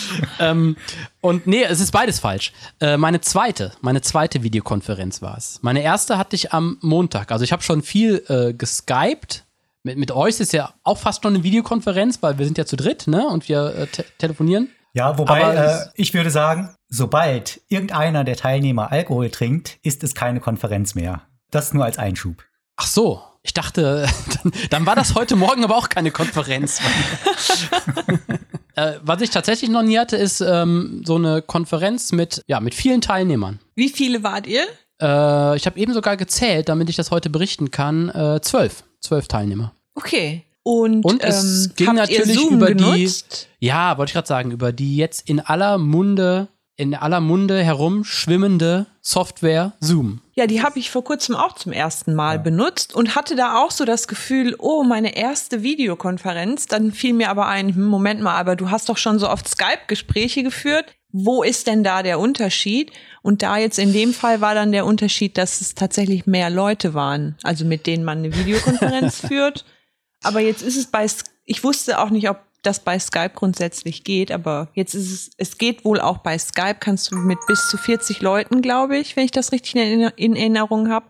ähm, 0.38 0.76
und 1.20 1.46
nee, 1.46 1.62
es 1.64 1.80
ist 1.80 1.90
beides 1.90 2.18
falsch. 2.18 2.52
Äh, 2.80 2.96
meine 2.96 3.20
zweite, 3.20 3.72
meine 3.80 4.00
zweite 4.00 4.42
Videokonferenz 4.42 5.20
war 5.22 5.36
es. 5.36 5.58
Meine 5.62 5.82
erste 5.82 6.18
hatte 6.18 6.36
ich 6.36 6.52
am 6.52 6.78
Montag. 6.80 7.30
Also 7.30 7.44
ich 7.44 7.52
habe 7.52 7.62
schon 7.62 7.82
viel 7.82 8.24
äh, 8.28 8.54
geskypt. 8.54 9.44
Mit, 9.82 9.98
mit 9.98 10.12
euch 10.12 10.40
ist 10.40 10.52
ja 10.52 10.74
auch 10.82 10.98
fast 10.98 11.22
schon 11.22 11.34
eine 11.34 11.44
Videokonferenz, 11.44 12.22
weil 12.22 12.38
wir 12.38 12.44
sind 12.44 12.58
ja 12.58 12.66
zu 12.66 12.76
dritt, 12.76 13.06
ne? 13.06 13.26
Und 13.28 13.48
wir 13.48 13.74
äh, 13.74 13.86
te 13.86 14.04
telefonieren. 14.18 14.68
Ja, 14.92 15.18
wobei 15.18 15.40
äh, 15.40 15.86
ich 15.94 16.14
würde 16.14 16.30
sagen, 16.30 16.74
sobald 16.88 17.60
irgendeiner 17.68 18.24
der 18.24 18.36
Teilnehmer 18.36 18.90
Alkohol 18.90 19.30
trinkt, 19.30 19.78
ist 19.82 20.02
es 20.02 20.14
keine 20.14 20.40
Konferenz 20.40 20.94
mehr. 20.94 21.22
Das 21.50 21.72
nur 21.72 21.84
als 21.84 21.98
Einschub. 21.98 22.44
Ach 22.76 22.86
so, 22.86 23.22
ich 23.42 23.54
dachte, 23.54 24.08
dann, 24.42 24.52
dann 24.70 24.86
war 24.86 24.96
das 24.96 25.14
heute 25.14 25.36
Morgen 25.36 25.64
aber 25.64 25.76
auch 25.76 25.88
keine 25.88 26.10
Konferenz. 26.10 26.80
äh, 28.80 28.98
was 29.02 29.20
ich 29.22 29.30
tatsächlich 29.30 29.70
noch 29.70 29.82
nie 29.82 29.98
hatte, 29.98 30.16
ist 30.16 30.40
ähm, 30.40 31.02
so 31.04 31.16
eine 31.16 31.42
Konferenz 31.42 32.12
mit, 32.12 32.42
ja, 32.46 32.60
mit 32.60 32.74
vielen 32.74 33.00
Teilnehmern. 33.00 33.58
Wie 33.74 33.88
viele 33.88 34.22
wart 34.22 34.46
ihr? 34.46 34.62
Äh, 35.00 35.56
ich 35.56 35.66
habe 35.66 35.78
eben 35.78 35.92
sogar 35.92 36.16
gezählt, 36.16 36.68
damit 36.68 36.88
ich 36.88 36.96
das 36.96 37.10
heute 37.10 37.30
berichten 37.30 37.70
kann, 37.70 38.08
äh, 38.10 38.40
zwölf. 38.42 38.84
Zwölf 39.00 39.28
Teilnehmer. 39.28 39.72
Okay. 39.94 40.44
Und, 40.62 41.04
Und 41.06 41.24
es 41.24 41.66
ähm, 41.66 41.72
ging 41.76 41.94
natürlich 41.94 42.38
über 42.50 42.74
die- 42.74 42.84
genutzt? 42.84 43.48
Ja, 43.60 43.96
wollte 43.96 44.10
ich 44.10 44.14
gerade 44.14 44.28
sagen, 44.28 44.50
über 44.50 44.72
die 44.72 44.96
jetzt 44.96 45.26
in 45.28 45.40
aller 45.40 45.78
Munde, 45.78 46.48
in 46.80 46.94
aller 46.94 47.20
Munde 47.20 47.62
herumschwimmende 47.62 48.86
Software 49.02 49.74
Zoom. 49.80 50.22
Ja, 50.32 50.46
die 50.46 50.62
habe 50.62 50.78
ich 50.78 50.90
vor 50.90 51.04
kurzem 51.04 51.36
auch 51.36 51.54
zum 51.54 51.72
ersten 51.72 52.14
Mal 52.14 52.38
benutzt 52.38 52.94
und 52.94 53.14
hatte 53.14 53.36
da 53.36 53.62
auch 53.62 53.70
so 53.70 53.84
das 53.84 54.08
Gefühl, 54.08 54.56
oh, 54.58 54.82
meine 54.82 55.14
erste 55.14 55.62
Videokonferenz. 55.62 56.68
Dann 56.68 56.92
fiel 56.92 57.12
mir 57.12 57.28
aber 57.28 57.46
ein, 57.48 57.74
hm, 57.74 57.84
Moment 57.84 58.22
mal, 58.22 58.34
aber 58.34 58.56
du 58.56 58.70
hast 58.70 58.88
doch 58.88 58.96
schon 58.96 59.18
so 59.18 59.28
oft 59.28 59.46
Skype-Gespräche 59.46 60.42
geführt. 60.42 60.86
Wo 61.12 61.42
ist 61.42 61.66
denn 61.66 61.84
da 61.84 62.02
der 62.02 62.18
Unterschied? 62.18 62.92
Und 63.20 63.42
da 63.42 63.58
jetzt 63.58 63.78
in 63.78 63.92
dem 63.92 64.14
Fall 64.14 64.40
war 64.40 64.54
dann 64.54 64.72
der 64.72 64.86
Unterschied, 64.86 65.36
dass 65.36 65.60
es 65.60 65.74
tatsächlich 65.74 66.24
mehr 66.24 66.48
Leute 66.48 66.94
waren, 66.94 67.36
also 67.42 67.66
mit 67.66 67.86
denen 67.86 68.04
man 68.04 68.18
eine 68.18 68.34
Videokonferenz 68.34 69.20
führt. 69.28 69.66
Aber 70.22 70.40
jetzt 70.40 70.62
ist 70.62 70.78
es 70.78 70.86
bei, 70.86 71.06
ich 71.44 71.62
wusste 71.62 71.98
auch 71.98 72.08
nicht, 72.08 72.30
ob 72.30 72.38
das 72.62 72.80
bei 72.80 72.98
Skype 72.98 73.30
grundsätzlich 73.34 74.04
geht, 74.04 74.30
aber 74.32 74.68
jetzt 74.74 74.94
ist 74.94 75.10
es, 75.12 75.30
es 75.38 75.58
geht 75.58 75.84
wohl 75.84 76.00
auch 76.00 76.18
bei 76.18 76.38
Skype, 76.38 76.76
kannst 76.80 77.10
du 77.10 77.16
mit 77.16 77.38
bis 77.46 77.68
zu 77.68 77.76
40 77.76 78.20
Leuten, 78.20 78.60
glaube 78.62 78.96
ich, 78.98 79.16
wenn 79.16 79.24
ich 79.24 79.30
das 79.30 79.52
richtig 79.52 79.76
in, 79.76 79.80
Erinner- 79.82 80.12
in 80.18 80.36
Erinnerung 80.36 80.90
habe, 80.90 81.06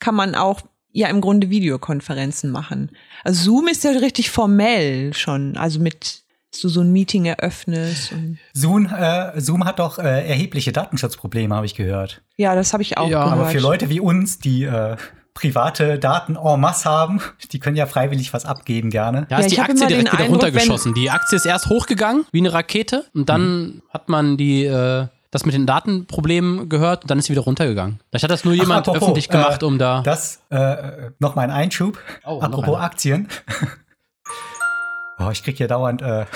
kann 0.00 0.14
man 0.14 0.34
auch 0.34 0.60
ja 0.92 1.08
im 1.08 1.20
Grunde 1.20 1.50
Videokonferenzen 1.50 2.50
machen. 2.50 2.90
Also 3.24 3.44
Zoom 3.44 3.68
ist 3.68 3.84
ja 3.84 3.90
richtig 3.92 4.30
formell 4.30 5.14
schon, 5.14 5.56
also 5.56 5.78
mit, 5.80 6.22
dass 6.50 6.60
du 6.62 6.68
so 6.68 6.80
ein 6.80 6.90
Meeting 6.92 7.26
eröffnest 7.26 8.12
und 8.12 8.38
Zoom, 8.54 8.86
äh, 8.86 9.40
Zoom 9.40 9.64
hat 9.64 9.78
doch 9.78 9.98
äh, 9.98 10.26
erhebliche 10.28 10.72
Datenschutzprobleme, 10.72 11.54
habe 11.54 11.66
ich 11.66 11.74
gehört. 11.74 12.22
ja, 12.36 12.54
das 12.54 12.72
habe 12.72 12.82
ich 12.82 12.96
auch 12.98 13.08
Ja, 13.08 13.24
gehört. 13.24 13.40
Aber 13.40 13.50
für 13.50 13.58
Leute 13.60 13.88
wie 13.90 14.00
uns, 14.00 14.38
die 14.38 14.64
äh, 14.64 14.96
private 15.38 15.98
Daten 15.98 16.36
en 16.36 16.60
masse 16.60 16.88
haben, 16.88 17.20
die 17.52 17.60
können 17.60 17.76
ja 17.76 17.86
freiwillig 17.86 18.32
was 18.32 18.44
abgeben 18.44 18.90
gerne. 18.90 19.26
Da 19.28 19.38
Ja, 19.38 19.46
ist 19.46 19.52
die 19.54 19.60
Aktie 19.60 19.86
direkt 19.86 20.12
wieder 20.12 20.24
Eindruck, 20.24 20.42
runtergeschossen. 20.42 20.94
Die 20.94 21.10
Aktie 21.10 21.36
ist 21.36 21.46
erst 21.46 21.68
hochgegangen, 21.68 22.24
wie 22.32 22.38
eine 22.38 22.52
Rakete, 22.52 23.04
und 23.14 23.28
dann 23.28 23.82
hat 23.90 24.08
man 24.08 24.36
die, 24.36 24.64
äh, 24.64 25.06
das 25.30 25.44
mit 25.44 25.54
den 25.54 25.66
Datenproblemen 25.66 26.68
gehört 26.68 27.02
und 27.04 27.10
dann 27.10 27.18
ist 27.18 27.26
sie 27.26 27.32
wieder 27.32 27.42
runtergegangen. 27.42 28.00
Vielleicht 28.10 28.24
hat 28.24 28.30
das 28.30 28.44
nur 28.44 28.54
jemand 28.54 28.72
Ach, 28.72 28.78
apropos, 28.88 29.02
öffentlich 29.02 29.28
gemacht, 29.28 29.62
äh, 29.62 29.66
um 29.66 29.78
da. 29.78 30.02
Das, 30.02 30.40
äh, 30.50 31.10
noch 31.20 31.36
mal 31.36 31.42
ein 31.42 31.50
Einschub. 31.52 31.98
Oh, 32.26 32.40
apropos. 32.40 32.76
Aktien. 32.80 33.28
oh, 35.18 35.30
ich 35.30 35.44
krieg 35.44 35.56
hier 35.56 35.68
dauernd 35.68 36.02
äh, 36.02 36.26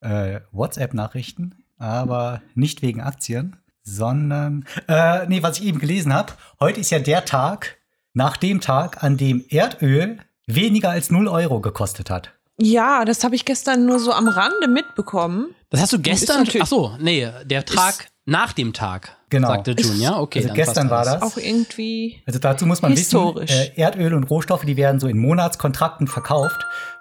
äh, 0.00 0.40
WhatsApp-Nachrichten, 0.52 1.56
aber 1.78 2.40
nicht 2.54 2.80
wegen 2.80 3.00
Aktien, 3.02 3.56
sondern, 3.82 4.64
äh, 4.88 5.26
nee, 5.26 5.42
was 5.42 5.58
ich 5.58 5.64
eben 5.66 5.80
gelesen 5.80 6.14
habe. 6.14 6.32
Heute 6.60 6.80
ist 6.80 6.90
ja 6.90 6.98
der 7.00 7.24
Tag, 7.24 7.76
nach 8.14 8.36
dem 8.36 8.60
Tag, 8.60 9.02
an 9.02 9.16
dem 9.16 9.44
Erdöl 9.48 10.18
weniger 10.46 10.90
als 10.90 11.10
0 11.10 11.28
Euro 11.28 11.60
gekostet 11.60 12.10
hat. 12.10 12.32
Ja, 12.58 13.04
das 13.04 13.24
habe 13.24 13.34
ich 13.34 13.44
gestern 13.44 13.86
nur 13.86 13.98
so 13.98 14.12
am 14.12 14.28
Rande 14.28 14.68
mitbekommen. 14.68 15.54
Das 15.70 15.80
hast 15.80 15.92
du 15.92 15.98
gestern. 15.98 16.40
natürlich- 16.40 16.62
Ach 16.62 16.66
so, 16.66 16.96
nee, 17.00 17.28
der 17.44 17.64
Tag 17.64 18.08
nach 18.26 18.52
dem 18.52 18.72
Tag, 18.72 19.16
Genau. 19.30 19.48
sagte 19.48 19.72
June, 19.72 19.96
ja? 19.96 20.18
Okay. 20.20 20.40
Also 20.40 20.48
dann 20.48 20.56
gestern 20.56 20.90
war 20.90 21.04
das. 21.04 21.22
Auch 21.22 21.36
irgendwie 21.38 22.22
Also 22.26 22.38
dazu 22.38 22.66
muss 22.66 22.82
man 22.82 22.92
Historisch. 22.92 23.50
wissen, 23.50 23.72
äh, 23.76 23.80
Erdöl 23.80 24.14
und 24.14 24.24
Rohstoffe, 24.24 24.64
die 24.64 24.76
werden 24.76 25.00
so 25.00 25.08
in 25.08 25.18
Monatskontrakten 25.18 26.06
verkauft. 26.06 26.60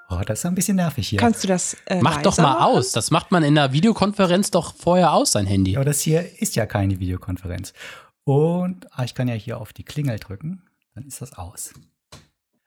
Oh, 0.09 0.19
das 0.25 0.39
ist 0.39 0.45
ein 0.45 0.55
bisschen 0.55 0.77
nervig 0.77 1.07
hier. 1.09 1.19
Kannst 1.19 1.43
du 1.43 1.47
das 1.47 1.75
äh, 1.85 1.99
Mach 2.01 2.21
doch 2.21 2.37
mal 2.37 2.53
machen? 2.53 2.63
aus. 2.63 2.91
Das 2.91 3.11
macht 3.11 3.31
man 3.31 3.43
in 3.43 3.55
der 3.55 3.71
Videokonferenz 3.71 4.51
doch 4.51 4.73
vorher 4.75 5.13
aus, 5.13 5.33
sein 5.33 5.45
Handy. 5.45 5.75
Aber 5.75 5.85
das 5.85 5.99
hier 6.01 6.41
ist 6.41 6.55
ja 6.55 6.65
keine 6.65 6.99
Videokonferenz. 6.99 7.73
Und 8.23 8.87
ah, 8.91 9.03
ich 9.03 9.13
kann 9.15 9.27
ja 9.27 9.35
hier 9.35 9.59
auf 9.59 9.73
die 9.73 9.83
Klingel 9.83 10.17
drücken, 10.19 10.63
dann 11.01 11.07
ist 11.07 11.21
das 11.21 11.37
aus. 11.37 11.73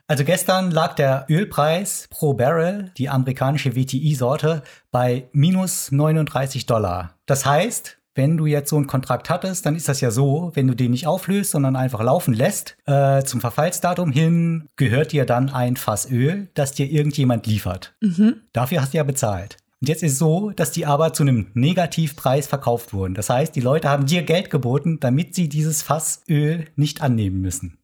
Also 0.07 0.25
gestern 0.25 0.71
lag 0.71 0.95
der 0.95 1.25
Ölpreis 1.31 2.07
pro 2.11 2.35
Barrel, 2.35 2.93
die 2.99 3.09
amerikanische 3.09 3.75
WTI-Sorte, 3.75 4.63
bei 4.91 5.29
minus 5.33 5.91
39 5.93 6.67
Dollar. 6.67 7.15
Das 7.25 7.47
heißt, 7.47 7.97
wenn 8.15 8.37
du 8.37 8.47
jetzt 8.47 8.69
so 8.69 8.77
einen 8.77 8.87
Kontrakt 8.87 9.31
hattest, 9.31 9.65
dann 9.65 9.75
ist 9.75 9.89
das 9.89 10.01
ja 10.01 10.11
so, 10.11 10.53
wenn 10.55 10.69
du 10.69 10.75
den 10.75 10.91
nicht 10.91 11.07
auflöst, 11.07 11.53
sondern 11.53 11.75
einfach 11.75 12.03
laufen 12.03 12.35
lässt, 12.35 12.77
äh, 12.85 13.25
zum 13.25 13.41
Verfallsdatum 13.41 14.13
hin 14.13 14.69
gehört 14.77 15.13
dir 15.13 15.25
dann 15.25 15.49
ein 15.49 15.77
Fass 15.77 16.11
Öl, 16.11 16.49
das 16.55 16.73
dir 16.73 16.87
irgendjemand 16.87 17.47
liefert. 17.47 17.95
Dafür 18.53 18.83
hast 18.83 18.93
du 18.93 18.99
ja 18.99 19.05
bezahlt. 19.05 19.57
Und 19.81 19.89
jetzt 19.89 20.03
ist 20.03 20.13
es 20.13 20.19
so, 20.19 20.51
dass 20.51 20.71
die 20.71 20.87
aber 20.87 21.13
zu 21.13 21.25
einem 21.25 21.51
Negativpreis 21.55 22.47
verkauft 22.47 22.93
wurden. 22.93 23.15
Das 23.15 23.31
heißt, 23.31 23.57
die 23.57 23.61
Leute 23.61 23.89
haben 23.89 24.07
dir 24.07 24.23
Geld 24.23 24.51
geboten, 24.51 25.01
damit 25.01 25.35
sie 25.35 25.49
dieses 25.49 25.83
Fass 25.83 26.23
Öl 26.29 26.67
nicht 26.77 27.03
annehmen 27.03 27.41
müssen. 27.41 27.79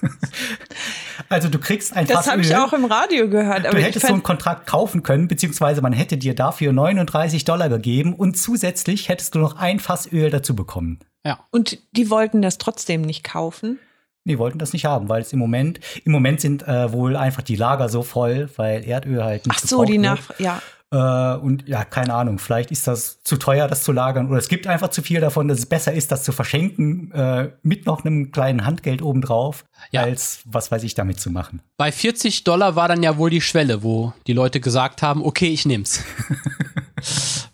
also 1.28 1.48
du 1.48 1.58
kriegst 1.58 1.96
ein 1.96 2.06
Fass 2.06 2.24
Das 2.24 2.32
habe 2.32 2.42
ich 2.42 2.54
auch 2.56 2.72
im 2.72 2.84
Radio 2.84 3.28
gehört. 3.28 3.66
Aber 3.66 3.76
Du 3.78 3.82
hättest 3.82 4.06
so 4.06 4.12
einen 4.12 4.22
Kontrakt 4.22 4.66
kaufen 4.66 5.02
können, 5.02 5.28
beziehungsweise 5.28 5.82
man 5.82 5.92
hätte 5.92 6.16
dir 6.16 6.34
dafür 6.34 6.72
39 6.72 7.44
Dollar 7.44 7.68
gegeben 7.68 8.14
und 8.14 8.36
zusätzlich 8.36 9.08
hättest 9.08 9.34
du 9.34 9.38
noch 9.38 9.56
ein 9.56 9.80
Fass 9.80 10.10
Öl 10.12 10.30
dazu 10.30 10.54
bekommen. 10.54 11.00
Ja. 11.22 11.38
und 11.50 11.78
die 11.92 12.08
wollten 12.08 12.40
das 12.40 12.56
trotzdem 12.56 13.02
nicht 13.02 13.24
kaufen. 13.24 13.78
Die 14.24 14.38
wollten 14.38 14.58
das 14.58 14.72
nicht 14.72 14.86
haben, 14.86 15.08
weil 15.08 15.20
es 15.20 15.32
im 15.32 15.38
Moment, 15.38 15.80
im 16.04 16.12
Moment 16.12 16.40
sind 16.40 16.66
äh, 16.66 16.92
wohl 16.92 17.16
einfach 17.16 17.42
die 17.42 17.56
Lager 17.56 17.88
so 17.88 18.02
voll, 18.02 18.48
weil 18.56 18.84
Erdöl 18.84 19.22
halt 19.22 19.46
nicht 19.46 19.60
Ach 19.62 19.68
so, 19.68 19.84
die 19.84 19.98
nach, 19.98 20.38
ja. 20.38 20.62
Äh, 20.92 20.96
und 21.36 21.68
ja, 21.68 21.84
keine 21.84 22.14
Ahnung, 22.14 22.38
vielleicht 22.40 22.70
ist 22.72 22.86
das 22.88 23.22
zu 23.22 23.36
teuer, 23.36 23.68
das 23.68 23.84
zu 23.84 23.92
lagern. 23.92 24.28
Oder 24.28 24.38
es 24.38 24.48
gibt 24.48 24.66
einfach 24.66 24.88
zu 24.88 25.02
viel 25.02 25.20
davon, 25.20 25.46
dass 25.46 25.58
es 25.60 25.66
besser 25.66 25.92
ist, 25.92 26.10
das 26.10 26.24
zu 26.24 26.32
verschenken, 26.32 27.12
äh, 27.12 27.50
mit 27.62 27.86
noch 27.86 28.04
einem 28.04 28.32
kleinen 28.32 28.64
Handgeld 28.66 29.00
obendrauf, 29.02 29.64
Ja. 29.92 30.02
als 30.02 30.40
was 30.46 30.70
weiß 30.72 30.82
ich 30.82 30.94
damit 30.94 31.20
zu 31.20 31.30
machen. 31.30 31.62
Bei 31.76 31.92
40 31.92 32.42
Dollar 32.44 32.74
war 32.74 32.88
dann 32.88 33.02
ja 33.04 33.16
wohl 33.18 33.30
die 33.30 33.40
Schwelle, 33.40 33.82
wo 33.84 34.12
die 34.26 34.32
Leute 34.32 34.58
gesagt 34.60 35.02
haben, 35.02 35.24
okay, 35.24 35.48
ich 35.48 35.64
nehm's. 35.64 36.02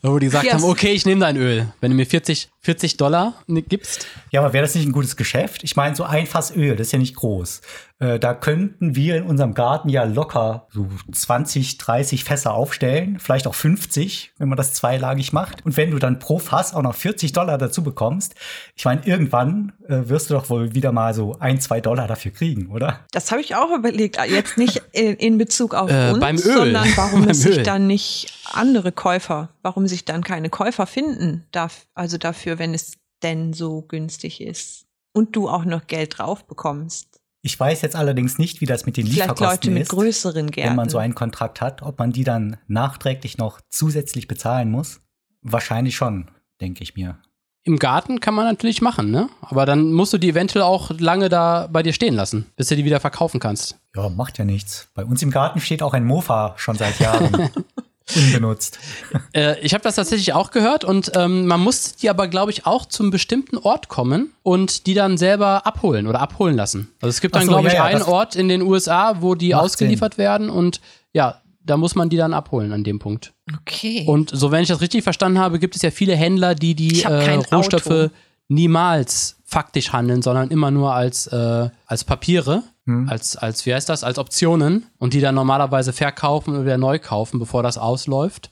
wo 0.03 0.19
die 0.19 0.26
gesagt 0.26 0.45
Yes. 0.45 0.55
haben, 0.55 0.65
okay, 0.65 0.93
ich 0.93 1.05
nehme 1.07 1.21
dein 1.21 1.37
Öl. 1.37 1.67
Wenn 1.81 1.91
du 1.91 1.97
mir 1.97 2.07
40, 2.07 2.49
40 2.61 2.97
Dollar 2.97 3.35
gibst, 3.49 4.07
Ja, 4.31 4.41
aber 4.41 4.53
wäre 4.53 4.65
das 4.65 4.75
nicht 4.75 4.87
ein 4.87 4.93
gutes 4.93 5.17
Geschäft? 5.17 5.62
Ich 5.65 5.76
meine, 5.76 5.95
so 5.97 6.05
ein 6.05 6.26
Fass 6.26 6.55
Öl, 6.55 6.76
das 6.76 6.88
ist 6.88 6.93
ja 6.93 6.99
nicht 6.99 7.17
groß. 7.17 7.61
Äh, 7.99 8.19
da 8.19 8.35
könnten 8.35 8.95
wir 8.95 9.17
in 9.17 9.23
unserem 9.23 9.55
Garten 9.55 9.88
ja 9.88 10.05
locker 10.05 10.67
so 10.71 10.87
20, 11.11 11.79
30 11.79 12.25
Fässer 12.25 12.53
aufstellen, 12.53 13.19
vielleicht 13.19 13.47
auch 13.47 13.55
50, 13.55 14.33
wenn 14.38 14.49
man 14.50 14.57
das 14.59 14.75
zweilagig 14.75 15.33
macht. 15.33 15.65
Und 15.65 15.76
wenn 15.79 15.91
du 15.93 15.99
dann 15.99 16.19
pro 16.19 16.38
Fass 16.38 16.75
auch 16.75 16.83
noch 16.83 16.95
40 16.95 17.33
Dollar 17.33 17.57
dazu 17.57 17.83
bekommst, 17.83 18.35
ich 18.75 18.85
meine, 18.85 19.00
irgendwann 19.07 19.73
äh, 19.88 20.09
wirst 20.11 20.29
du 20.29 20.35
doch 20.35 20.50
wohl 20.50 20.75
wieder 20.75 20.93
mal 20.93 21.15
so 21.15 21.37
ein, 21.41 21.59
zwei 21.61 21.81
Dollar 21.81 22.07
dafür 22.07 22.33
kriegen, 22.33 22.67
oder? 22.67 23.00
Das 23.12 23.31
habe 23.33 23.41
ich 23.41 23.55
auch 23.55 23.71
überlegt. 23.75 24.19
Jetzt 24.29 24.59
nicht 24.59 24.83
in, 24.93 25.15
in 25.15 25.38
Bezug 25.38 25.75
auf 25.75 25.91
Äh, 25.91 26.11
uns, 26.11 26.21
beim 26.21 26.37
Öl. 26.37 26.43
sondern 26.57 26.88
warum 26.97 27.21
Beim 27.26 27.31
es 27.31 27.41
sich 27.43 27.62
dann 27.62 27.87
nicht 27.87 28.26
andere 28.53 28.93
Käufer, 28.93 29.36
warum 29.62 29.87
sich 29.87 30.05
dann 30.05 30.23
keine 30.23 30.50
Käufer 30.50 30.87
finden, 30.87 31.47
darf, 31.52 31.87
also 31.95 32.19
dafür, 32.19 32.59
wenn 32.59 32.75
es 32.75 32.93
denn 33.23 33.52
so 33.52 33.83
günstig 33.83 34.40
ist 34.40 34.87
und 35.12 35.35
du 35.37 35.49
auch 35.49 35.64
noch 35.64 35.87
Geld 35.87 36.19
drauf 36.19 36.45
bekommst. 36.47 37.21
Ich 37.43 37.59
weiß 37.59 37.81
jetzt 37.83 37.95
allerdings 37.97 38.38
nicht, 38.38 38.61
wie 38.61 38.66
das 38.66 38.87
mit 38.87 38.97
den 38.97 39.07
Vielleicht 39.07 39.28
Leute 39.28 39.40
Lieferkosten 39.40 39.75
mit 39.75 39.83
ist, 39.85 39.88
größeren 39.90 40.50
Gärten. 40.50 40.71
wenn 40.71 40.76
man 40.76 40.88
so 40.88 40.99
einen 40.99 41.14
Kontrakt 41.14 41.61
hat, 41.61 41.81
ob 41.83 41.99
man 41.99 42.11
die 42.12 42.25
dann 42.25 42.57
nachträglich 42.66 43.38
noch 43.38 43.61
zusätzlich 43.69 44.26
bezahlen 44.26 44.71
muss. 44.71 45.00
Wahrscheinlich 45.43 45.95
schon, 45.97 46.28
denke 46.61 46.83
ich 46.83 46.97
mir. 46.97 47.19
im 47.62 47.78
Garten 47.78 48.21
kann 48.21 48.35
man 48.35 48.47
natürlich 48.47 48.83
machen, 48.83 49.11
ne? 49.11 49.28
Aber 49.43 49.64
dann 49.64 49.93
musst 49.93 50.12
du 50.12 50.19
die 50.19 50.31
eventuell 50.31 50.64
auch 50.64 50.90
lange 50.99 51.28
da 51.28 51.69
bei 51.71 51.83
dir 51.83 51.93
stehen 51.93 52.14
lassen, 52.14 52.47
bis 52.57 52.69
du 52.69 52.76
die 52.76 52.85
wieder 52.85 53.00
verkaufen 53.00 53.40
kannst. 53.40 53.78
Ja, 53.95 54.09
macht 54.09 54.38
ja 54.38 54.45
nichts. 54.45 54.88
Bei 54.95 55.05
uns 55.05 55.23
im 55.23 55.31
Garten 55.31 55.61
steht 55.61 55.83
auch 55.83 55.95
ein 55.95 56.05
Mofa 56.05 56.55
schon 56.59 56.76
seit 56.76 56.99
Jahren 57.00 57.50
unbenutzt. 58.14 58.78
Äh, 59.32 59.58
ich 59.60 59.75
habe 59.75 59.82
das 59.82 59.96
tatsächlich 59.96 60.32
auch 60.32 60.50
gehört 60.50 60.84
und 60.84 61.12
ähm, 61.14 61.46
man 61.46 61.60
muss 61.60 61.96
die 61.96 62.08
aber, 62.08 62.28
glaube 62.28 62.50
ich, 62.50 62.64
auch 62.64 62.86
zum 62.86 63.10
bestimmten 63.10 63.58
Ort 63.58 63.88
kommen 63.88 64.32
und 64.42 64.86
die 64.86 64.94
dann 64.94 65.18
selber 65.18 65.66
abholen 65.66 66.06
oder 66.06 66.20
abholen 66.20 66.56
lassen. 66.56 66.90
Also 67.00 67.10
es 67.10 67.20
gibt 67.20 67.34
dann, 67.34 67.42
so, 67.42 67.48
glaube 67.48 67.64
ja, 67.64 67.72
ich, 67.72 67.78
ja, 67.78 67.84
einen 67.84 68.02
Ort 68.02 68.36
in 68.36 68.48
den 68.48 68.62
USA, 68.62 69.20
wo 69.20 69.34
die 69.34 69.54
ausgeliefert 69.54 70.16
werden 70.16 70.49
und 70.49 70.80
ja, 71.12 71.40
da 71.66 71.76
muss 71.76 71.95
man 71.95 72.08
die 72.08 72.16
dann 72.16 72.32
abholen 72.32 72.73
an 72.73 72.84
dem 72.84 72.99
Punkt. 72.99 73.34
okay. 73.60 74.04
Und 74.06 74.30
so, 74.30 74.50
wenn 74.50 74.62
ich 74.62 74.69
das 74.69 74.80
richtig 74.80 75.02
verstanden 75.02 75.38
habe, 75.38 75.58
gibt 75.58 75.76
es 75.76 75.82
ja 75.82 75.90
viele 75.90 76.14
Händler, 76.14 76.54
die 76.54 76.75
die 76.75 77.02
äh, 77.02 77.34
Rohstoffe 77.52 77.86
Auto. 77.86 78.10
niemals 78.49 79.36
faktisch 79.45 79.92
handeln, 79.92 80.23
sondern 80.23 80.50
immer 80.50 80.71
nur 80.71 80.95
als, 80.95 81.26
äh, 81.26 81.69
als 81.86 82.04
Papiere, 82.04 82.62
Hm. 82.86 83.08
als, 83.08 83.36
als, 83.36 83.66
wie 83.66 83.75
heißt 83.75 83.88
das, 83.88 84.04
als 84.04 84.18
Optionen 84.18 84.86
und 84.99 85.12
die 85.12 85.20
dann 85.20 85.34
normalerweise 85.34 85.92
verkaufen 85.92 86.54
oder 86.54 86.64
wieder 86.64 86.78
neu 86.78 86.99
kaufen, 86.99 87.38
bevor 87.38 87.62
das 87.62 87.78
ausläuft. 87.78 88.50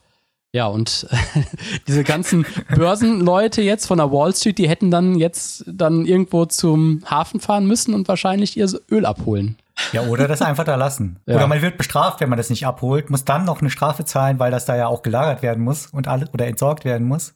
Ja, 0.52 0.66
und 0.66 1.08
diese 1.88 2.04
ganzen 2.04 2.46
Börsenleute 2.74 3.62
jetzt 3.62 3.86
von 3.86 3.98
der 3.98 4.12
Wall 4.12 4.34
Street, 4.34 4.58
die 4.58 4.68
hätten 4.68 4.90
dann 4.90 5.16
jetzt 5.16 5.64
dann 5.66 6.04
irgendwo 6.04 6.44
zum 6.46 7.02
Hafen 7.08 7.40
fahren 7.40 7.66
müssen 7.66 7.94
und 7.94 8.06
wahrscheinlich 8.06 8.56
ihr 8.56 8.68
Öl 8.90 9.06
abholen. 9.06 9.56
Ja, 9.92 10.02
oder 10.02 10.28
das 10.28 10.42
einfach 10.42 10.64
da 10.64 10.76
lassen. 10.76 11.18
Ja. 11.26 11.36
Oder 11.36 11.46
man 11.46 11.62
wird 11.62 11.78
bestraft, 11.78 12.20
wenn 12.20 12.28
man 12.28 12.36
das 12.36 12.50
nicht 12.50 12.66
abholt, 12.66 13.10
muss 13.10 13.24
dann 13.24 13.44
noch 13.44 13.60
eine 13.60 13.70
Strafe 13.70 14.04
zahlen, 14.04 14.38
weil 14.38 14.50
das 14.50 14.66
da 14.66 14.76
ja 14.76 14.88
auch 14.88 15.02
gelagert 15.02 15.42
werden 15.42 15.64
muss 15.64 15.86
und 15.86 16.06
alles 16.06 16.32
oder 16.32 16.46
entsorgt 16.46 16.84
werden 16.84 17.06
muss. 17.06 17.34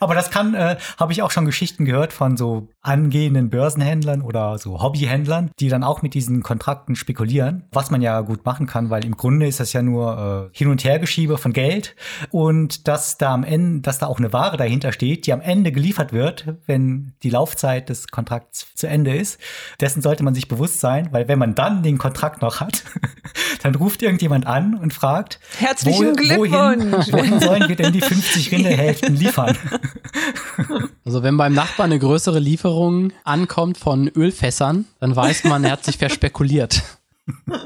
Aber 0.00 0.14
das 0.14 0.30
kann, 0.30 0.54
äh, 0.54 0.76
habe 0.98 1.12
ich 1.12 1.22
auch 1.22 1.30
schon 1.30 1.44
Geschichten 1.44 1.84
gehört 1.84 2.12
von 2.12 2.36
so 2.36 2.68
angehenden 2.80 3.50
Börsenhändlern 3.50 4.22
oder 4.22 4.58
so 4.58 4.82
Hobbyhändlern, 4.82 5.50
die 5.60 5.68
dann 5.68 5.84
auch 5.84 6.02
mit 6.02 6.14
diesen 6.14 6.42
Kontrakten 6.42 6.96
spekulieren, 6.96 7.64
was 7.72 7.90
man 7.90 8.02
ja 8.02 8.20
gut 8.20 8.44
machen 8.44 8.66
kann, 8.66 8.90
weil 8.90 9.04
im 9.04 9.16
Grunde 9.16 9.46
ist 9.46 9.60
das 9.60 9.72
ja 9.72 9.82
nur 9.82 10.50
äh, 10.52 10.56
Hin- 10.56 10.68
und 10.68 10.84
Hergeschiebe 10.84 11.38
von 11.38 11.52
Geld 11.52 11.94
und 12.30 12.88
dass 12.88 13.18
da 13.18 13.32
am 13.34 13.44
Ende, 13.44 13.80
dass 13.82 13.98
da 13.98 14.06
auch 14.06 14.18
eine 14.18 14.32
Ware 14.32 14.56
dahinter 14.56 14.92
steht, 14.92 15.26
die 15.26 15.32
am 15.32 15.40
Ende 15.40 15.72
geliefert 15.72 16.12
wird, 16.12 16.54
wenn 16.66 17.12
die 17.22 17.30
Laufzeit 17.30 17.88
des 17.88 18.08
Kontrakts 18.08 18.66
zu 18.74 18.86
Ende 18.86 19.14
ist. 19.14 19.38
Dessen 19.80 20.02
sollte 20.02 20.24
man 20.24 20.34
sich 20.34 20.48
bewusst 20.48 20.80
sein, 20.80 21.08
weil 21.12 21.28
wenn 21.28 21.38
man 21.38 21.54
dann 21.54 21.82
den 21.82 21.98
Kontrakt 21.98 22.42
noch 22.42 22.60
hat, 22.60 22.84
dann 23.62 23.74
ruft 23.74 24.02
irgendjemand 24.02 24.46
an 24.46 24.74
und 24.74 24.92
fragt, 24.92 25.38
Herzlichen 25.58 26.16
Glückwunsch. 26.16 26.48
Wohin, 26.48 26.92
wohin 27.12 27.40
sollen 27.40 27.68
wir 27.68 27.76
denn 27.76 27.92
die 27.92 28.00
50 28.00 28.52
Rinderhälften 28.52 29.16
liefern? 29.16 29.51
Also 31.04 31.24
wenn 31.24 31.36
beim 31.36 31.52
Nachbarn 31.52 31.90
eine 31.90 31.98
größere 31.98 32.38
Lieferung 32.38 33.12
ankommt 33.24 33.76
von 33.76 34.08
Ölfässern, 34.08 34.86
dann 35.00 35.14
weiß 35.16 35.44
man, 35.44 35.64
er 35.64 35.72
hat 35.72 35.84
sich 35.84 35.98
verspekuliert. 35.98 36.82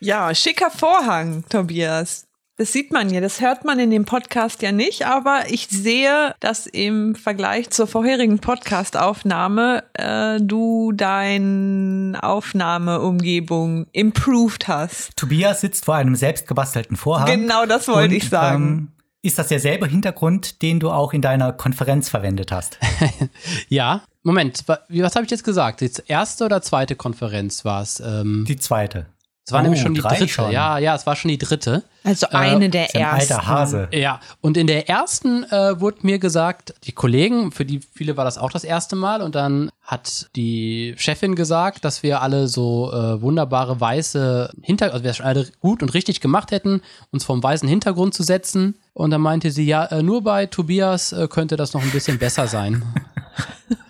Ja, 0.00 0.34
schicker 0.34 0.70
Vorhang, 0.70 1.44
Tobias. 1.48 2.26
Das 2.56 2.72
sieht 2.72 2.92
man 2.92 3.08
ja, 3.08 3.20
das 3.20 3.40
hört 3.40 3.64
man 3.64 3.80
in 3.80 3.90
dem 3.90 4.04
Podcast 4.04 4.62
ja 4.62 4.70
nicht, 4.70 5.06
aber 5.06 5.44
ich 5.48 5.66
sehe, 5.68 6.34
dass 6.38 6.66
im 6.66 7.16
Vergleich 7.16 7.70
zur 7.70 7.86
vorherigen 7.86 8.38
Podcast-Aufnahme 8.38 9.82
äh, 9.94 10.40
du 10.40 10.92
deine 10.92 12.22
Aufnahmeumgebung 12.22 13.86
improved 13.92 14.68
hast. 14.68 15.16
Tobias 15.16 15.62
sitzt 15.62 15.86
vor 15.86 15.96
einem 15.96 16.14
selbstgebastelten 16.14 16.96
Vorhang. 16.96 17.26
Genau 17.26 17.66
das 17.66 17.88
wollte 17.88 18.14
und, 18.14 18.22
ich 18.22 18.28
sagen. 18.28 18.64
Ähm, 18.64 18.93
ist 19.24 19.38
das 19.38 19.48
derselbe 19.48 19.86
Hintergrund, 19.86 20.62
den 20.62 20.78
du 20.80 20.90
auch 20.90 21.12
in 21.12 21.22
deiner 21.22 21.52
Konferenz 21.52 22.08
verwendet 22.08 22.52
hast? 22.52 22.78
Ja, 23.68 24.02
Moment, 24.22 24.64
was 24.66 25.14
habe 25.16 25.24
ich 25.24 25.30
jetzt 25.30 25.44
gesagt? 25.44 25.80
Die 25.80 25.90
erste 26.06 26.44
oder 26.44 26.62
zweite 26.62 26.96
Konferenz 26.96 27.64
war 27.64 27.82
es? 27.82 28.00
Ähm, 28.00 28.44
Die 28.48 28.56
zweite. 28.56 29.06
es 29.46 29.52
war 29.52 29.60
Oh, 29.60 29.62
nämlich 29.64 29.80
schon 29.82 29.94
die 29.94 30.00
drei 30.00 30.16
dritte. 30.16 30.28
schon. 30.28 30.50
Ja, 30.52 30.78
ja, 30.78 30.94
es 30.94 31.06
war 31.06 31.16
schon 31.16 31.28
die 31.30 31.38
dritte. 31.38 31.82
Also 32.04 32.26
eine 32.30 32.68
der 32.68 32.86
Ist 32.86 32.94
ja 32.94 33.12
ein 33.12 33.16
ersten. 33.16 33.32
alter 33.32 33.46
Hase. 33.46 33.88
Ja, 33.92 34.20
und 34.42 34.58
in 34.58 34.66
der 34.66 34.90
ersten 34.90 35.44
äh, 35.44 35.80
wurde 35.80 35.98
mir 36.02 36.18
gesagt, 36.18 36.74
die 36.84 36.92
Kollegen, 36.92 37.50
für 37.50 37.64
die 37.64 37.80
viele 37.80 38.18
war 38.18 38.26
das 38.26 38.36
auch 38.36 38.50
das 38.50 38.62
erste 38.62 38.94
Mal, 38.94 39.22
und 39.22 39.34
dann 39.34 39.70
hat 39.82 40.28
die 40.36 40.94
Chefin 40.98 41.34
gesagt, 41.34 41.84
dass 41.84 42.02
wir 42.02 42.20
alle 42.20 42.46
so 42.46 42.92
äh, 42.92 43.22
wunderbare 43.22 43.80
weiße 43.80 44.50
Hintergrund, 44.60 44.92
also 44.94 45.04
wir 45.04 45.10
es 45.12 45.16
schon 45.16 45.26
alle 45.26 45.48
gut 45.60 45.82
und 45.82 45.94
richtig 45.94 46.20
gemacht 46.20 46.50
hätten, 46.50 46.82
uns 47.10 47.24
vom 47.24 47.42
weißen 47.42 47.68
Hintergrund 47.68 48.12
zu 48.12 48.22
setzen. 48.22 48.76
Und 48.92 49.10
dann 49.10 49.22
meinte 49.22 49.50
sie, 49.50 49.64
ja, 49.64 49.86
äh, 49.86 50.02
nur 50.02 50.22
bei 50.22 50.44
Tobias 50.44 51.12
äh, 51.12 51.26
könnte 51.28 51.56
das 51.56 51.72
noch 51.72 51.82
ein 51.82 51.90
bisschen 51.90 52.18
besser 52.18 52.46
sein. 52.46 52.82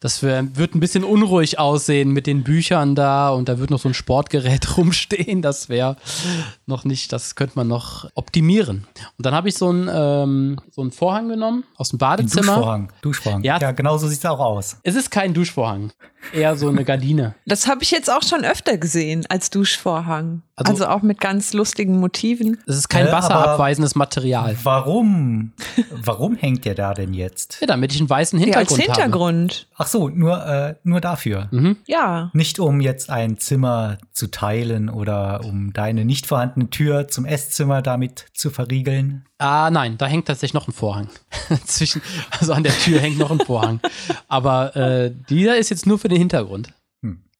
Das 0.00 0.22
wär, 0.22 0.56
wird 0.56 0.74
ein 0.74 0.80
bisschen 0.80 1.04
unruhig 1.04 1.58
aussehen 1.58 2.10
mit 2.10 2.26
den 2.26 2.42
Büchern 2.42 2.94
da 2.94 3.28
und 3.28 3.50
da 3.50 3.58
wird 3.58 3.68
noch 3.68 3.78
so 3.78 3.90
ein 3.90 3.94
Sportgerät 3.94 4.76
rumstehen. 4.78 5.42
Das 5.42 5.68
wäre, 5.68 5.96
noch 6.64 6.84
nicht, 6.84 7.12
das 7.12 7.34
könnte 7.34 7.52
man 7.56 7.68
noch 7.68 8.08
optimieren. 8.14 8.86
Und 9.18 9.26
dann 9.26 9.34
habe 9.34 9.50
ich 9.50 9.56
so 9.56 9.68
einen, 9.68 9.90
ähm, 9.92 10.58
so 10.70 10.80
einen 10.80 10.90
Vorhang 10.90 11.28
genommen 11.28 11.64
aus 11.76 11.90
dem 11.90 11.98
Badezimmer. 11.98 12.54
Duschvorhang. 12.54 12.92
Duschvorhang. 13.02 13.42
Ja. 13.44 13.58
Ja, 13.60 13.72
genau 13.72 13.98
so 13.98 14.08
sieht 14.08 14.20
es 14.20 14.24
auch 14.24 14.40
aus. 14.40 14.78
Es 14.84 14.94
ist 14.94 15.10
kein 15.10 15.34
Duschvorhang, 15.34 15.92
eher 16.32 16.56
so 16.56 16.68
eine 16.68 16.84
Gardine. 16.86 17.34
Das 17.44 17.68
habe 17.68 17.82
ich 17.82 17.90
jetzt 17.90 18.10
auch 18.10 18.22
schon 18.22 18.44
öfter 18.46 18.78
gesehen 18.78 19.26
als 19.28 19.50
Duschvorhang. 19.50 20.42
Also- 20.66 20.84
Also, 20.84 20.94
auch 20.94 21.02
mit 21.02 21.20
ganz 21.20 21.52
lustigen 21.52 21.98
Motiven. 22.00 22.58
Es 22.66 22.76
ist 22.76 22.88
kein 22.88 23.06
Äh, 23.08 23.12
wasserabweisendes 23.12 23.94
Material. 23.94 24.56
Warum? 24.62 25.52
Warum 25.90 26.36
hängt 26.36 26.64
der 26.64 26.74
da 26.74 26.94
denn 26.94 27.12
jetzt? 27.14 27.58
Ja, 27.60 27.66
damit 27.66 27.92
ich 27.92 28.00
einen 28.00 28.10
weißen 28.10 28.38
Ja, 28.38 28.56
als 28.56 28.68
Hintergrund 28.70 28.88
habe. 28.90 29.02
Hintergrund. 29.02 29.68
Ach 29.76 29.86
so, 29.86 30.08
nur, 30.08 30.46
äh, 30.46 30.74
nur 30.84 31.00
dafür. 31.00 31.48
Mhm. 31.50 31.76
Ja. 31.86 32.30
Nicht 32.34 32.58
um 32.58 32.80
jetzt 32.80 33.10
ein 33.10 33.38
Zimmer 33.38 33.98
zu 34.12 34.26
teilen 34.30 34.88
oder 34.90 35.40
um 35.44 35.72
deine 35.72 36.04
nicht 36.04 36.26
vorhandene 36.26 36.70
Tür 36.70 37.08
zum 37.08 37.24
Esszimmer 37.24 37.82
damit 37.82 38.26
zu 38.34 38.50
verriegeln. 38.50 39.24
Ah, 39.38 39.70
nein, 39.70 39.96
da 39.96 40.06
hängt 40.06 40.26
tatsächlich 40.26 40.54
noch 40.54 40.68
ein 40.68 40.72
Vorhang. 40.72 41.08
Zwischen, 41.64 42.02
also 42.38 42.52
an 42.52 42.62
der 42.62 42.72
Tür 42.76 43.00
hängt 43.00 43.18
noch 43.18 43.30
ein 43.30 43.40
Vorhang. 43.40 43.80
Aber 44.28 44.76
äh, 44.76 45.10
dieser 45.30 45.56
ist 45.56 45.70
jetzt 45.70 45.86
nur 45.86 45.98
für 45.98 46.08
den 46.08 46.18
Hintergrund. 46.18 46.72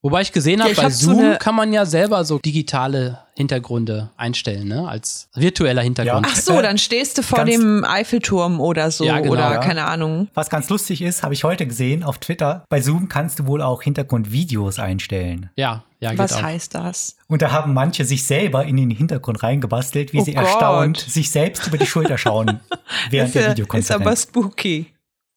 Wobei 0.03 0.23
ich 0.23 0.33
gesehen 0.33 0.59
Ja, 0.61 0.65
habe, 0.65 0.73
ich 0.73 0.79
bei 0.79 0.85
hab 0.85 0.93
so 0.93 1.11
Zoom 1.13 1.19
eine- 1.21 1.37
kann 1.37 1.55
man 1.55 1.73
ja 1.75 1.85
selber 1.85 2.25
so 2.25 2.39
digitale 2.39 3.19
Hintergründe 3.37 4.11
einstellen, 4.17 4.67
ne? 4.69 4.89
Als 4.89 5.29
virtueller 5.35 5.83
Hintergrund. 5.83 6.27
Ja. 6.27 6.33
Ach 6.35 6.41
so, 6.41 6.63
dann 6.63 6.79
stehst 6.79 7.19
du 7.19 7.23
vor 7.23 7.39
Ganz- 7.41 7.51
dem 7.51 7.85
Eiffelturm 7.85 8.61
oder 8.61 8.91
so 8.91 9.05
Ja, 9.05 9.19
genau, 9.21 9.33
oder 9.33 9.53
ja. 9.53 9.59
keine 9.59 9.85
Ahnung. 9.85 10.29
Was 10.33 10.49
ganz 10.49 10.71
lustig 10.71 11.03
ist, 11.03 11.23
habe 11.23 11.35
ich 11.35 11.45
heute 11.45 11.67
gesehen 11.67 12.03
auf 12.03 12.17
Twitter. 12.19 12.65
Bei 12.71 12.81
Zoom 12.81 13.09
kannst 13.09 13.41
du 13.41 13.47
wohl 13.47 13.61
auch 13.61 13.83
Hintergrundvideos 13.83 14.79
einstellen. 14.79 15.51
Ja, 15.57 15.85
ja, 16.01 16.11
geht 16.11 16.19
Was 16.19 16.33
auch. 16.35 16.43
heißt 16.43 16.75
das? 16.75 17.17
Und 17.29 17.43
da 17.43 17.51
haben 17.53 17.75
manche 17.75 18.05
sich 18.07 18.27
selber 18.27 18.65
in 18.65 18.79
den 18.79 18.91
Hintergrund 18.91 19.43
reingebastelt, 19.43 20.13
wie 20.15 20.21
Oh 20.21 20.25
sie 20.25 20.33
Gott. 20.33 20.45
erstaunt 20.47 20.99
sich 20.99 21.31
selbst 21.31 21.67
über 21.67 21.77
die 21.77 21.87
Schulter 21.87 22.17
schauen 22.17 22.61
während 23.11 23.29
ist, 23.29 23.35
der 23.35 23.43
ja- 23.43 23.49
ist 23.49 23.51
aber 23.51 23.53
Videokonferenz. 23.53 24.23
spooky. 24.23 24.87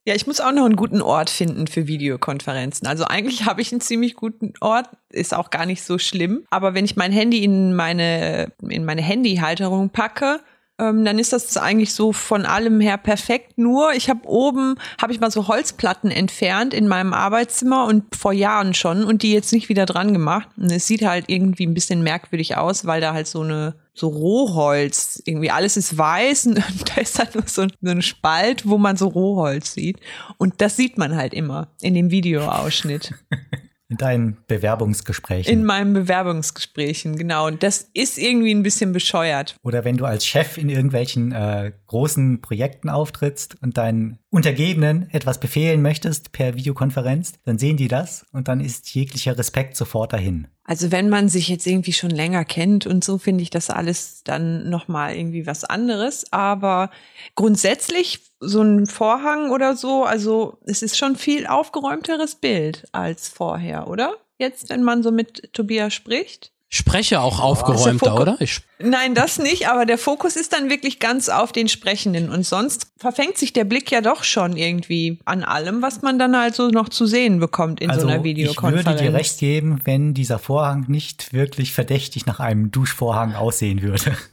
Ja, 0.05 0.15
ich 0.15 0.27
muss 0.27 0.41
auch 0.41 0.51
noch 0.51 0.65
einen 0.65 0.75
guten 0.75 1.01
Ort 1.01 1.29
finden 1.29 1.65
für 1.65 1.87
Videokonferenzen. 1.87 2.87
Also 2.87 3.05
eigentlich 3.05 3.45
habe 3.45 3.61
ich 3.61 3.71
einen 3.71 3.79
ziemlich 3.79 4.15
guten 4.15 4.53
Ort, 4.59 4.89
ist 5.09 5.33
auch 5.33 5.49
gar 5.49 5.65
nicht 5.65 5.83
so 5.83 5.97
schlimm. 5.97 6.45
Aber 6.49 6.73
wenn 6.73 6.83
ich 6.83 6.97
mein 6.97 7.13
Handy 7.13 7.43
in 7.43 7.73
meine, 7.73 8.51
in 8.67 8.83
meine 8.83 9.01
Handyhalterung 9.01 9.91
packe, 9.91 10.41
ähm, 10.77 11.05
dann 11.05 11.19
ist 11.19 11.31
das 11.31 11.55
eigentlich 11.55 11.93
so 11.93 12.11
von 12.11 12.45
allem 12.45 12.81
her 12.81 12.97
perfekt. 12.97 13.57
Nur 13.57 13.93
ich 13.93 14.09
habe 14.09 14.27
oben, 14.27 14.75
habe 15.01 15.13
ich 15.13 15.21
mal 15.21 15.31
so 15.31 15.47
Holzplatten 15.47 16.11
entfernt 16.11 16.73
in 16.73 16.87
meinem 16.89 17.13
Arbeitszimmer 17.13 17.85
und 17.85 18.15
vor 18.15 18.33
Jahren 18.33 18.73
schon 18.73 19.05
und 19.05 19.21
die 19.23 19.31
jetzt 19.31 19.53
nicht 19.53 19.69
wieder 19.69 19.85
dran 19.85 20.11
gemacht. 20.11 20.49
Und 20.57 20.71
es 20.71 20.85
sieht 20.85 21.05
halt 21.05 21.25
irgendwie 21.27 21.65
ein 21.65 21.73
bisschen 21.73 22.03
merkwürdig 22.03 22.57
aus, 22.57 22.85
weil 22.85 22.99
da 22.99 23.13
halt 23.13 23.27
so 23.27 23.41
eine 23.41 23.75
so 23.93 24.07
Rohholz, 24.07 25.21
irgendwie 25.25 25.51
alles 25.51 25.77
ist 25.77 25.97
weiß 25.97 26.47
und 26.47 26.57
da 26.57 27.01
ist 27.01 27.19
halt 27.19 27.35
nur 27.35 27.43
so, 27.47 27.67
so 27.81 27.91
ein 27.91 28.01
Spalt, 28.01 28.67
wo 28.67 28.77
man 28.77 28.97
so 28.97 29.07
Rohholz 29.07 29.73
sieht. 29.73 29.99
Und 30.37 30.61
das 30.61 30.75
sieht 30.75 30.97
man 30.97 31.15
halt 31.15 31.33
immer 31.33 31.73
in 31.81 31.93
dem 31.93 32.11
Videoausschnitt. 32.11 33.13
In 33.89 33.97
deinen 33.97 34.37
Bewerbungsgesprächen. 34.47 35.53
In 35.53 35.65
meinen 35.65 35.93
Bewerbungsgesprächen, 35.93 37.15
genau. 37.15 37.45
Und 37.45 37.61
das 37.61 37.89
ist 37.93 38.17
irgendwie 38.17 38.51
ein 38.51 38.63
bisschen 38.63 38.91
bescheuert. 38.91 39.55
Oder 39.61 39.85
wenn 39.85 39.97
du 39.97 40.05
als 40.05 40.25
Chef 40.25 40.57
in 40.57 40.69
irgendwelchen 40.69 41.31
äh, 41.31 41.73
großen 41.85 42.41
Projekten 42.41 42.89
auftrittst 42.89 43.61
und 43.61 43.77
deinen 43.77 44.17
Untergebenen 44.31 45.11
etwas 45.11 45.39
befehlen 45.39 45.83
möchtest 45.83 46.31
per 46.31 46.55
Videokonferenz, 46.55 47.33
dann 47.43 47.59
sehen 47.59 47.77
die 47.77 47.87
das 47.87 48.25
und 48.31 48.47
dann 48.47 48.61
ist 48.61 48.95
jeglicher 48.95 49.37
Respekt 49.37 49.77
sofort 49.77 50.11
dahin. 50.11 50.47
Also 50.65 50.91
wenn 50.91 51.09
man 51.09 51.27
sich 51.27 51.49
jetzt 51.49 51.67
irgendwie 51.67 51.91
schon 51.91 52.09
länger 52.09 52.45
kennt 52.45 52.87
und 52.87 53.03
so, 53.03 53.17
finde 53.17 53.41
ich 53.43 53.49
das 53.49 53.69
alles 53.69 54.23
dann 54.23 54.69
nochmal 54.69 55.15
irgendwie 55.15 55.45
was 55.45 55.65
anderes. 55.65 56.31
Aber 56.31 56.89
grundsätzlich 57.35 58.21
so 58.39 58.61
ein 58.61 58.85
Vorhang 58.87 59.51
oder 59.51 59.75
so, 59.75 60.05
also 60.05 60.57
es 60.65 60.81
ist 60.81 60.97
schon 60.97 61.17
viel 61.17 61.47
aufgeräumteres 61.47 62.35
Bild 62.35 62.87
als 62.93 63.27
vorher, 63.27 63.87
oder? 63.89 64.15
Jetzt, 64.37 64.69
wenn 64.69 64.83
man 64.83 65.03
so 65.03 65.11
mit 65.11 65.51
Tobias 65.53 65.93
spricht. 65.93 66.52
Spreche 66.75 67.21
auch 67.21 67.39
aufgeräumter, 67.39 68.19
oder? 68.19 68.37
Ich, 68.39 68.61
Nein, 68.79 69.13
das 69.13 69.37
nicht, 69.37 69.67
aber 69.67 69.85
der 69.85 69.99
Fokus 69.99 70.35
ist 70.35 70.53
dann 70.53 70.71
wirklich 70.71 70.97
ganz 70.97 71.29
auf 71.29 71.51
den 71.51 71.67
Sprechenden 71.67 72.31
und 72.31 72.47
sonst 72.47 72.87
verfängt 72.97 73.37
sich 73.37 73.53
der 73.53 73.63
Blick 73.63 73.91
ja 73.91 74.01
doch 74.01 74.23
schon 74.23 74.57
irgendwie 74.57 75.19
an 75.23 75.43
allem, 75.43 75.83
was 75.83 76.01
man 76.01 76.17
dann 76.17 76.35
halt 76.35 76.55
so 76.55 76.69
noch 76.69 76.89
zu 76.89 77.05
sehen 77.05 77.39
bekommt 77.39 77.79
in 77.79 77.91
also 77.91 78.01
so 78.01 78.07
einer 78.07 78.17
ich 78.17 78.23
Videokonferenz. 78.23 78.87
würde 78.87 79.03
dir 79.03 79.13
recht 79.13 79.37
geben, 79.37 79.81
wenn 79.83 80.15
dieser 80.15 80.39
Vorhang 80.39 80.85
nicht 80.87 81.31
wirklich 81.31 81.73
verdächtig 81.73 82.25
nach 82.25 82.39
einem 82.39 82.71
Duschvorhang 82.71 83.35
aussehen 83.35 83.83
würde. 83.83 84.17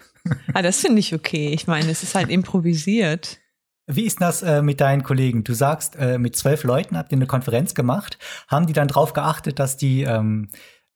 Ah, 0.52 0.60
das 0.60 0.80
finde 0.80 1.00
ich 1.00 1.14
okay. 1.14 1.48
Ich 1.48 1.66
meine, 1.66 1.90
es 1.90 2.02
ist 2.02 2.14
halt 2.14 2.28
improvisiert. 2.28 3.38
Wie 3.86 4.04
ist 4.04 4.20
das 4.20 4.42
äh, 4.42 4.60
mit 4.60 4.82
deinen 4.82 5.02
Kollegen? 5.02 5.44
Du 5.44 5.54
sagst, 5.54 5.96
äh, 5.96 6.18
mit 6.18 6.36
zwölf 6.36 6.62
Leuten 6.62 6.96
habt 6.96 7.10
ihr 7.10 7.16
eine 7.16 7.26
Konferenz 7.26 7.74
gemacht. 7.74 8.18
Haben 8.46 8.66
die 8.66 8.74
dann 8.74 8.86
drauf 8.86 9.14
geachtet, 9.14 9.58
dass 9.58 9.78
die, 9.78 10.02
ähm, 10.02 10.48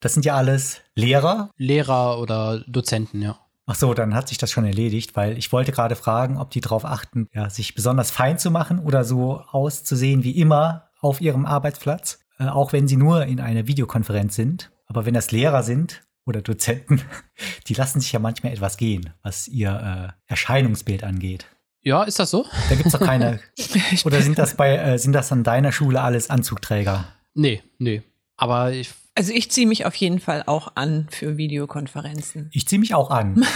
das 0.05 0.12
sind 0.12 0.27
ja 0.27 0.35
alles 0.35 0.83
Lehrer? 0.95 1.49
Lehrer 1.57 2.21
oder 2.21 2.61
Dozenten, 2.69 3.23
ja. 3.23 3.38
Ach 3.64 3.75
so, 3.75 3.95
dann 3.95 4.14
hat 4.14 4.29
sich 4.29 4.37
das 4.37 4.51
schon 4.51 4.67
erledigt, 4.67 5.17
weil 5.17 5.38
ich 5.38 5.51
wollte 5.51 5.73
gerade 5.73 5.97
fragen, 5.97 6.37
ob 6.37 6.51
die 6.51 6.61
darauf 6.61 6.85
achten, 6.85 7.27
ja, 7.33 7.49
sich 7.49 7.75
besonders 7.75 8.11
fein 8.11 8.38
zu 8.38 8.51
machen 8.51 8.81
oder 8.81 9.05
so 9.05 9.40
auszusehen 9.51 10.23
wie 10.23 10.38
immer 10.38 10.90
auf 11.01 11.23
ihrem 11.23 11.47
Arbeitsplatz, 11.47 12.21
äh, 12.38 12.45
auch 12.45 12.75
wenn 12.75 12.87
sie 12.87 12.99
nur 12.99 13.25
in 13.25 13.40
einer 13.40 13.67
Videokonferenz 13.67 14.35
sind. 14.35 14.71
Aber 14.87 15.07
wenn 15.07 15.14
das 15.14 15.31
Lehrer 15.31 15.62
sind 15.62 16.03
oder 16.27 16.43
Dozenten, 16.43 17.01
die 17.67 17.75
lassen 17.75 18.01
sich 18.01 18.12
ja 18.12 18.19
manchmal 18.19 18.53
etwas 18.53 18.77
gehen, 18.77 19.14
was 19.23 19.49
ihr 19.49 19.71
äh, 19.71 20.31
Erscheinungsbild 20.31 21.03
angeht. 21.03 21.47
Ja, 21.81 22.03
ist 22.03 22.19
das 22.19 22.31
so? 22.31 22.45
Da 22.69 22.75
gibt's 22.75 22.93
doch 22.93 23.01
keine. 23.01 23.40
oder 24.05 24.21
sind 24.21 24.38
das 24.38 24.55
bei, 24.55 24.77
äh, 24.77 24.99
sind 24.99 25.14
das 25.14 25.33
an 25.33 25.45
deiner 25.45 25.73
Schule 25.73 26.03
alles 26.03 26.29
Anzugträger? 26.29 27.07
Nee, 27.33 27.62
nee. 27.79 28.03
Aber 28.37 28.73
ich, 28.73 28.93
Also 29.16 29.33
ich 29.33 29.50
ziehe 29.50 29.66
mich 29.66 29.87
auf 29.87 29.94
jeden 29.94 30.18
Fall 30.18 30.42
auch 30.46 30.72
an 30.74 31.07
für 31.11 31.37
Videokonferenzen. 31.37 32.50
Ich 32.53 32.66
ziehe 32.66 32.81
mich 32.81 32.94
auch 32.94 33.11
an. 33.11 33.46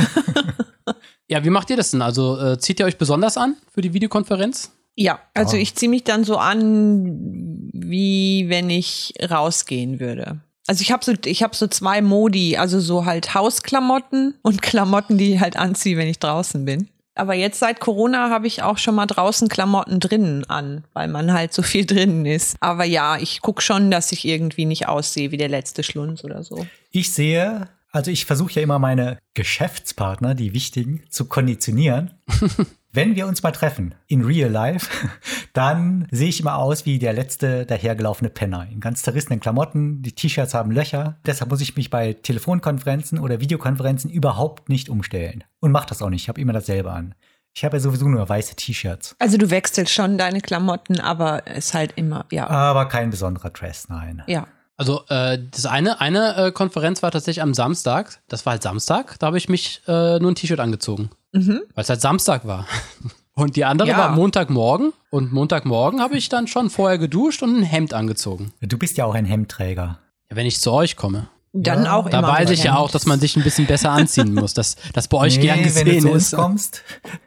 ja, 1.28 1.44
wie 1.44 1.50
macht 1.50 1.70
ihr 1.70 1.76
das 1.76 1.90
denn? 1.90 2.02
Also 2.02 2.38
äh, 2.40 2.58
zieht 2.58 2.78
ihr 2.80 2.86
euch 2.86 2.96
besonders 2.98 3.36
an 3.36 3.56
für 3.72 3.80
die 3.80 3.92
Videokonferenz? 3.92 4.72
Ja, 4.94 5.20
also 5.34 5.56
Ah. 5.56 5.60
ich 5.60 5.74
ziehe 5.74 5.90
mich 5.90 6.04
dann 6.04 6.24
so 6.24 6.36
an, 6.38 7.70
wie 7.72 8.46
wenn 8.48 8.70
ich 8.70 9.14
rausgehen 9.30 10.00
würde. 10.00 10.40
Also 10.66 10.82
ich 10.82 10.92
habe 10.92 11.04
so, 11.04 11.12
ich 11.24 11.42
habe 11.42 11.56
so 11.56 11.66
zwei 11.66 12.02
Modi, 12.02 12.56
also 12.56 12.78
so 12.78 13.04
halt 13.06 13.34
Hausklamotten 13.34 14.34
und 14.42 14.60
Klamotten, 14.60 15.16
die 15.16 15.34
ich 15.34 15.40
halt 15.40 15.56
anziehe, 15.56 15.96
wenn 15.96 16.08
ich 16.08 16.18
draußen 16.18 16.64
bin. 16.64 16.88
Aber 17.18 17.34
jetzt 17.34 17.58
seit 17.58 17.80
Corona 17.80 18.30
habe 18.30 18.46
ich 18.46 18.62
auch 18.62 18.78
schon 18.78 18.94
mal 18.94 19.06
draußen 19.06 19.48
Klamotten 19.48 19.98
drinnen 19.98 20.44
an, 20.44 20.84
weil 20.92 21.08
man 21.08 21.32
halt 21.32 21.52
so 21.52 21.62
viel 21.62 21.84
drinnen 21.86 22.24
ist. 22.26 22.56
Aber 22.60 22.84
ja, 22.84 23.18
ich 23.18 23.40
guck 23.42 23.60
schon, 23.60 23.90
dass 23.90 24.12
ich 24.12 24.24
irgendwie 24.24 24.64
nicht 24.64 24.86
aussehe 24.88 25.30
wie 25.32 25.36
der 25.36 25.48
letzte 25.48 25.82
Schlunz 25.82 26.22
oder 26.22 26.44
so. 26.44 26.66
Ich 26.90 27.12
sehe, 27.12 27.68
also 27.90 28.10
ich 28.10 28.24
versuche 28.24 28.52
ja 28.54 28.62
immer 28.62 28.78
meine 28.78 29.18
Geschäftspartner, 29.34 30.34
die 30.34 30.52
wichtigen, 30.54 31.02
zu 31.10 31.24
konditionieren. 31.24 32.12
Wenn 32.90 33.16
wir 33.16 33.26
uns 33.26 33.42
mal 33.42 33.52
treffen, 33.52 33.94
in 34.06 34.24
real 34.24 34.50
life, 34.50 34.88
dann 35.52 36.08
sehe 36.10 36.28
ich 36.28 36.40
immer 36.40 36.56
aus 36.56 36.86
wie 36.86 36.98
der 36.98 37.12
letzte 37.12 37.66
dahergelaufene 37.66 38.30
Penner. 38.30 38.66
In 38.70 38.80
ganz 38.80 39.02
zerrissenen 39.02 39.40
Klamotten, 39.40 40.00
die 40.00 40.12
T-Shirts 40.12 40.54
haben 40.54 40.70
Löcher. 40.70 41.18
Deshalb 41.26 41.50
muss 41.50 41.60
ich 41.60 41.76
mich 41.76 41.90
bei 41.90 42.14
Telefonkonferenzen 42.14 43.18
oder 43.18 43.40
Videokonferenzen 43.40 44.10
überhaupt 44.10 44.70
nicht 44.70 44.88
umstellen. 44.88 45.44
Und 45.60 45.70
mach 45.70 45.84
das 45.84 46.00
auch 46.00 46.08
nicht, 46.08 46.22
ich 46.22 46.28
habe 46.28 46.40
immer 46.40 46.54
dasselbe 46.54 46.90
an. 46.90 47.14
Ich 47.54 47.64
habe 47.64 47.76
ja 47.76 47.80
sowieso 47.80 48.06
nur 48.08 48.26
weiße 48.26 48.56
T-Shirts. 48.56 49.16
Also 49.18 49.36
du 49.36 49.50
wechselst 49.50 49.92
schon 49.92 50.16
deine 50.16 50.40
Klamotten, 50.40 51.00
aber 51.00 51.42
es 51.46 51.66
ist 51.66 51.74
halt 51.74 51.92
immer, 51.96 52.24
ja, 52.30 52.48
Aber 52.48 52.86
kein 52.86 53.10
besonderer 53.10 53.50
Dress, 53.50 53.88
nein. 53.88 54.22
ja. 54.26 54.46
Also 54.80 55.02
äh, 55.08 55.40
das 55.50 55.66
eine, 55.66 56.00
eine 56.00 56.36
äh, 56.36 56.52
Konferenz 56.52 57.02
war 57.02 57.10
tatsächlich 57.10 57.42
am 57.42 57.52
Samstag. 57.52 58.20
Das 58.28 58.46
war 58.46 58.52
halt 58.52 58.62
Samstag. 58.62 59.18
Da 59.18 59.26
habe 59.26 59.36
ich 59.36 59.48
mich 59.48 59.82
äh, 59.88 60.20
nur 60.20 60.30
ein 60.30 60.36
T-Shirt 60.36 60.60
angezogen, 60.60 61.10
Mhm. 61.32 61.60
weil 61.74 61.82
es 61.82 61.88
halt 61.90 62.00
Samstag 62.00 62.46
war. 62.46 62.66
Und 63.34 63.54
die 63.56 63.64
andere 63.64 63.88
Ja. 63.90 63.98
war 63.98 64.10
Montagmorgen. 64.16 64.92
Und 65.10 65.32
Montagmorgen 65.32 66.00
habe 66.00 66.16
ich 66.16 66.28
dann 66.28 66.48
schon 66.48 66.70
vorher 66.70 66.98
geduscht 66.98 67.42
und 67.42 67.56
ein 67.58 67.62
Hemd 67.62 67.94
angezogen. 67.94 68.52
Du 68.60 68.76
bist 68.78 68.96
ja 68.96 69.04
auch 69.04 69.14
ein 69.14 69.24
Hemdträger. 69.26 69.98
Ja, 70.28 70.36
wenn 70.36 70.44
ich 70.46 70.60
zu 70.60 70.72
euch 70.72 70.96
komme. 70.96 71.28
Dann 71.52 71.84
Ja, 71.84 71.94
auch 71.94 72.08
Da 72.10 72.18
immer. 72.18 72.28
weiß 72.28 72.50
ich 72.50 72.64
ja 72.64 72.76
auch, 72.76 72.90
dass 72.90 73.06
man 73.06 73.20
sich 73.20 73.36
ein 73.36 73.42
bisschen 73.44 73.66
besser 73.66 73.90
anziehen 73.92 74.34
muss, 74.34 74.54
dass 74.54 74.76
das 74.92 75.06
bei 75.08 75.18
euch 75.18 75.40
gern 75.40 75.58
wenn 75.58 75.64
du 75.64 75.68
gesehen 75.68 76.00
zu 76.02 76.10
uns 76.10 76.24
ist. 76.24 76.34
kommst, 76.36 76.82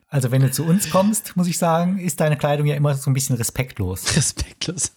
also 0.10 0.32
wenn 0.32 0.42
du 0.42 0.52
zu 0.52 0.64
uns 0.66 0.90
kommst, 0.90 1.36
muss 1.38 1.48
ich 1.48 1.58
sagen, 1.58 1.98
ist 1.98 2.20
deine 2.20 2.36
Kleidung 2.38 2.68
ja 2.68 2.76
immer 2.76 2.94
so 2.96 3.10
ein 3.10 3.14
bisschen 3.14 3.38
respektlos. 3.38 4.04
Respektlos. 4.16 4.92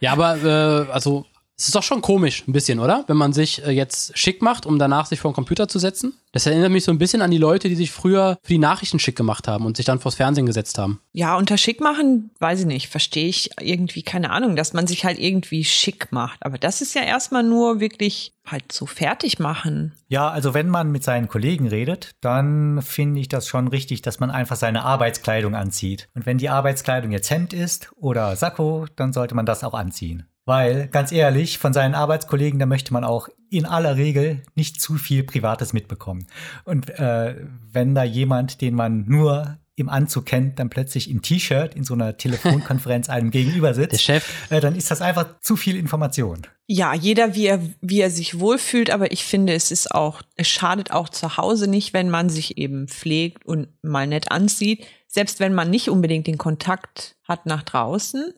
ja, 0.00 0.12
aber 0.12 0.36
äh, 0.44 0.90
also 0.92 1.24
Es 1.56 1.66
ist 1.66 1.74
doch 1.76 1.84
schon 1.84 2.00
komisch, 2.00 2.42
ein 2.48 2.52
bisschen, 2.52 2.80
oder? 2.80 3.04
Wenn 3.06 3.16
man 3.16 3.32
sich 3.32 3.64
äh, 3.64 3.70
jetzt 3.70 4.18
schick 4.18 4.42
macht, 4.42 4.66
um 4.66 4.78
danach 4.78 5.06
sich 5.06 5.20
vor 5.20 5.30
den 5.30 5.36
Computer 5.36 5.68
zu 5.68 5.78
setzen. 5.78 6.14
Das 6.32 6.46
erinnert 6.46 6.72
mich 6.72 6.82
so 6.82 6.90
ein 6.90 6.98
bisschen 6.98 7.22
an 7.22 7.30
die 7.30 7.38
Leute, 7.38 7.68
die 7.68 7.76
sich 7.76 7.92
früher 7.92 8.38
für 8.42 8.54
die 8.54 8.58
Nachrichten 8.58 8.98
schick 8.98 9.14
gemacht 9.14 9.46
haben 9.46 9.64
und 9.64 9.76
sich 9.76 9.86
dann 9.86 10.00
vors 10.00 10.16
Fernsehen 10.16 10.46
gesetzt 10.46 10.78
haben. 10.78 11.00
Ja, 11.12 11.36
unter 11.36 11.56
schick 11.56 11.80
machen, 11.80 12.30
weiß 12.40 12.60
ich 12.60 12.66
nicht, 12.66 12.88
verstehe 12.88 13.28
ich 13.28 13.50
irgendwie, 13.60 14.02
keine 14.02 14.30
Ahnung, 14.30 14.56
dass 14.56 14.72
man 14.72 14.88
sich 14.88 15.04
halt 15.04 15.20
irgendwie 15.20 15.64
schick 15.64 16.10
macht. 16.10 16.44
Aber 16.44 16.58
das 16.58 16.80
ist 16.80 16.94
ja 16.94 17.02
erstmal 17.02 17.44
nur 17.44 17.78
wirklich 17.78 18.32
halt 18.44 18.72
so 18.72 18.84
fertig 18.86 19.38
machen. 19.38 19.94
Ja, 20.08 20.28
also 20.28 20.54
wenn 20.54 20.68
man 20.68 20.90
mit 20.90 21.04
seinen 21.04 21.28
Kollegen 21.28 21.68
redet, 21.68 22.10
dann 22.20 22.82
finde 22.82 23.20
ich 23.20 23.28
das 23.28 23.46
schon 23.46 23.68
richtig, 23.68 24.02
dass 24.02 24.18
man 24.18 24.32
einfach 24.32 24.56
seine 24.56 24.82
Arbeitskleidung 24.82 25.54
anzieht. 25.54 26.08
Und 26.14 26.26
wenn 26.26 26.38
die 26.38 26.48
Arbeitskleidung 26.48 27.12
jetzt 27.12 27.30
Hemd 27.30 27.52
ist 27.52 27.92
oder 27.94 28.34
Sakko, 28.34 28.86
dann 28.96 29.12
sollte 29.12 29.36
man 29.36 29.46
das 29.46 29.62
auch 29.62 29.74
anziehen. 29.74 30.26
Weil, 30.46 30.88
ganz 30.88 31.10
ehrlich, 31.10 31.58
von 31.58 31.72
seinen 31.72 31.94
Arbeitskollegen, 31.94 32.58
da 32.58 32.66
möchte 32.66 32.92
man 32.92 33.04
auch 33.04 33.28
in 33.50 33.64
aller 33.64 33.96
Regel 33.96 34.42
nicht 34.54 34.80
zu 34.80 34.94
viel 34.94 35.24
Privates 35.24 35.72
mitbekommen. 35.72 36.26
Und 36.64 36.90
äh, 36.90 37.36
wenn 37.72 37.94
da 37.94 38.04
jemand, 38.04 38.60
den 38.60 38.74
man 38.74 39.04
nur 39.06 39.58
im 39.76 39.88
Anzug 39.88 40.26
kennt, 40.26 40.58
dann 40.58 40.70
plötzlich 40.70 41.10
im 41.10 41.22
T-Shirt 41.22 41.74
in 41.74 41.82
so 41.82 41.94
einer 41.94 42.16
Telefonkonferenz 42.16 43.08
einem 43.10 43.30
gegenüber 43.30 43.74
sitzt, 43.74 43.92
Der 43.92 43.98
Chef. 43.98 44.50
Äh, 44.50 44.60
dann 44.60 44.76
ist 44.76 44.90
das 44.90 45.00
einfach 45.00 45.40
zu 45.40 45.56
viel 45.56 45.76
Information. 45.76 46.46
Ja, 46.66 46.94
jeder 46.94 47.34
wie 47.34 47.46
er, 47.46 47.60
wie 47.80 48.00
er 48.00 48.10
sich 48.10 48.38
wohlfühlt, 48.38 48.90
aber 48.90 49.10
ich 49.12 49.24
finde, 49.24 49.52
es 49.52 49.70
ist 49.70 49.90
auch, 49.90 50.22
es 50.36 50.48
schadet 50.48 50.92
auch 50.92 51.08
zu 51.08 51.36
Hause 51.36 51.68
nicht, 51.68 51.92
wenn 51.92 52.08
man 52.08 52.28
sich 52.28 52.56
eben 52.56 52.86
pflegt 52.86 53.44
und 53.46 53.68
mal 53.82 54.06
nett 54.06 54.30
anzieht. 54.30 54.86
Selbst 55.08 55.40
wenn 55.40 55.54
man 55.54 55.70
nicht 55.70 55.88
unbedingt 55.88 56.26
den 56.26 56.38
Kontakt 56.38 57.16
hat 57.24 57.46
nach 57.46 57.62
draußen. 57.62 58.32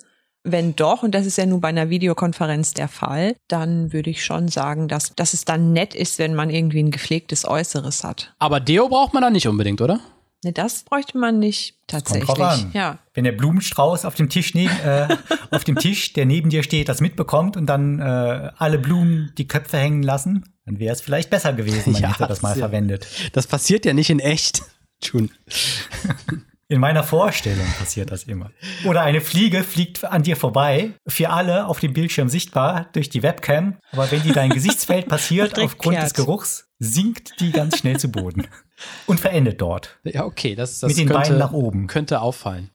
Wenn 0.48 0.76
doch, 0.76 1.02
und 1.02 1.14
das 1.14 1.26
ist 1.26 1.36
ja 1.38 1.44
nun 1.46 1.60
bei 1.60 1.68
einer 1.68 1.90
Videokonferenz 1.90 2.72
der 2.72 2.88
Fall, 2.88 3.34
dann 3.48 3.92
würde 3.92 4.10
ich 4.10 4.24
schon 4.24 4.46
sagen, 4.48 4.86
dass, 4.88 5.12
dass 5.16 5.34
es 5.34 5.44
dann 5.44 5.72
nett 5.72 5.94
ist, 5.94 6.18
wenn 6.20 6.34
man 6.34 6.50
irgendwie 6.50 6.80
ein 6.82 6.90
gepflegtes 6.92 7.44
Äußeres 7.46 8.04
hat. 8.04 8.32
Aber 8.38 8.60
Deo 8.60 8.88
braucht 8.88 9.12
man 9.12 9.22
da 9.22 9.30
nicht 9.30 9.48
unbedingt, 9.48 9.80
oder? 9.80 10.00
Ne, 10.44 10.52
das 10.52 10.84
bräuchte 10.84 11.18
man 11.18 11.38
nicht 11.38 11.74
tatsächlich. 11.86 12.26
Kommt 12.26 12.38
drauf 12.38 12.52
an. 12.60 12.70
Ja. 12.74 12.98
Wenn 13.14 13.24
der 13.24 13.32
Blumenstrauß 13.32 14.04
auf 14.04 14.14
dem 14.14 14.28
Tisch 14.28 14.54
neben, 14.54 14.70
äh, 14.84 15.08
auf 15.50 15.64
dem 15.64 15.76
Tisch, 15.76 16.12
der 16.12 16.26
neben 16.26 16.50
dir 16.50 16.62
steht, 16.62 16.88
das 16.88 17.00
mitbekommt 17.00 17.56
und 17.56 17.66
dann 17.66 17.98
äh, 17.98 18.50
alle 18.56 18.78
Blumen 18.78 19.32
die 19.38 19.48
Köpfe 19.48 19.78
hängen 19.78 20.02
lassen, 20.02 20.44
dann 20.64 20.78
wäre 20.78 20.92
es 20.94 21.00
vielleicht 21.00 21.30
besser 21.30 21.54
gewesen, 21.54 21.92
man 21.94 22.02
Ja, 22.02 22.10
hätte 22.12 22.28
das 22.28 22.42
mal 22.42 22.50
ja- 22.50 22.56
verwendet. 22.58 23.06
Das 23.32 23.46
passiert 23.46 23.84
ja 23.84 23.94
nicht 23.94 24.10
in 24.10 24.20
echt. 24.20 24.62
Tschun. 25.02 25.30
In 26.68 26.80
meiner 26.80 27.04
Vorstellung 27.04 27.66
passiert 27.78 28.10
das 28.10 28.24
immer. 28.24 28.50
Oder 28.84 29.02
eine 29.02 29.20
Fliege 29.20 29.62
fliegt 29.62 30.04
an 30.04 30.24
dir 30.24 30.36
vorbei, 30.36 30.94
für 31.06 31.30
alle 31.30 31.66
auf 31.68 31.78
dem 31.78 31.92
Bildschirm 31.92 32.28
sichtbar 32.28 32.88
durch 32.92 33.08
die 33.08 33.22
Webcam, 33.22 33.76
aber 33.92 34.10
wenn 34.10 34.22
die 34.22 34.32
dein 34.32 34.50
Gesichtsfeld 34.50 35.06
passiert, 35.08 35.58
aufgrund 35.60 35.96
des. 36.02 36.14
Geruchs, 36.14 36.68
sinkt 36.80 37.40
die 37.40 37.52
ganz 37.52 37.78
schnell 37.78 37.98
zu 38.00 38.08
Boden 38.10 38.48
und 39.06 39.20
verendet 39.20 39.60
dort. 39.60 39.98
Ja, 40.02 40.24
okay, 40.24 40.56
das, 40.56 40.80
das 40.80 40.88
Mit 40.88 40.98
den 40.98 41.06
könnte, 41.08 41.22
Beinen 41.28 41.38
nach 41.38 41.52
oben. 41.52 41.86
könnte 41.86 42.20
auffallen. 42.20 42.70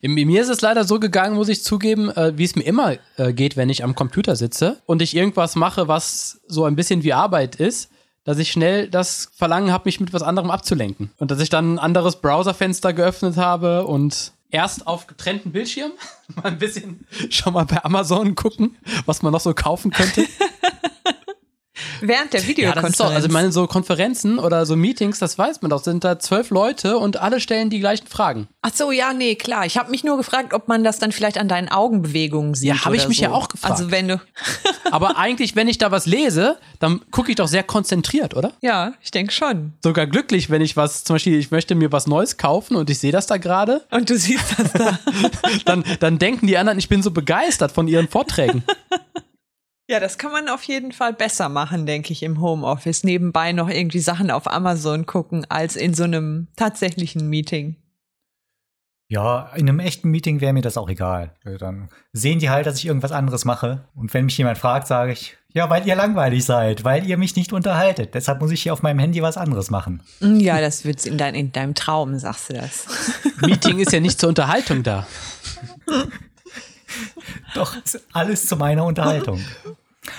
In- 0.00 0.14
Mir 0.14 0.42
ist 0.42 0.48
es 0.48 0.60
leider 0.60 0.82
so 0.84 0.98
gegangen, 0.98 1.36
muss 1.36 1.48
ich 1.48 1.62
zugeben, 1.62 2.10
äh, 2.10 2.36
wie 2.36 2.44
es 2.44 2.56
mir 2.56 2.64
immer 2.64 2.96
äh, 3.16 3.32
geht, 3.32 3.56
wenn 3.56 3.68
ich 3.70 3.84
am 3.84 3.94
Computer 3.94 4.34
sitze 4.36 4.82
und 4.86 5.00
ich 5.00 5.14
irgendwas 5.16 5.54
mache, 5.54 5.86
was 5.86 6.40
so 6.48 6.64
ein 6.64 6.74
bisschen 6.76 7.04
wie 7.04 7.12
Arbeit 7.12 7.54
ist, 7.56 7.90
dass 8.28 8.36
ich 8.36 8.52
schnell 8.52 8.88
das 8.90 9.30
Verlangen 9.34 9.72
habe, 9.72 9.84
mich 9.86 10.00
mit 10.00 10.12
was 10.12 10.22
anderem 10.22 10.50
abzulenken. 10.50 11.10
Und 11.16 11.30
dass 11.30 11.40
ich 11.40 11.48
dann 11.48 11.76
ein 11.76 11.78
anderes 11.78 12.16
Browserfenster 12.16 12.92
geöffnet 12.92 13.38
habe 13.38 13.86
und 13.86 14.32
erst 14.50 14.86
auf 14.86 15.06
getrennten 15.06 15.50
Bildschirm 15.50 15.92
mal 16.36 16.44
ein 16.44 16.58
bisschen 16.58 17.06
schon 17.30 17.54
mal 17.54 17.64
bei 17.64 17.82
Amazon 17.82 18.34
gucken, 18.34 18.76
was 19.06 19.22
man 19.22 19.32
noch 19.32 19.40
so 19.40 19.54
kaufen 19.54 19.92
könnte. 19.92 20.26
Während 22.00 22.32
der 22.32 22.40
Ja, 22.40 22.48
Videokonferenz. 22.48 22.82
das 22.82 22.90
ist 22.90 22.98
so. 22.98 23.14
Also, 23.14 23.26
ich 23.28 23.32
meine, 23.32 23.52
so 23.52 23.66
Konferenzen 23.66 24.38
oder 24.38 24.66
so 24.66 24.76
Meetings, 24.76 25.18
das 25.18 25.38
weiß 25.38 25.62
man 25.62 25.70
doch, 25.70 25.82
sind 25.82 26.04
da 26.04 26.18
zwölf 26.18 26.50
Leute 26.50 26.98
und 26.98 27.18
alle 27.18 27.40
stellen 27.40 27.70
die 27.70 27.80
gleichen 27.80 28.06
Fragen. 28.06 28.48
Ach 28.62 28.70
so, 28.74 28.90
ja, 28.92 29.12
nee, 29.12 29.34
klar. 29.34 29.66
Ich 29.66 29.76
habe 29.78 29.90
mich 29.90 30.04
nur 30.04 30.16
gefragt, 30.16 30.52
ob 30.54 30.68
man 30.68 30.84
das 30.84 30.98
dann 30.98 31.12
vielleicht 31.12 31.38
an 31.38 31.48
deinen 31.48 31.68
Augenbewegungen 31.68 32.54
sieht. 32.54 32.68
Ja, 32.68 32.84
hab 32.84 32.94
ich 32.94 33.08
mich 33.08 33.18
so. 33.18 33.24
ja 33.24 33.32
auch 33.32 33.48
gefragt. 33.48 33.72
Also 33.72 33.90
wenn 33.90 34.08
du, 34.08 34.20
Aber 34.90 35.16
eigentlich, 35.18 35.56
wenn 35.56 35.68
ich 35.68 35.78
da 35.78 35.90
was 35.90 36.06
lese, 36.06 36.56
dann 36.80 37.00
gucke 37.10 37.30
ich 37.30 37.36
doch 37.36 37.48
sehr 37.48 37.62
konzentriert, 37.62 38.34
oder? 38.34 38.52
ja, 38.60 38.92
ich 39.02 39.10
denke 39.10 39.32
schon. 39.32 39.72
Sogar 39.82 40.06
glücklich, 40.06 40.50
wenn 40.50 40.62
ich 40.62 40.76
was, 40.76 41.04
zum 41.04 41.14
Beispiel, 41.14 41.38
ich 41.38 41.50
möchte 41.50 41.74
mir 41.74 41.92
was 41.92 42.06
Neues 42.06 42.36
kaufen 42.36 42.76
und 42.76 42.90
ich 42.90 42.98
sehe 42.98 43.12
das 43.12 43.26
da 43.26 43.36
gerade, 43.36 43.82
Und 43.90 44.10
du 44.10 44.16
siehst 44.18 44.58
das 44.58 44.72
da. 44.72 44.98
dann, 45.64 45.84
dann 46.00 46.18
denken 46.18 46.46
die 46.46 46.56
anderen, 46.58 46.78
ich 46.78 46.88
bin 46.88 47.02
so 47.02 47.10
begeistert 47.10 47.72
von 47.72 47.88
ihren 47.88 48.08
Vorträgen. 48.08 48.62
ja, 49.88 50.00
das 50.00 50.18
kann 50.18 50.32
man 50.32 50.48
auf 50.48 50.62
jeden 50.64 50.92
Fall 50.92 51.12
besser 51.14 51.48
machen, 51.48 51.86
denke 51.86 52.12
ich, 52.12 52.22
im 52.22 52.40
Homeoffice. 52.40 53.04
Nebenbei 53.04 53.52
noch 53.52 53.68
irgendwie 53.68 54.00
Sachen 54.00 54.30
auf 54.30 54.46
Amazon 54.50 55.06
gucken, 55.06 55.46
als 55.48 55.76
in 55.76 55.94
so 55.94 56.04
einem 56.04 56.48
tatsächlichen 56.56 57.28
Meeting. 57.28 57.76
Ja, 59.10 59.50
in 59.56 59.66
einem 59.66 59.80
echten 59.80 60.10
Meeting 60.10 60.42
wäre 60.42 60.52
mir 60.52 60.60
das 60.60 60.76
auch 60.76 60.90
egal. 60.90 61.34
Äh, 61.46 61.56
Dann 61.56 61.88
sehen 62.12 62.40
die 62.40 62.50
halt, 62.50 62.66
dass 62.66 62.76
ich 62.76 62.84
irgendwas 62.84 63.12
anderes 63.12 63.46
mache. 63.46 63.88
Und 63.94 64.12
wenn 64.12 64.26
mich 64.26 64.36
jemand 64.36 64.58
fragt, 64.58 64.86
sage 64.86 65.12
ich, 65.12 65.38
ja, 65.54 65.70
weil 65.70 65.86
ihr 65.88 65.96
langweilig 65.96 66.44
seid, 66.44 66.84
weil 66.84 67.06
ihr 67.06 67.16
mich 67.16 67.34
nicht 67.34 67.54
unterhaltet. 67.54 68.12
Deshalb 68.14 68.42
muss 68.42 68.50
ich 68.50 68.62
hier 68.62 68.74
auf 68.74 68.82
meinem 68.82 68.98
Handy 68.98 69.22
was 69.22 69.38
anderes 69.38 69.70
machen. 69.70 70.02
Mm, 70.20 70.36
Ja, 70.40 70.60
das 70.60 70.84
wird's 70.84 71.06
in, 71.06 71.16
dein, 71.16 71.34
in 71.34 71.52
deinem 71.52 71.74
Traum, 71.74 72.18
sagst 72.18 72.50
du 72.50 72.52
das. 72.52 72.86
Meeting 73.40 73.78
ist 73.78 73.92
ja 73.92 74.00
nicht 74.00 74.20
zur 74.20 74.28
Unterhaltung 74.28 74.82
da. 74.82 75.06
Doch, 77.54 77.76
alles 78.12 78.46
zu 78.46 78.56
meiner 78.56 78.84
Unterhaltung. 78.84 79.40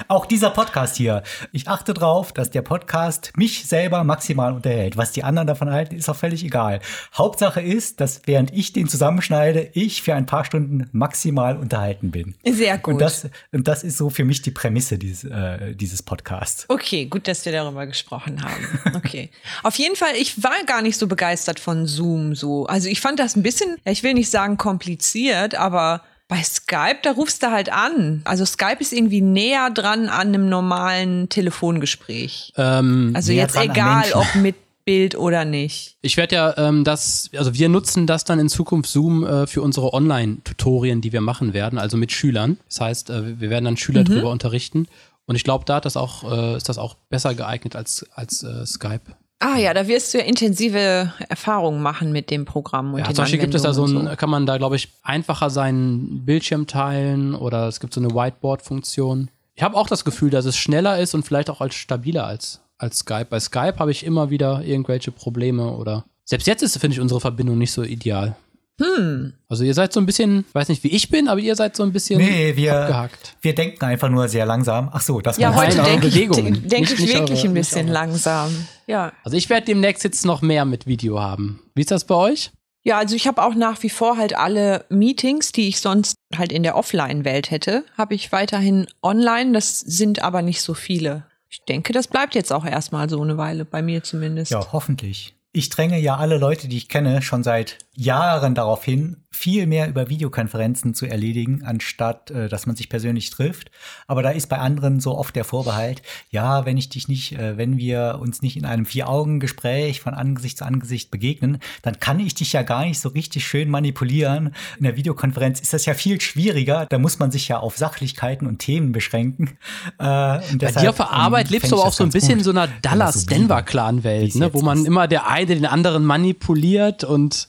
Auch 0.07 0.25
dieser 0.25 0.49
Podcast 0.49 0.95
hier. 0.95 1.23
Ich 1.51 1.67
achte 1.67 1.93
drauf, 1.93 2.31
dass 2.31 2.49
der 2.51 2.61
Podcast 2.61 3.31
mich 3.35 3.65
selber 3.65 4.03
maximal 4.03 4.53
unterhält. 4.53 4.97
Was 4.97 5.11
die 5.11 5.23
anderen 5.23 5.47
davon 5.47 5.71
halten, 5.71 5.95
ist 5.95 6.09
auch 6.09 6.15
völlig 6.15 6.43
egal. 6.43 6.79
Hauptsache 7.13 7.61
ist, 7.61 7.99
dass 7.99 8.21
während 8.25 8.53
ich 8.53 8.73
den 8.73 8.87
zusammenschneide, 8.87 9.69
ich 9.73 10.01
für 10.01 10.15
ein 10.15 10.25
paar 10.25 10.45
Stunden 10.45 10.89
maximal 10.91 11.57
unterhalten 11.57 12.11
bin. 12.11 12.35
Sehr 12.45 12.77
gut. 12.77 12.93
Und 12.93 13.01
das, 13.01 13.29
und 13.51 13.67
das 13.67 13.83
ist 13.83 13.97
so 13.97 14.09
für 14.09 14.25
mich 14.25 14.41
die 14.41 14.51
Prämisse 14.51 14.97
dieses, 14.97 15.29
äh, 15.29 15.75
dieses 15.75 16.03
Podcasts. 16.03 16.65
Okay, 16.67 17.05
gut, 17.05 17.27
dass 17.27 17.45
wir 17.45 17.51
darüber 17.51 17.85
gesprochen 17.85 18.43
haben. 18.43 18.95
Okay. 18.95 19.29
Auf 19.63 19.75
jeden 19.75 19.95
Fall, 19.95 20.15
ich 20.15 20.43
war 20.43 20.63
gar 20.65 20.81
nicht 20.81 20.97
so 20.97 21.07
begeistert 21.07 21.59
von 21.59 21.85
Zoom 21.85 22.35
so. 22.35 22.65
Also 22.65 22.89
ich 22.89 23.01
fand 23.01 23.19
das 23.19 23.35
ein 23.35 23.43
bisschen, 23.43 23.77
ich 23.85 24.03
will 24.03 24.13
nicht 24.13 24.29
sagen 24.29 24.57
kompliziert, 24.57 25.55
aber 25.55 26.01
bei 26.29 26.41
Skype, 26.43 26.99
da 27.01 27.11
rufst 27.11 27.43
du 27.43 27.51
halt 27.51 27.69
an. 27.73 28.21
Also 28.23 28.45
Skype 28.45 28.77
ist 28.79 28.93
irgendwie 28.93 29.19
näher 29.19 29.71
dran 29.71 30.07
an 30.07 30.27
einem 30.27 30.47
normalen 30.47 31.27
Telefongespräch. 31.27 32.53
Ähm, 32.55 33.11
Also 33.15 33.33
jetzt 33.33 33.57
egal, 33.57 34.13
ob 34.13 34.35
mit 34.35 34.55
Bild 34.85 35.15
oder 35.15 35.43
nicht. 35.43 35.97
Ich 36.01 36.17
werde 36.17 36.35
ja 36.35 36.57
ähm, 36.57 36.83
das, 36.83 37.29
also 37.35 37.53
wir 37.55 37.67
nutzen 37.67 38.07
das 38.07 38.23
dann 38.23 38.39
in 38.39 38.47
Zukunft 38.47 38.89
Zoom 38.89 39.25
äh, 39.25 39.47
für 39.47 39.61
unsere 39.61 39.93
Online-Tutorien, 39.93 41.01
die 41.01 41.11
wir 41.11 41.21
machen 41.21 41.53
werden, 41.53 41.77
also 41.77 41.97
mit 41.97 42.11
Schülern. 42.11 42.57
Das 42.67 42.79
heißt, 42.81 43.09
äh, 43.09 43.39
wir 43.39 43.49
werden 43.49 43.65
dann 43.65 43.77
Schüler 43.77 44.03
drüber 44.03 44.29
unterrichten. 44.31 44.87
Und 45.25 45.35
ich 45.35 45.43
glaube, 45.43 45.65
da 45.65 45.75
hat 45.75 45.85
das 45.85 45.97
auch, 45.97 46.31
äh, 46.31 46.57
ist 46.57 46.69
das 46.69 46.77
auch 46.77 46.95
besser 47.09 47.35
geeignet 47.35 47.75
als, 47.75 48.05
als 48.13 48.41
äh, 48.43 48.65
Skype. 48.65 49.01
Ah 49.39 49.57
ja, 49.57 49.73
da 49.73 49.87
wirst 49.87 50.13
du 50.13 50.17
ja 50.17 50.25
intensive 50.25 51.13
Erfahrungen 51.29 51.81
machen 51.81 52.11
mit 52.11 52.29
dem 52.29 52.43
Programm 52.43 52.93
und 52.93 52.99
Ja, 52.99 53.05
den 53.05 53.15
zum 53.15 53.23
Beispiel 53.23 53.39
gibt 53.39 53.55
es 53.55 53.61
da 53.61 53.73
so 53.73 53.85
ein, 53.85 54.17
kann 54.17 54.29
man 54.29 54.45
da, 54.45 54.57
glaube 54.57 54.75
ich, 54.75 54.89
einfacher 55.01 55.49
seinen 55.49 56.25
Bildschirm 56.25 56.67
teilen 56.67 57.35
oder 57.35 57.67
es 57.67 57.79
gibt 57.79 57.93
so 57.93 58.01
eine 58.01 58.13
Whiteboard-Funktion. 58.13 59.29
Ich 59.55 59.63
habe 59.63 59.77
auch 59.77 59.87
das 59.87 60.03
Gefühl, 60.03 60.29
dass 60.29 60.43
es 60.45 60.57
schneller 60.57 60.99
ist 60.99 61.13
und 61.13 61.23
vielleicht 61.23 61.49
auch 61.49 61.61
als 61.61 61.75
stabiler 61.75 62.25
als, 62.25 62.59
als 62.77 62.99
Skype. 62.99 63.27
Bei 63.29 63.39
Skype 63.39 63.75
habe 63.79 63.91
ich 63.91 64.05
immer 64.05 64.29
wieder 64.29 64.61
irgendwelche 64.63 65.11
Probleme 65.11 65.71
oder 65.71 66.03
selbst 66.25 66.45
jetzt 66.45 66.61
ist, 66.61 66.77
finde 66.77 66.95
ich, 66.95 67.01
unsere 67.01 67.21
Verbindung 67.21 67.57
nicht 67.57 67.71
so 67.71 67.83
ideal. 67.83 68.35
Hm. 68.79 69.33
Also 69.47 69.63
ihr 69.63 69.73
seid 69.73 69.93
so 69.93 69.99
ein 69.99 70.05
bisschen, 70.05 70.45
weiß 70.53 70.69
nicht, 70.69 70.83
wie 70.83 70.89
ich 70.89 71.09
bin, 71.09 71.27
aber 71.27 71.39
ihr 71.39 71.55
seid 71.55 71.75
so 71.75 71.83
ein 71.83 71.91
bisschen 71.91 72.19
Nee, 72.19 72.55
wir, 72.55 72.75
abgehackt. 72.81 73.35
wir 73.41 73.53
denken 73.53 73.83
einfach 73.85 74.09
nur 74.09 74.27
sehr 74.27 74.45
langsam. 74.45 74.89
Ach 74.91 75.01
so, 75.01 75.21
das 75.21 75.37
Ja, 75.37 75.53
heute 75.53 75.81
denke 75.83 76.07
ich, 76.07 76.13
denk 76.13 76.39
Nicht- 76.71 76.73
ich 76.93 76.99
nicht 76.99 77.13
wirklich 77.13 77.39
eure- 77.39 77.47
ein 77.49 77.53
bisschen 77.53 77.87
langsam. 77.87 78.49
Ja. 78.87 79.11
Also 79.23 79.37
ich 79.37 79.49
werde 79.49 79.65
demnächst 79.65 80.03
jetzt 80.03 80.25
noch 80.25 80.41
mehr 80.41 80.65
mit 80.65 80.87
Video 80.87 81.19
haben. 81.19 81.61
Wie 81.75 81.81
ist 81.81 81.91
das 81.91 82.05
bei 82.05 82.15
euch? 82.15 82.51
Ja, 82.83 82.97
also 82.97 83.13
ich 83.15 83.27
habe 83.27 83.43
auch 83.43 83.55
nach 83.55 83.83
wie 83.83 83.89
vor 83.89 84.17
halt 84.17 84.37
alle 84.37 84.85
Meetings, 84.89 85.51
die 85.51 85.67
ich 85.67 85.81
sonst 85.81 86.15
halt 86.35 86.51
in 86.53 86.63
der 86.63 86.75
Offline-Welt 86.77 87.51
hätte, 87.51 87.83
habe 87.97 88.15
ich 88.15 88.31
weiterhin 88.31 88.87
online. 89.03 89.51
Das 89.51 89.79
sind 89.81 90.21
aber 90.23 90.41
nicht 90.41 90.61
so 90.61 90.73
viele. 90.73 91.25
Ich 91.49 91.59
denke, 91.67 91.91
das 91.91 92.07
bleibt 92.07 92.35
jetzt 92.35 92.53
auch 92.53 92.65
erstmal 92.65 93.09
so 93.09 93.21
eine 93.21 93.35
Weile, 93.37 93.65
bei 93.65 93.81
mir 93.81 94.03
zumindest. 94.03 94.51
Ja, 94.51 94.71
hoffentlich. 94.71 95.35
Ich 95.51 95.69
dränge 95.69 95.99
ja 95.99 96.15
alle 96.17 96.37
Leute, 96.37 96.67
die 96.67 96.77
ich 96.77 96.89
kenne, 96.89 97.21
schon 97.23 97.43
seit 97.43 97.79
Jahren 97.99 98.55
darauf 98.55 98.83
hin, 98.83 99.17
viel 99.29 99.67
mehr 99.67 99.89
über 99.89 100.09
Videokonferenzen 100.09 100.93
zu 100.93 101.05
erledigen, 101.05 101.63
anstatt 101.63 102.31
äh, 102.31 102.47
dass 102.47 102.65
man 102.65 102.75
sich 102.75 102.87
persönlich 102.87 103.29
trifft. 103.29 103.71
Aber 104.07 104.23
da 104.23 104.31
ist 104.31 104.47
bei 104.47 104.57
anderen 104.57 104.99
so 105.01 105.17
oft 105.17 105.35
der 105.35 105.43
Vorbehalt, 105.43 106.01
ja, 106.29 106.65
wenn 106.65 106.77
ich 106.77 106.89
dich 106.89 107.09
nicht, 107.09 107.33
äh, 107.33 107.57
wenn 107.57 107.77
wir 107.77 108.19
uns 108.21 108.41
nicht 108.41 108.55
in 108.55 108.65
einem 108.65 108.85
Vier-Augen-Gespräch 108.85 109.99
von 109.99 110.13
Angesicht 110.13 110.57
zu 110.57 110.65
Angesicht 110.65 111.11
begegnen, 111.11 111.59
dann 111.81 111.99
kann 111.99 112.19
ich 112.19 112.33
dich 112.33 112.53
ja 112.53 112.63
gar 112.63 112.85
nicht 112.85 112.99
so 112.99 113.09
richtig 113.09 113.45
schön 113.45 113.69
manipulieren. 113.69 114.55
In 114.77 114.85
der 114.85 114.95
Videokonferenz 114.95 115.59
ist 115.59 115.73
das 115.73 115.85
ja 115.85 115.93
viel 115.93 116.21
schwieriger. 116.21 116.85
Da 116.89 116.99
muss 116.99 117.19
man 117.19 117.31
sich 117.31 117.49
ja 117.49 117.59
auf 117.59 117.77
Sachlichkeiten 117.77 118.47
und 118.47 118.59
Themen 118.59 118.93
beschränken. 118.93 119.57
Äh, 119.99 120.37
und 120.51 120.61
deshalb, 120.61 120.75
Bei 120.75 120.81
dir 120.81 120.89
auf 120.91 120.95
der 120.95 121.11
Arbeit 121.11 121.47
ähm, 121.47 121.51
lebst 121.51 121.71
du 121.71 121.75
aber 121.75 121.89
auch 121.89 121.93
so 121.93 122.03
ein 122.03 122.11
bisschen 122.11 122.39
in 122.39 122.43
so 122.43 122.51
einer 122.51 122.69
Dallas-Denver-Clan-Welt, 122.81 124.35
ne? 124.35 124.53
wo 124.53 124.61
man 124.61 124.85
immer 124.85 125.07
der 125.07 125.27
eine 125.27 125.47
den 125.47 125.65
anderen 125.65 126.05
manipuliert 126.05 127.03
und 127.03 127.47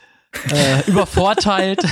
äh, 0.50 0.88
übervorteilt. 0.90 1.82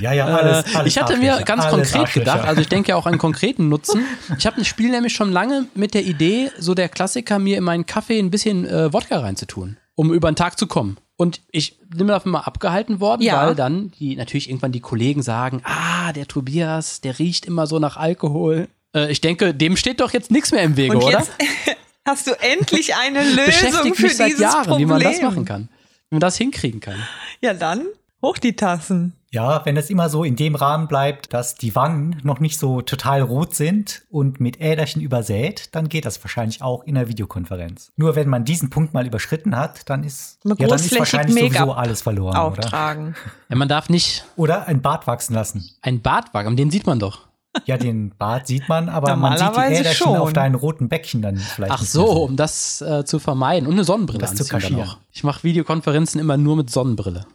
Ja, 0.00 0.12
ja, 0.12 0.26
alles. 0.26 0.66
Äh, 0.66 0.76
alles 0.76 0.94
ich 0.94 1.00
hatte 1.00 1.16
mir 1.16 1.40
ganz 1.44 1.66
konkret 1.68 2.12
gedacht, 2.12 2.46
also 2.46 2.60
ich 2.60 2.68
denke 2.68 2.90
ja 2.90 2.96
auch 2.96 3.06
an 3.06 3.16
konkreten 3.18 3.68
Nutzen. 3.68 4.04
Ich 4.38 4.46
habe 4.46 4.58
ein 4.58 4.64
Spiel 4.64 4.90
nämlich 4.90 5.14
schon 5.14 5.32
lange 5.32 5.66
mit 5.74 5.94
der 5.94 6.04
Idee, 6.04 6.50
so 6.58 6.74
der 6.74 6.88
Klassiker, 6.88 7.38
mir 7.38 7.56
in 7.56 7.64
meinen 7.64 7.86
Kaffee 7.86 8.18
ein 8.18 8.30
bisschen 8.30 8.66
äh, 8.66 8.92
Wodka 8.92 9.18
reinzutun, 9.18 9.78
um 9.94 10.12
über 10.12 10.30
den 10.30 10.36
Tag 10.36 10.58
zu 10.58 10.66
kommen. 10.66 10.98
Und 11.16 11.40
ich 11.50 11.78
bin 11.88 12.06
davon 12.06 12.32
mal 12.32 12.40
abgehalten 12.40 13.00
worden, 13.00 13.22
ja. 13.22 13.46
weil 13.46 13.54
dann 13.54 13.92
die 13.98 14.14
natürlich 14.14 14.48
irgendwann 14.48 14.72
die 14.72 14.80
Kollegen 14.80 15.22
sagen, 15.22 15.62
ah, 15.64 16.12
der 16.12 16.26
Tobias, 16.26 17.00
der 17.00 17.18
riecht 17.18 17.46
immer 17.46 17.66
so 17.66 17.78
nach 17.78 17.96
Alkohol. 17.96 18.68
Äh, 18.94 19.10
ich 19.10 19.22
denke, 19.22 19.54
dem 19.54 19.76
steht 19.76 20.00
doch 20.00 20.12
jetzt 20.12 20.30
nichts 20.30 20.52
mehr 20.52 20.62
im 20.62 20.76
Wege, 20.76 20.96
Und 20.96 21.04
oder? 21.04 21.26
hast 22.06 22.26
du 22.26 22.32
endlich 22.40 22.94
eine 22.94 23.22
Lösung 23.22 23.46
Beschäftigt 23.46 23.96
für 23.96 24.02
mich 24.02 24.16
seit 24.16 24.28
dieses 24.28 24.40
Jahren, 24.40 24.66
Problem. 24.66 24.88
wie 24.88 24.92
man 24.92 25.02
das 25.02 25.22
machen 25.22 25.44
kann 25.46 25.68
wenn 26.10 26.16
man 26.16 26.20
das 26.20 26.36
hinkriegen 26.36 26.80
kann. 26.80 26.96
Ja, 27.40 27.54
dann 27.54 27.86
hoch 28.20 28.38
die 28.38 28.54
Tassen. 28.54 29.14
Ja, 29.32 29.64
wenn 29.64 29.76
es 29.76 29.90
immer 29.90 30.08
so 30.08 30.24
in 30.24 30.34
dem 30.34 30.56
Rahmen 30.56 30.88
bleibt, 30.88 31.32
dass 31.32 31.54
die 31.54 31.76
Wangen 31.76 32.20
noch 32.24 32.40
nicht 32.40 32.58
so 32.58 32.82
total 32.82 33.22
rot 33.22 33.54
sind 33.54 34.02
und 34.10 34.40
mit 34.40 34.60
Äderchen 34.60 35.00
übersät, 35.00 35.68
dann 35.72 35.88
geht 35.88 36.04
das 36.04 36.22
wahrscheinlich 36.24 36.62
auch 36.62 36.82
in 36.82 36.96
der 36.96 37.06
Videokonferenz. 37.06 37.92
Nur 37.96 38.16
wenn 38.16 38.28
man 38.28 38.44
diesen 38.44 38.70
Punkt 38.70 38.92
mal 38.92 39.06
überschritten 39.06 39.56
hat, 39.56 39.88
dann 39.88 40.02
ist, 40.02 40.40
ja, 40.42 40.54
dann 40.56 40.80
ist 40.80 40.98
wahrscheinlich 40.98 41.38
sowieso 41.38 41.72
alles 41.72 42.02
verloren, 42.02 42.36
auftragen. 42.36 43.10
oder? 43.10 43.32
Ja, 43.50 43.56
man 43.56 43.68
darf 43.68 43.88
nicht. 43.88 44.24
Oder 44.34 44.66
ein 44.66 44.82
Bart 44.82 45.06
wachsen 45.06 45.34
lassen. 45.34 45.70
Ein 45.80 46.02
Bart 46.02 46.34
wachsen, 46.34 46.56
den 46.56 46.72
sieht 46.72 46.86
man 46.86 46.98
doch. 46.98 47.29
Ja, 47.64 47.76
den 47.76 48.14
Bart 48.16 48.46
sieht 48.46 48.68
man, 48.68 48.88
aber 48.88 49.16
man 49.16 49.36
sieht 49.36 49.56
die 49.56 49.60
Äderchen 49.60 49.94
schon. 49.94 50.16
auf 50.16 50.32
deinen 50.32 50.54
roten 50.54 50.88
Bäckchen 50.88 51.20
dann 51.20 51.36
vielleicht. 51.36 51.72
Ach 51.72 51.82
so, 51.82 52.04
um 52.04 52.36
das 52.36 52.80
äh, 52.80 53.04
zu 53.04 53.18
vermeiden. 53.18 53.66
Und 53.66 53.74
eine 53.74 53.84
Sonnenbrille 53.84 54.20
das 54.20 54.34
zu 54.34 54.44
kaschieren. 54.44 54.88
Ich 55.10 55.24
mache 55.24 55.42
Videokonferenzen 55.42 56.20
immer 56.20 56.36
nur 56.36 56.56
mit 56.56 56.70
Sonnenbrille. 56.70 57.26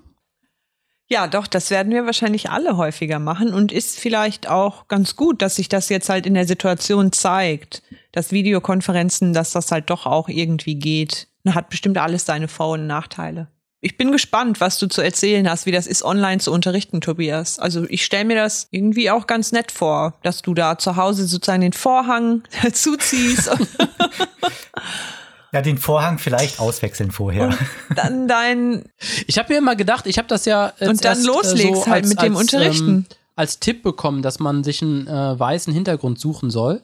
Ja, 1.07 1.27
doch, 1.27 1.45
das 1.45 1.69
werden 1.69 1.91
wir 1.91 2.05
wahrscheinlich 2.05 2.49
alle 2.49 2.77
häufiger 2.77 3.19
machen 3.19 3.53
und 3.53 3.71
ist 3.71 3.99
vielleicht 3.99 4.49
auch 4.49 4.87
ganz 4.87 5.15
gut, 5.15 5.41
dass 5.41 5.57
sich 5.57 5.69
das 5.69 5.89
jetzt 5.89 6.09
halt 6.09 6.25
in 6.25 6.33
der 6.33 6.47
Situation 6.47 7.11
zeigt, 7.11 7.83
dass 8.11 8.31
Videokonferenzen, 8.31 9.33
dass 9.33 9.51
das 9.51 9.71
halt 9.71 9.89
doch 9.89 10.07
auch 10.07 10.29
irgendwie 10.29 10.75
geht. 10.75 11.27
Hat 11.47 11.69
bestimmt 11.69 11.99
alles 11.99 12.25
seine 12.25 12.47
Vor- 12.47 12.73
und 12.73 12.87
Nachteile 12.87 13.49
ich 13.85 13.97
bin 13.97 14.11
gespannt, 14.11 14.61
was 14.61 14.79
du 14.79 14.87
zu 14.87 15.03
erzählen 15.03 15.47
hast, 15.47 15.67
wie 15.67 15.71
das 15.71 15.85
ist, 15.85 16.03
online 16.03 16.39
zu 16.39 16.51
unterrichten, 16.51 17.01
Tobias. 17.01 17.59
Also 17.59 17.85
ich 17.87 18.03
stelle 18.03 18.25
mir 18.25 18.35
das 18.35 18.67
irgendwie 18.71 19.11
auch 19.11 19.27
ganz 19.27 19.51
nett 19.51 19.71
vor, 19.71 20.15
dass 20.23 20.41
du 20.41 20.55
da 20.55 20.79
zu 20.79 20.95
Hause 20.95 21.27
sozusagen 21.27 21.61
den 21.61 21.71
Vorhang 21.71 22.41
zuziehst. 22.73 23.51
Ja, 25.51 25.61
den 25.61 25.77
Vorhang 25.77 26.17
vielleicht 26.17 26.59
auswechseln 26.59 27.11
vorher. 27.11 27.49
Und 27.49 27.57
dann 27.95 28.27
dein. 28.27 28.85
Ich 29.27 29.37
habe 29.37 29.53
mir 29.53 29.59
immer 29.59 29.75
gedacht, 29.75 30.07
ich 30.07 30.17
habe 30.17 30.27
das 30.27 30.45
ja. 30.45 30.73
und 30.79 31.05
dann 31.05 31.17
erst, 31.17 31.27
loslegst 31.27 31.83
so 31.83 31.85
halt 31.85 32.05
als, 32.05 32.09
mit 32.09 32.21
dem 32.23 32.35
als, 32.35 32.41
Unterrichten. 32.41 32.89
Ähm, 32.89 33.05
als 33.35 33.59
Tipp 33.59 33.83
bekommen, 33.83 34.23
dass 34.23 34.39
man 34.39 34.63
sich 34.63 34.81
einen 34.81 35.05
äh, 35.05 35.39
weißen 35.39 35.71
Hintergrund 35.71 36.19
suchen 36.19 36.49
soll. 36.49 36.81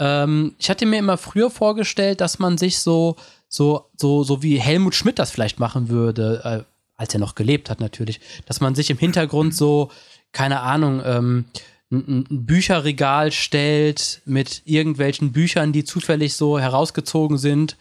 Ähm, 0.00 0.56
ich 0.58 0.68
hatte 0.68 0.86
mir 0.86 0.98
immer 0.98 1.16
früher 1.16 1.50
vorgestellt, 1.50 2.20
dass 2.20 2.40
man 2.40 2.58
sich 2.58 2.78
so 2.80 3.16
so, 3.50 3.90
so, 3.96 4.22
so 4.22 4.42
wie 4.42 4.58
Helmut 4.58 4.94
Schmidt 4.94 5.18
das 5.18 5.30
vielleicht 5.30 5.58
machen 5.58 5.90
würde, 5.90 6.40
äh, 6.44 6.72
als 6.96 7.12
er 7.12 7.20
noch 7.20 7.34
gelebt 7.34 7.68
hat 7.68 7.80
natürlich, 7.80 8.20
dass 8.46 8.60
man 8.60 8.74
sich 8.74 8.88
im 8.90 8.96
Hintergrund 8.96 9.54
so, 9.54 9.90
keine 10.32 10.60
Ahnung, 10.60 11.02
ähm, 11.04 11.44
ein, 11.90 12.26
ein 12.30 12.46
Bücherregal 12.46 13.32
stellt 13.32 14.22
mit 14.24 14.62
irgendwelchen 14.64 15.32
Büchern, 15.32 15.72
die 15.72 15.82
zufällig 15.82 16.34
so 16.34 16.60
herausgezogen 16.60 17.36
sind. 17.36 17.76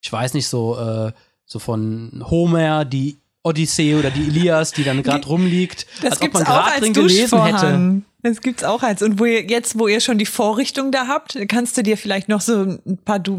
Ich 0.00 0.10
weiß 0.10 0.32
nicht, 0.32 0.48
so, 0.48 0.78
äh, 0.78 1.12
so 1.44 1.58
von 1.58 2.24
Homer, 2.30 2.86
die 2.86 3.18
Odyssee 3.42 3.94
oder 3.96 4.10
die 4.10 4.22
Ilias, 4.22 4.72
die 4.72 4.84
dann 4.84 5.02
gerade 5.02 5.26
rumliegt, 5.26 5.86
das 6.00 6.12
als 6.12 6.22
ob 6.22 6.32
man 6.32 6.44
gerade 6.44 6.80
drin 6.80 6.92
gelesen 6.94 7.44
hätte. 7.44 8.02
Das 8.22 8.40
gibt's 8.40 8.64
auch 8.64 8.82
als. 8.82 9.02
Und 9.02 9.18
wo 9.18 9.24
ihr 9.24 9.44
jetzt, 9.46 9.78
wo 9.78 9.88
ihr 9.88 10.00
schon 10.00 10.18
die 10.18 10.26
Vorrichtung 10.26 10.92
da 10.92 11.06
habt, 11.06 11.38
kannst 11.48 11.76
du 11.76 11.82
dir 11.82 11.96
vielleicht 11.96 12.28
noch 12.28 12.40
so 12.40 12.62
ein 12.62 12.98
paar 13.04 13.18
du 13.18 13.36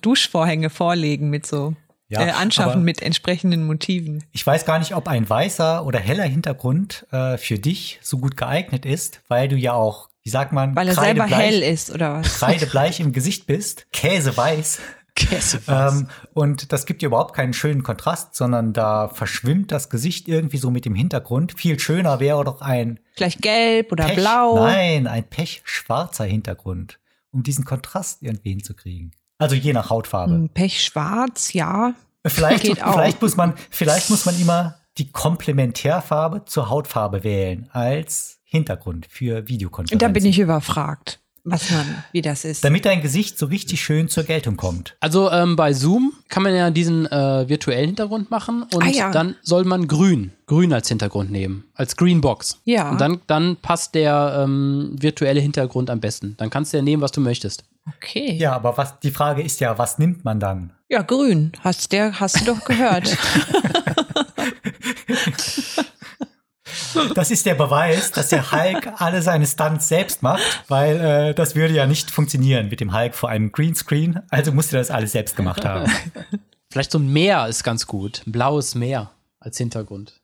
Duschvorhänge 0.00 0.70
vorlegen 0.70 1.30
mit 1.30 1.46
so 1.46 1.74
ja, 2.12 2.26
äh, 2.26 2.30
anschaffen 2.30 2.84
mit 2.84 3.00
entsprechenden 3.02 3.64
Motiven. 3.64 4.22
Ich 4.32 4.46
weiß 4.46 4.66
gar 4.66 4.78
nicht, 4.78 4.94
ob 4.94 5.08
ein 5.08 5.28
weißer 5.28 5.84
oder 5.86 5.98
heller 5.98 6.24
Hintergrund 6.24 7.06
äh, 7.10 7.38
für 7.38 7.58
dich 7.58 7.98
so 8.02 8.18
gut 8.18 8.36
geeignet 8.36 8.84
ist, 8.84 9.22
weil 9.28 9.48
du 9.48 9.56
ja 9.56 9.72
auch, 9.72 10.10
wie 10.22 10.30
sagt 10.30 10.52
man, 10.52 10.76
weil 10.76 10.88
er 10.88 10.94
selber 10.94 11.26
hell 11.26 11.62
ist 11.62 11.90
oder 11.90 12.14
was? 12.14 12.38
Kreidebleich 12.38 13.00
im 13.00 13.12
Gesicht 13.12 13.46
bist, 13.46 13.86
käseweiß. 13.92 14.80
Ähm, 15.68 16.08
und 16.34 16.72
das 16.72 16.86
gibt 16.86 17.02
dir 17.02 17.06
überhaupt 17.06 17.34
keinen 17.34 17.52
schönen 17.52 17.82
Kontrast, 17.82 18.34
sondern 18.34 18.72
da 18.72 19.08
verschwimmt 19.08 19.70
das 19.70 19.90
Gesicht 19.90 20.28
irgendwie 20.28 20.56
so 20.58 20.70
mit 20.70 20.84
dem 20.84 20.94
Hintergrund. 20.94 21.52
Viel 21.58 21.78
schöner 21.78 22.20
wäre 22.20 22.44
doch 22.44 22.60
ein 22.60 23.00
vielleicht 23.14 23.42
gelb 23.42 23.92
oder 23.92 24.06
Pech, 24.06 24.16
blau. 24.16 24.56
Nein, 24.56 25.06
ein 25.06 25.24
pechschwarzer 25.24 26.24
Hintergrund, 26.24 26.98
um 27.30 27.42
diesen 27.42 27.64
Kontrast 27.64 28.22
irgendwie 28.22 28.50
hinzukriegen. 28.50 29.12
Also 29.38 29.54
je 29.54 29.72
nach 29.72 29.90
Hautfarbe. 29.90 30.48
Pechschwarz, 30.52 31.52
ja. 31.52 31.94
Vielleicht, 32.24 32.66
vielleicht 32.66 33.20
muss 33.20 33.36
man, 33.36 33.54
vielleicht 33.70 34.10
muss 34.10 34.24
man 34.26 34.40
immer 34.40 34.76
die 34.98 35.10
Komplementärfarbe 35.10 36.44
zur 36.44 36.70
Hautfarbe 36.70 37.24
wählen 37.24 37.68
als 37.72 38.40
Hintergrund 38.44 39.06
für 39.10 39.48
Videokonferenzen. 39.48 39.98
Da 39.98 40.12
bin 40.12 40.24
ich 40.24 40.38
überfragt 40.38 41.21
was 41.44 41.70
man, 41.70 42.04
wie 42.12 42.22
das 42.22 42.44
ist. 42.44 42.64
Damit 42.64 42.84
dein 42.84 43.02
Gesicht 43.02 43.38
so 43.38 43.46
richtig 43.46 43.82
schön 43.82 44.08
zur 44.08 44.24
Geltung 44.24 44.56
kommt. 44.56 44.96
Also 45.00 45.30
ähm, 45.30 45.56
bei 45.56 45.72
Zoom 45.72 46.12
kann 46.28 46.42
man 46.42 46.54
ja 46.54 46.70
diesen 46.70 47.06
äh, 47.06 47.48
virtuellen 47.48 47.86
Hintergrund 47.86 48.30
machen 48.30 48.62
und 48.74 48.82
ah, 48.82 48.88
ja. 48.88 49.10
dann 49.10 49.36
soll 49.42 49.64
man 49.64 49.88
grün, 49.88 50.32
grün 50.46 50.72
als 50.72 50.88
Hintergrund 50.88 51.30
nehmen, 51.30 51.64
als 51.74 51.96
Greenbox. 51.96 52.60
Ja. 52.64 52.90
Und 52.90 53.00
dann, 53.00 53.20
dann 53.26 53.56
passt 53.56 53.94
der 53.94 54.44
ähm, 54.44 54.94
virtuelle 54.98 55.40
Hintergrund 55.40 55.90
am 55.90 56.00
besten. 56.00 56.34
Dann 56.38 56.50
kannst 56.50 56.72
du 56.72 56.76
ja 56.76 56.82
nehmen, 56.82 57.02
was 57.02 57.12
du 57.12 57.20
möchtest. 57.20 57.64
Okay. 57.96 58.36
Ja, 58.36 58.52
aber 58.52 58.76
was 58.76 59.00
die 59.00 59.10
Frage 59.10 59.42
ist 59.42 59.58
ja, 59.60 59.76
was 59.76 59.98
nimmt 59.98 60.24
man 60.24 60.38
dann? 60.38 60.72
Ja, 60.88 61.02
grün. 61.02 61.52
Hast, 61.60 61.90
der, 61.90 62.20
hast 62.20 62.40
du 62.40 62.44
doch 62.44 62.64
gehört. 62.64 63.16
Das 67.14 67.30
ist 67.30 67.46
der 67.46 67.54
Beweis, 67.54 68.10
dass 68.12 68.28
der 68.28 68.52
Hulk 68.52 69.00
alle 69.00 69.22
seine 69.22 69.46
Stunts 69.46 69.88
selbst 69.88 70.22
macht, 70.22 70.64
weil 70.68 71.00
äh, 71.00 71.34
das 71.34 71.54
würde 71.54 71.74
ja 71.74 71.86
nicht 71.86 72.10
funktionieren 72.10 72.68
mit 72.68 72.80
dem 72.80 72.94
Hulk 72.94 73.14
vor 73.14 73.28
einem 73.28 73.52
Greenscreen. 73.52 74.20
Also 74.30 74.52
musste 74.52 74.76
das 74.76 74.90
alles 74.90 75.12
selbst 75.12 75.36
gemacht 75.36 75.64
haben. 75.64 75.90
Vielleicht 76.70 76.90
so 76.90 76.98
ein 76.98 77.12
Meer 77.12 77.48
ist 77.48 77.64
ganz 77.64 77.86
gut. 77.86 78.22
Ein 78.26 78.32
blaues 78.32 78.74
Meer 78.74 79.10
als 79.40 79.58
Hintergrund. 79.58 80.21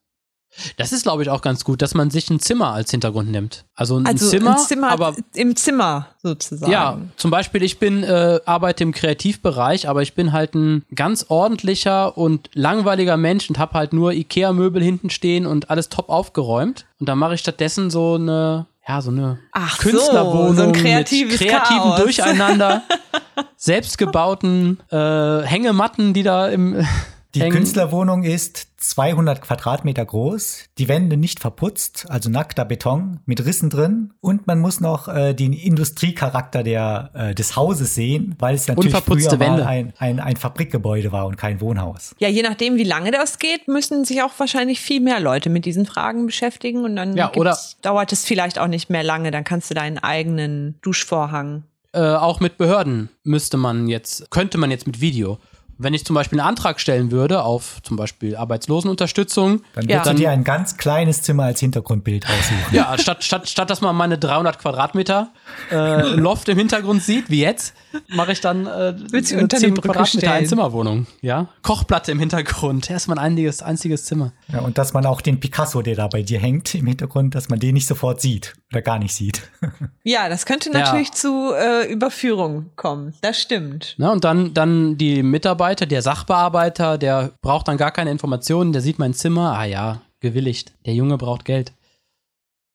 Das 0.77 0.93
ist, 0.93 1.03
glaube 1.03 1.23
ich, 1.23 1.31
auch 1.31 1.43
ganz 1.43 1.65
gut, 1.65 1.83
dass 1.83 1.95
man 1.95 2.11
sich 2.11 2.31
ein 2.31 2.41
Zimmer 2.41 2.73
als 2.73 2.91
Hintergrund 2.91 3.31
nimmt. 3.31 3.65
Also 3.75 3.99
ein 3.99 4.07
also 4.07 4.29
Zimmer, 4.29 4.53
ein 4.53 4.59
Zimmer 4.59 4.91
aber 4.91 5.15
im 5.35 5.57
Zimmer 5.57 6.09
sozusagen. 6.23 6.71
Ja, 6.73 6.99
zum 7.17 7.31
Beispiel, 7.31 7.63
ich 7.63 7.79
bin 7.79 8.03
äh, 8.03 8.41
arbeite 8.45 8.83
im 8.83 8.93
Kreativbereich, 8.93 9.89
aber 9.89 10.03
ich 10.03 10.15
bin 10.15 10.33
halt 10.33 10.55
ein 10.55 10.85
ganz 10.95 11.27
ordentlicher 11.29 12.17
und 12.17 12.51
langweiliger 12.55 13.17
Mensch 13.17 13.49
und 13.49 13.59
habe 13.59 13.75
halt 13.75 13.93
nur 13.93 14.13
Ikea-Möbel 14.13 14.83
hinten 14.83 15.11
stehen 15.11 15.47
und 15.47 15.71
alles 15.71 15.89
top 15.89 16.09
aufgeräumt. 16.09 16.87
Und 17.01 17.09
dann 17.09 17.19
mache 17.19 17.35
ich 17.35 17.41
stattdessen 17.41 17.91
so 17.91 18.15
eine 18.15 18.67
ja, 18.89 19.03
so 19.03 19.11
eine 19.11 19.39
Ach 19.53 19.79
Künstlerwohnung 19.79 20.55
so, 20.57 20.63
so 20.63 20.69
ein 20.69 20.73
kreativen 20.73 21.49
Chaos. 21.49 22.01
Durcheinander, 22.01 22.83
selbstgebauten 23.57 24.81
äh, 24.91 25.43
Hängematten, 25.43 26.15
die 26.15 26.23
da 26.23 26.49
im 26.49 26.87
die 27.35 27.43
hängen. 27.43 27.53
Künstlerwohnung 27.53 28.23
ist 28.23 28.69
200 28.79 29.43
Quadratmeter 29.43 30.05
groß, 30.05 30.65
die 30.79 30.89
Wände 30.89 31.17
nicht 31.17 31.41
verputzt, 31.41 32.07
also 32.09 32.31
nackter 32.31 32.65
Beton 32.65 33.21
mit 33.27 33.45
Rissen 33.45 33.71
drin. 33.71 34.15
Und 34.21 34.47
man 34.47 34.61
muss 34.61 34.81
noch 34.81 35.09
äh, 35.09 35.35
den 35.35 35.53
Industriecharakter 35.53 36.63
der, 36.63 37.11
äh, 37.15 37.35
des 37.35 37.57
Hauses 37.57 37.95
sehen, 37.95 38.35
weil 38.39 38.55
es 38.55 38.69
natürlich 38.69 38.95
früher 38.97 39.37
mal 39.37 39.63
ein, 39.63 39.93
ein, 39.99 40.21
ein 40.21 40.37
Fabrikgebäude 40.37 41.13
war 41.13 41.27
und 41.27 41.37
kein 41.37 41.61
Wohnhaus. 41.61 42.15
Ja, 42.19 42.29
je 42.29 42.43
nachdem, 42.43 42.77
wie 42.77 42.85
lange 42.85 43.11
das 43.11 43.39
geht, 43.39 43.69
müssen 43.69 44.05
sich 44.05 44.23
auch 44.23 44.33
wahrscheinlich 44.39 44.81
viel 44.81 45.01
mehr 45.01 45.21
Leute 45.21 45.51
mit 45.51 45.65
diesen 45.65 45.87
Fragen 45.87 46.27
beschäftigen. 46.27 46.85
Und 46.85 46.97
dann 46.97 47.17
ja, 47.17 47.33
oder 47.35 47.59
dauert 47.83 48.13
es 48.13 48.25
vielleicht 48.25 48.59
auch 48.59 48.69
nicht 48.69 48.91
mehr 48.91 49.03
lange. 49.03 49.31
Dann 49.31 49.45
kannst 49.45 49.71
du 49.71 49.75
deinen 49.75 49.99
eigenen 49.99 50.77
Duschvorhang 50.83 51.65
äh, 51.93 52.01
auch 52.01 52.41
mit 52.41 52.59
Behörden 52.59 53.09
müsste 53.25 53.57
man 53.57 53.89
jetzt, 53.89 54.31
könnte 54.31 54.59
man 54.59 54.71
jetzt 54.71 54.87
mit 54.87 55.01
Video 55.01 55.39
Wenn 55.79 55.95
ich 55.95 56.05
zum 56.05 56.15
Beispiel 56.15 56.41
einen 56.41 56.49
Antrag 56.49 56.81
stellen 56.81 57.11
würde 57.13 57.43
auf 57.45 57.79
zum 57.83 57.97
Beispiel 57.97 58.37
Arbeitslosenunterstützung, 58.37 59.63
Dann 59.75 59.89
Ja. 59.89 59.97
würdest 59.97 60.11
du 60.13 60.15
dir 60.17 60.31
ein 60.31 60.45
ganz 60.45 60.77
kleines 60.77 61.23
Zimmer 61.23 61.45
als 61.45 61.61
Hintergrundbild 61.61 62.27
aussuchen. 62.27 62.75
ja, 62.75 62.97
statt, 62.99 63.23
statt, 63.25 63.49
statt 63.49 63.71
dass 63.71 63.81
man 63.81 63.95
meine 63.97 64.19
300 64.19 64.59
Quadratmeter 64.59 65.31
äh, 65.71 66.15
Loft 66.17 66.49
im 66.49 66.59
Hintergrund 66.59 67.03
sieht, 67.03 67.31
wie 67.31 67.41
jetzt, 67.43 67.75
mache 68.09 68.33
ich 68.33 68.41
dann 68.41 68.67
äh, 68.67 68.95
Willst 69.11 69.33
eine 69.33 69.43
unter 69.43 69.57
eine 69.57 69.67
10 69.67 69.75
Brücke 69.75 69.89
Quadratmeter? 69.89 70.33
Einzimmerwohnung. 70.33 71.07
Ja? 71.21 71.49
Kochplatte 71.63 72.13
im 72.13 72.19
Hintergrund. 72.19 72.91
Erstmal 72.91 73.19
ein 73.19 73.25
einziges, 73.33 73.63
einziges 73.63 74.05
Zimmer. 74.05 74.33
Ja, 74.53 74.61
und 74.61 74.79
dass 74.79 74.93
man 74.93 75.07
auch 75.07 75.21
den 75.21 75.41
Picasso, 75.41 75.83
der 75.83 75.95
da 75.97 76.09
bei 76.09 76.23
dir 76.23 76.39
hängt 76.41 76.75
im 76.75 76.87
Hintergrund, 76.87 77.35
dass 77.35 77.49
man 77.49 77.59
den 77.61 77.75
nicht 77.75 77.87
sofort 77.87 78.21
sieht 78.21 78.55
oder 78.73 78.83
gar 78.83 78.99
nicht 78.99 79.15
sieht. 79.15 79.43
Ja, 80.05 80.31
das 80.31 80.47
könnte 80.47 80.71
Ja. 80.73 80.79
natürlich 80.79 81.13
zu 81.13 81.53
äh, 81.55 81.85
Überführung 81.93 82.71
kommen. 82.77 83.13
Das 83.21 83.39
stimmt. 83.39 83.95
Ne, 83.99 84.11
und 84.11 84.25
dann, 84.25 84.55
dann 84.55 84.97
die 84.97 85.23
Mitarbeiter, 85.23 85.68
der 85.75 86.03
Sachbearbeiter, 86.03 86.99
der 86.99 87.33
braucht 87.43 87.69
dann 87.69 87.77
gar 87.77 87.91
keine 87.91 88.11
Informationen, 88.11 88.73
der 88.73 88.83
sieht 88.83 88.99
mein 88.99 89.15
Zimmer, 89.15 89.59
ah 89.59 89.65
ja, 89.65 90.01
gewilligt. 90.21 90.73
Der 90.87 90.95
Junge 90.95 91.19
braucht 91.19 91.45
Geld. 91.45 91.73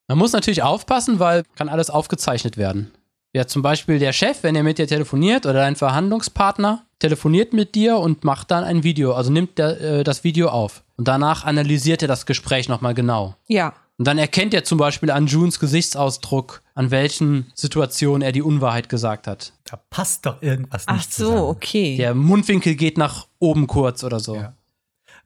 Man 0.08 0.18
muss 0.18 0.34
natürlich 0.34 0.64
aufpassen, 0.64 1.20
weil 1.20 1.44
kann 1.56 1.70
alles 1.70 1.90
aufgezeichnet 1.90 2.58
werden. 2.58 2.92
Ja, 3.36 3.48
zum 3.48 3.64
Beispiel 3.64 3.98
der 3.98 4.14
Chef, 4.14 4.44
wenn 4.44 4.56
er 4.56 4.64
mit 4.64 4.78
dir 4.78 4.88
telefoniert 4.88 5.46
oder 5.46 5.56
dein 5.56 5.76
Verhandlungspartner 5.76 6.86
telefoniert 7.00 7.52
mit 7.52 7.74
dir 7.74 7.98
und 7.98 8.24
macht 8.24 8.52
dann 8.52 8.64
ein 8.64 8.84
Video, 8.84 9.14
also 9.14 9.32
nimmt 9.32 9.58
der, 9.58 9.82
äh, 9.82 10.04
das 10.04 10.24
Video 10.24 10.50
auf. 10.50 10.84
Und 10.98 11.08
danach 11.08 11.44
analysiert 11.44 12.04
er 12.04 12.08
das 12.08 12.26
Gespräch 12.28 12.70
nochmal 12.70 12.94
genau. 12.94 13.36
Ja. 13.48 13.74
Und 13.98 14.06
dann 14.08 14.18
erkennt 14.18 14.54
er 14.56 14.64
zum 14.64 14.78
Beispiel 14.80 15.12
an 15.12 15.28
Junes 15.28 15.60
Gesichtsausdruck, 15.60 16.64
an 16.74 16.90
welchen 16.92 17.52
Situationen 17.54 18.22
er 18.24 18.32
die 18.32 18.42
Unwahrheit 18.42 18.90
gesagt 18.90 19.28
hat. 19.28 19.54
Da 19.66 19.78
passt 19.90 20.26
doch 20.26 20.42
irgendwas 20.42 20.86
Ach 20.88 20.96
nicht 20.96 21.14
so, 21.14 21.26
zusammen. 21.26 21.42
okay. 21.44 21.98
Der 21.98 22.16
Mundwinkel 22.16 22.76
geht 22.76 22.98
nach 22.98 23.28
oben 23.40 23.68
kurz 23.68 24.04
oder 24.04 24.20
so. 24.20 24.36
Ja. 24.36 24.56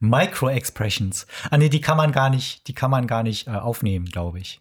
Micro-Expressions. 0.00 1.26
Ah 1.50 1.56
nee, 1.58 1.68
die 1.68 1.80
kann 1.80 1.96
man 1.96 2.12
gar 2.12 2.30
nicht, 2.30 2.68
die 2.68 2.74
kann 2.74 2.90
man 2.90 3.06
gar 3.06 3.22
nicht 3.22 3.46
äh, 3.46 3.50
aufnehmen, 3.52 4.06
glaube 4.06 4.38
ich. 4.38 4.60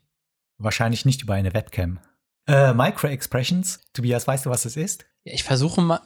Wahrscheinlich 0.57 1.05
nicht 1.05 1.21
über 1.21 1.33
eine 1.35 1.53
Webcam. 1.53 1.99
Äh, 2.47 2.73
Micro-Expressions, 2.73 3.81
Tobias, 3.93 4.25
weißt 4.25 4.45
du, 4.45 4.49
was 4.49 4.63
das 4.63 4.77
ist? 4.77 5.05
Ja, 5.25 5.33
Ich 5.33 5.43
versuche 5.43 5.81
mal, 5.81 5.99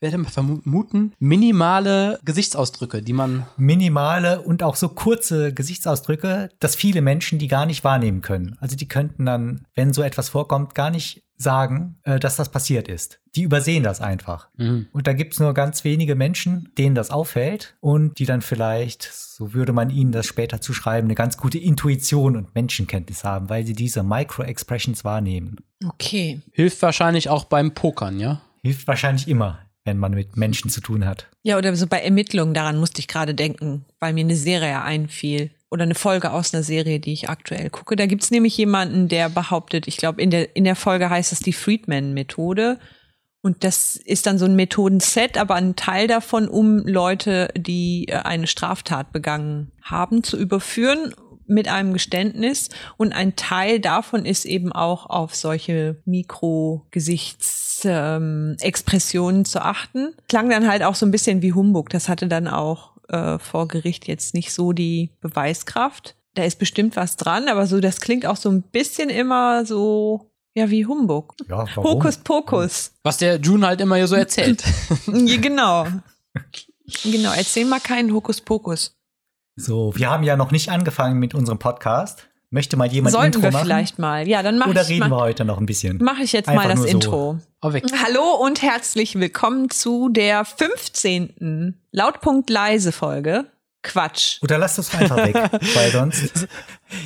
werde 0.00 0.18
mal 0.18 0.30
vermuten, 0.30 1.12
minimale 1.18 2.18
Gesichtsausdrücke, 2.24 3.02
die 3.02 3.12
man. 3.12 3.46
Minimale 3.56 4.40
und 4.40 4.62
auch 4.62 4.76
so 4.76 4.88
kurze 4.88 5.52
Gesichtsausdrücke, 5.52 6.48
dass 6.58 6.74
viele 6.74 7.02
Menschen 7.02 7.38
die 7.38 7.48
gar 7.48 7.66
nicht 7.66 7.84
wahrnehmen 7.84 8.22
können. 8.22 8.56
Also 8.60 8.76
die 8.76 8.88
könnten 8.88 9.26
dann, 9.26 9.66
wenn 9.74 9.92
so 9.92 10.02
etwas 10.02 10.30
vorkommt, 10.30 10.74
gar 10.74 10.90
nicht 10.90 11.24
sagen, 11.36 11.96
äh, 12.02 12.18
dass 12.18 12.36
das 12.36 12.50
passiert 12.50 12.88
ist. 12.88 13.20
Die 13.34 13.42
übersehen 13.42 13.82
das 13.82 14.00
einfach. 14.00 14.48
Mhm. 14.56 14.88
Und 14.92 15.06
da 15.06 15.12
gibt's 15.12 15.40
nur 15.40 15.54
ganz 15.54 15.84
wenige 15.84 16.14
Menschen, 16.14 16.70
denen 16.76 16.94
das 16.94 17.10
auffällt 17.10 17.76
und 17.80 18.18
die 18.18 18.26
dann 18.26 18.42
vielleicht, 18.42 19.04
so 19.04 19.54
würde 19.54 19.72
man 19.72 19.88
ihnen 19.90 20.12
das 20.12 20.26
später 20.26 20.60
zuschreiben, 20.60 21.06
eine 21.06 21.14
ganz 21.14 21.38
gute 21.38 21.58
Intuition 21.58 22.36
und 22.36 22.54
Menschenkenntnis 22.54 23.24
haben, 23.24 23.48
weil 23.48 23.64
sie 23.64 23.72
diese 23.72 24.02
Micro-Expressions 24.02 25.04
wahrnehmen. 25.04 25.56
Okay. 25.86 26.42
Hilft 26.52 26.82
wahrscheinlich 26.82 27.30
auch 27.30 27.44
beim 27.44 27.72
Pokern, 27.72 28.20
ja? 28.20 28.42
Hilft 28.62 28.86
wahrscheinlich 28.86 29.26
immer, 29.26 29.60
wenn 29.90 29.98
man 29.98 30.14
mit 30.14 30.36
Menschen 30.36 30.70
zu 30.70 30.80
tun 30.80 31.04
hat. 31.04 31.26
Ja, 31.42 31.58
oder 31.58 31.74
so 31.74 31.86
bei 31.86 32.00
Ermittlungen, 32.00 32.54
daran 32.54 32.78
musste 32.78 33.00
ich 33.00 33.08
gerade 33.08 33.34
denken, 33.34 33.84
weil 33.98 34.12
mir 34.12 34.24
eine 34.24 34.36
Serie 34.36 34.82
einfiel. 34.82 35.50
Oder 35.72 35.84
eine 35.84 35.94
Folge 35.94 36.32
aus 36.32 36.52
einer 36.52 36.64
Serie, 36.64 36.98
die 36.98 37.12
ich 37.12 37.28
aktuell 37.28 37.70
gucke. 37.70 37.94
Da 37.94 38.06
gibt's 38.06 38.32
nämlich 38.32 38.56
jemanden, 38.56 39.06
der 39.06 39.28
behauptet, 39.28 39.86
ich 39.86 39.96
glaube, 39.96 40.20
in 40.20 40.30
der, 40.30 40.56
in 40.56 40.64
der 40.64 40.74
Folge 40.74 41.10
heißt 41.10 41.32
es 41.32 41.40
die 41.40 41.52
Friedman-Methode. 41.52 42.78
Und 43.42 43.64
das 43.64 43.96
ist 43.96 44.26
dann 44.26 44.38
so 44.38 44.44
ein 44.46 44.56
Methodenset, 44.56 45.38
aber 45.38 45.54
ein 45.54 45.76
Teil 45.76 46.08
davon, 46.08 46.48
um 46.48 46.78
Leute, 46.78 47.48
die 47.56 48.06
äh, 48.08 48.16
eine 48.16 48.46
Straftat 48.46 49.12
begangen 49.12 49.72
haben, 49.82 50.22
zu 50.22 50.36
überführen 50.36 51.14
mit 51.50 51.68
einem 51.68 51.92
Geständnis. 51.92 52.70
Und 52.96 53.12
ein 53.12 53.36
Teil 53.36 53.80
davon 53.80 54.24
ist 54.24 54.44
eben 54.44 54.72
auch 54.72 55.06
auf 55.06 55.34
solche 55.34 56.00
Mikro-Gesichtsexpressionen 56.04 58.52
ähm, 58.52 58.56
Expressionen 58.60 59.44
zu 59.44 59.62
achten. 59.62 60.14
Klang 60.28 60.48
dann 60.48 60.68
halt 60.68 60.82
auch 60.82 60.94
so 60.94 61.04
ein 61.04 61.10
bisschen 61.10 61.42
wie 61.42 61.52
Humbug. 61.52 61.90
Das 61.90 62.08
hatte 62.08 62.28
dann 62.28 62.48
auch 62.48 62.92
äh, 63.08 63.38
vor 63.38 63.68
Gericht 63.68 64.06
jetzt 64.06 64.34
nicht 64.34 64.52
so 64.52 64.72
die 64.72 65.10
Beweiskraft. 65.20 66.16
Da 66.34 66.44
ist 66.44 66.58
bestimmt 66.58 66.96
was 66.96 67.16
dran, 67.16 67.48
aber 67.48 67.66
so, 67.66 67.80
das 67.80 68.00
klingt 68.00 68.24
auch 68.24 68.36
so 68.36 68.50
ein 68.50 68.62
bisschen 68.62 69.10
immer 69.10 69.66
so, 69.66 70.30
ja, 70.54 70.70
wie 70.70 70.86
Humbug. 70.86 71.34
Ja, 71.48 71.66
warum? 71.74 71.84
Hokus 71.84 72.18
Pokus. 72.18 72.92
Was 73.02 73.16
der 73.16 73.40
June 73.40 73.66
halt 73.66 73.80
immer 73.80 73.96
hier 73.96 74.06
so 74.06 74.14
erzählt. 74.14 74.62
Genau. 75.06 75.88
Genau, 77.02 77.32
erzähl 77.32 77.64
mal 77.64 77.80
keinen 77.80 78.12
Hokuspokus. 78.12 78.94
So, 79.60 79.92
wir 79.94 80.08
haben 80.10 80.22
ja 80.22 80.36
noch 80.36 80.52
nicht 80.52 80.70
angefangen 80.70 81.18
mit 81.18 81.34
unserem 81.34 81.58
Podcast. 81.58 82.26
Möchte 82.48 82.78
mal 82.78 82.88
jemand 82.90 83.12
Sollten 83.12 83.26
Intro 83.26 83.42
wir 83.42 83.50
machen? 83.52 83.64
vielleicht 83.64 83.98
mal. 83.98 84.26
Ja, 84.26 84.42
dann 84.42 84.56
mache 84.58 84.70
Oder 84.70 84.82
ich, 84.82 84.88
reden 84.88 85.00
wir 85.04 85.08
mal, 85.08 85.20
heute 85.20 85.44
noch 85.44 85.58
ein 85.58 85.66
bisschen? 85.66 85.98
mach 86.00 86.18
ich 86.18 86.32
jetzt 86.32 86.48
Einfach 86.48 86.64
mal 86.64 86.70
das 86.70 86.80
so. 86.80 86.86
Intro. 86.86 87.38
Oh, 87.60 87.72
weg. 87.74 87.84
Hallo 88.02 88.36
und 88.42 88.62
herzlich 88.62 89.16
willkommen 89.20 89.68
zu 89.68 90.08
der 90.08 90.46
15. 90.46 91.74
Lautpunkt 91.92 92.48
leise 92.48 92.90
Folge. 92.90 93.44
Quatsch. 93.82 94.38
Oder 94.42 94.56
lass 94.56 94.76
das 94.76 94.94
einfach 94.94 95.18
weg, 95.18 95.34
weil 95.74 95.90
sonst 95.90 96.48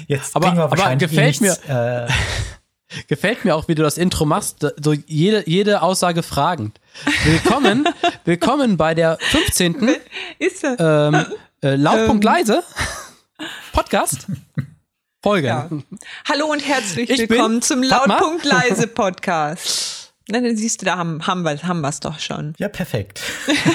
jetzt 0.07 0.35
Aber- 0.37 0.47
kriegen 0.47 0.57
wir 0.59 0.65
aber 0.65 0.79
wahrscheinlich 0.79 1.11
gefällt 1.11 1.41
eh 1.41 1.45
nichts, 1.45 1.61
äh, 1.69 2.07
Gefällt 3.09 3.45
mir 3.45 3.57
auch, 3.57 3.67
wie 3.67 3.75
du 3.75 3.83
das 3.83 3.99
Intro 3.99 4.25
machst. 4.25 4.65
So 4.81 4.93
jede, 4.93 5.43
jede 5.51 5.83
Aussage 5.83 6.23
fragend. 6.23 6.81
Willkommen, 7.25 7.89
willkommen 8.25 8.77
bei 8.77 8.95
der 8.95 9.19
15. 9.21 9.97
Ist 10.39 10.63
er? 10.63 11.11
Ähm, 11.13 11.27
äh, 11.65 11.77
Lautpunkt 11.77 12.23
leise 12.23 12.63
Podcast 13.73 14.27
Folge. 15.23 15.47
Ja. 15.47 15.71
Hallo 16.29 16.53
und 16.53 16.61
herzlich 16.61 17.09
Ich 17.09 17.31
willkommen 17.31 17.63
zum. 17.63 17.83
Lautpunkt 17.83 18.45
leise 18.45 18.87
Podcast. 18.87 20.13
Na, 20.29 20.41
dann 20.43 20.55
siehst 20.57 20.83
du, 20.83 20.87
da 20.87 20.99
haben, 20.99 21.27
haben 21.27 21.43
wir 21.43 21.63
haben 21.63 21.81
wir's 21.81 22.01
doch 22.01 22.19
schon. 22.19 22.53
ja, 22.59 22.69
perfekt. 22.69 23.23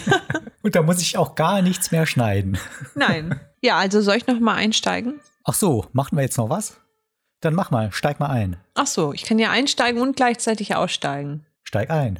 Und 0.62 0.76
da 0.76 0.84
muss 0.84 1.02
ich 1.02 1.18
auch 1.18 1.36
gar 1.36 1.62
nichts 1.62 1.92
mehr 1.92 2.06
schneiden. 2.06 2.58
Nein. 2.94 3.40
Ja, 3.62 3.78
also 3.78 4.02
soll 4.02 4.18
ich 4.18 4.28
noch 4.28 4.40
mal 4.40 4.56
einsteigen? 4.56 5.20
Ach 5.44 5.54
so, 5.54 5.88
machen 5.94 6.18
wir 6.18 6.24
jetzt 6.24 6.38
noch 6.38 6.50
was? 6.50 6.78
Dann 7.40 7.56
mach 7.56 7.72
mal, 7.72 7.92
steig 7.92 8.20
mal 8.20 8.30
ein. 8.30 8.58
Ach 8.76 8.88
so, 8.88 9.14
ich 9.14 9.24
kann 9.24 9.40
ja 9.40 9.50
einsteigen 9.52 10.02
und 10.02 10.16
gleichzeitig 10.16 10.76
aussteigen. 10.76 11.46
Steig 11.64 11.90
ein. 11.90 12.20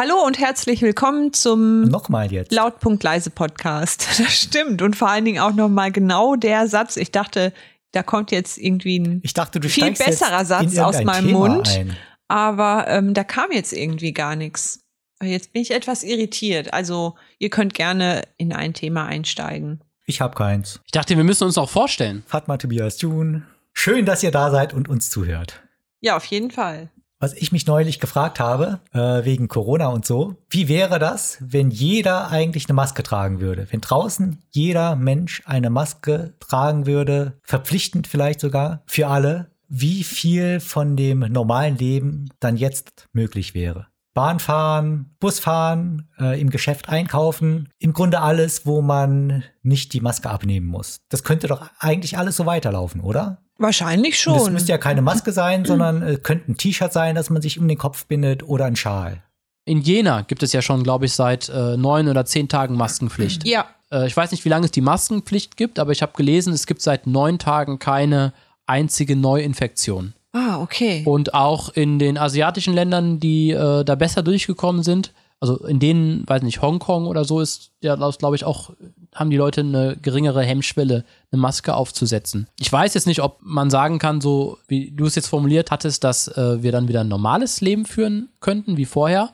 Hallo 0.00 0.24
und 0.24 0.38
herzlich 0.38 0.80
willkommen 0.80 1.32
zum 1.32 1.82
Nochmal 1.82 2.30
jetzt. 2.30 2.52
Lautpunkt 2.52 3.02
leise 3.02 3.30
Podcast. 3.30 4.06
Das 4.18 4.32
stimmt 4.32 4.80
und 4.80 4.94
vor 4.94 5.08
allen 5.08 5.24
Dingen 5.24 5.40
auch 5.40 5.52
noch 5.52 5.68
mal 5.68 5.90
genau 5.90 6.36
der 6.36 6.68
Satz. 6.68 6.96
Ich 6.96 7.10
dachte, 7.10 7.52
da 7.90 8.04
kommt 8.04 8.30
jetzt 8.30 8.58
irgendwie 8.58 9.00
ein 9.00 9.20
Ich 9.24 9.34
dachte, 9.34 9.58
du 9.58 9.68
viel 9.68 9.90
besserer 9.90 10.44
Satz 10.44 10.78
aus 10.78 11.02
meinem 11.02 11.26
Thema 11.26 11.38
Mund. 11.48 11.68
Ein. 11.70 11.96
aber 12.28 12.86
ähm, 12.86 13.12
da 13.12 13.24
kam 13.24 13.50
jetzt 13.50 13.72
irgendwie 13.72 14.12
gar 14.12 14.36
nichts. 14.36 14.84
Jetzt 15.20 15.52
bin 15.52 15.62
ich 15.62 15.72
etwas 15.72 16.04
irritiert. 16.04 16.72
Also 16.72 17.16
ihr 17.40 17.50
könnt 17.50 17.74
gerne 17.74 18.22
in 18.36 18.52
ein 18.52 18.74
Thema 18.74 19.06
einsteigen. 19.06 19.80
Ich 20.06 20.20
hab 20.20 20.36
keins. 20.36 20.78
Ich 20.84 20.92
dachte, 20.92 21.16
wir 21.16 21.24
müssen 21.24 21.42
uns 21.42 21.58
auch 21.58 21.70
vorstellen. 21.70 22.22
Fatma 22.28 22.56
Tobias 22.56 23.00
June. 23.00 23.42
Schön, 23.72 24.06
dass 24.06 24.22
ihr 24.22 24.30
da 24.30 24.52
seid 24.52 24.74
und 24.74 24.88
uns 24.88 25.10
zuhört. 25.10 25.60
Ja, 26.00 26.16
auf 26.16 26.24
jeden 26.26 26.52
Fall. 26.52 26.88
Was 27.20 27.34
ich 27.34 27.50
mich 27.50 27.66
neulich 27.66 27.98
gefragt 27.98 28.38
habe, 28.38 28.78
äh, 28.92 29.24
wegen 29.24 29.48
Corona 29.48 29.88
und 29.88 30.06
so, 30.06 30.36
wie 30.50 30.68
wäre 30.68 31.00
das, 31.00 31.38
wenn 31.40 31.72
jeder 31.72 32.30
eigentlich 32.30 32.68
eine 32.68 32.74
Maske 32.74 33.02
tragen 33.02 33.40
würde? 33.40 33.66
Wenn 33.70 33.80
draußen 33.80 34.38
jeder 34.50 34.94
Mensch 34.94 35.42
eine 35.44 35.68
Maske 35.68 36.34
tragen 36.38 36.86
würde, 36.86 37.36
verpflichtend 37.42 38.06
vielleicht 38.06 38.38
sogar 38.38 38.82
für 38.86 39.08
alle, 39.08 39.50
wie 39.68 40.04
viel 40.04 40.60
von 40.60 40.96
dem 40.96 41.18
normalen 41.18 41.76
Leben 41.76 42.30
dann 42.38 42.56
jetzt 42.56 43.08
möglich 43.12 43.52
wäre? 43.52 43.88
Bahn 44.14 44.38
fahren, 44.38 45.14
Bus 45.18 45.40
fahren, 45.40 46.08
äh, 46.20 46.40
im 46.40 46.50
Geschäft 46.50 46.88
einkaufen, 46.88 47.68
im 47.78 47.92
Grunde 47.92 48.20
alles, 48.20 48.64
wo 48.64 48.80
man 48.80 49.42
nicht 49.62 49.92
die 49.92 50.00
Maske 50.00 50.30
abnehmen 50.30 50.66
muss. 50.66 51.00
Das 51.08 51.24
könnte 51.24 51.48
doch 51.48 51.68
eigentlich 51.80 52.16
alles 52.16 52.36
so 52.36 52.46
weiterlaufen, 52.46 53.00
oder? 53.00 53.42
Wahrscheinlich 53.58 54.26
Und 54.26 54.34
Das 54.34 54.44
schon. 54.44 54.52
müsste 54.52 54.70
ja 54.72 54.78
keine 54.78 55.02
Maske 55.02 55.32
sein, 55.32 55.64
sondern 55.64 56.02
äh, 56.02 56.16
könnte 56.16 56.52
ein 56.52 56.56
T-Shirt 56.56 56.92
sein, 56.92 57.14
das 57.14 57.28
man 57.30 57.42
sich 57.42 57.58
um 57.58 57.66
den 57.68 57.76
Kopf 57.78 58.06
bindet 58.06 58.42
oder 58.48 58.64
ein 58.66 58.76
Schal. 58.76 59.22
In 59.64 59.82
Jena 59.82 60.22
gibt 60.22 60.42
es 60.42 60.52
ja 60.52 60.62
schon, 60.62 60.82
glaube 60.82 61.06
ich, 61.06 61.12
seit 61.12 61.48
äh, 61.50 61.76
neun 61.76 62.08
oder 62.08 62.24
zehn 62.24 62.48
Tagen 62.48 62.76
Maskenpflicht. 62.76 63.46
ja, 63.46 63.66
Äh, 63.90 64.06
ich 64.06 64.16
weiß 64.16 64.30
nicht, 64.30 64.44
wie 64.44 64.48
lange 64.48 64.66
es 64.66 64.70
die 64.70 64.80
Maskenpflicht 64.80 65.56
gibt, 65.56 65.78
aber 65.78 65.92
ich 65.92 66.00
habe 66.02 66.12
gelesen, 66.16 66.52
es 66.52 66.66
gibt 66.66 66.80
seit 66.82 67.06
neun 67.06 67.38
Tagen 67.38 67.78
keine 67.78 68.32
einzige 68.66 69.16
Neuinfektion. 69.16 70.14
ah, 70.32 70.60
okay. 70.60 71.02
Und 71.04 71.34
auch 71.34 71.70
in 71.70 71.98
den 71.98 72.16
asiatischen 72.16 72.74
Ländern, 72.74 73.18
die 73.18 73.50
äh, 73.50 73.84
da 73.84 73.94
besser 73.94 74.22
durchgekommen 74.22 74.82
sind, 74.82 75.12
also 75.40 75.56
in 75.66 75.78
denen, 75.80 76.24
weiß 76.28 76.42
nicht, 76.42 76.62
Hongkong 76.62 77.06
oder 77.06 77.24
so 77.24 77.40
ist, 77.40 77.70
ja, 77.80 77.94
glaube 77.96 78.36
ich, 78.36 78.44
auch, 78.44 78.70
haben 79.14 79.30
die 79.30 79.36
Leute 79.36 79.62
eine 79.62 79.96
geringere 80.00 80.42
Hemmschwelle, 80.42 81.04
eine 81.32 81.40
Maske 81.40 81.74
aufzusetzen. 81.74 82.46
Ich 82.58 82.72
weiß 82.72 82.94
jetzt 82.94 83.06
nicht, 83.06 83.22
ob 83.22 83.38
man 83.42 83.70
sagen 83.70 83.98
kann, 83.98 84.20
so 84.20 84.58
wie 84.68 84.90
du 84.90 85.06
es 85.06 85.14
jetzt 85.14 85.28
formuliert 85.28 85.70
hattest, 85.70 86.04
dass 86.04 86.28
äh, 86.28 86.62
wir 86.62 86.72
dann 86.72 86.88
wieder 86.88 87.00
ein 87.00 87.08
normales 87.08 87.60
Leben 87.60 87.84
führen 87.84 88.28
könnten 88.40 88.76
wie 88.76 88.84
vorher, 88.84 89.30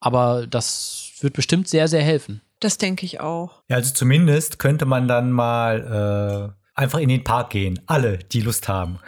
aber 0.00 0.46
das 0.46 1.12
wird 1.20 1.34
bestimmt 1.34 1.68
sehr, 1.68 1.88
sehr 1.88 2.02
helfen. 2.02 2.40
Das 2.60 2.78
denke 2.78 3.06
ich 3.06 3.20
auch. 3.20 3.62
Ja, 3.68 3.76
also 3.76 3.94
zumindest 3.94 4.58
könnte 4.58 4.84
man 4.84 5.08
dann 5.08 5.32
mal 5.32 6.52
äh, 6.54 6.60
einfach 6.80 6.98
in 6.98 7.08
den 7.08 7.24
Park 7.24 7.50
gehen. 7.50 7.80
Alle, 7.86 8.18
die 8.18 8.40
Lust 8.40 8.68
haben. 8.68 8.98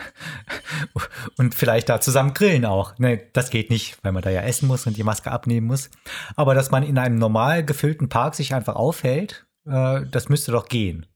und 1.38 1.55
vielleicht 1.55 1.88
da 1.88 2.00
zusammen 2.00 2.34
grillen 2.34 2.64
auch. 2.64 2.98
Ne, 2.98 3.22
das 3.32 3.50
geht 3.50 3.70
nicht, 3.70 4.03
weil 4.03 4.12
man 4.12 4.22
da 4.22 4.30
ja 4.30 4.42
essen 4.42 4.68
muss 4.68 4.86
und 4.86 4.96
die 4.96 5.03
Maske 5.03 5.30
abnehmen 5.30 5.66
muss. 5.66 5.90
Aber 6.36 6.55
dass 6.55 6.70
man 6.70 6.82
in 6.82 6.98
einem 6.98 7.16
normal 7.16 7.64
gefüllten 7.64 8.09
Park 8.09 8.34
sich 8.34 8.55
einfach 8.55 8.76
aufhält, 8.76 9.46
äh, 9.67 10.07
das 10.11 10.29
müsste 10.29 10.53
doch 10.53 10.69
gehen. 10.69 11.07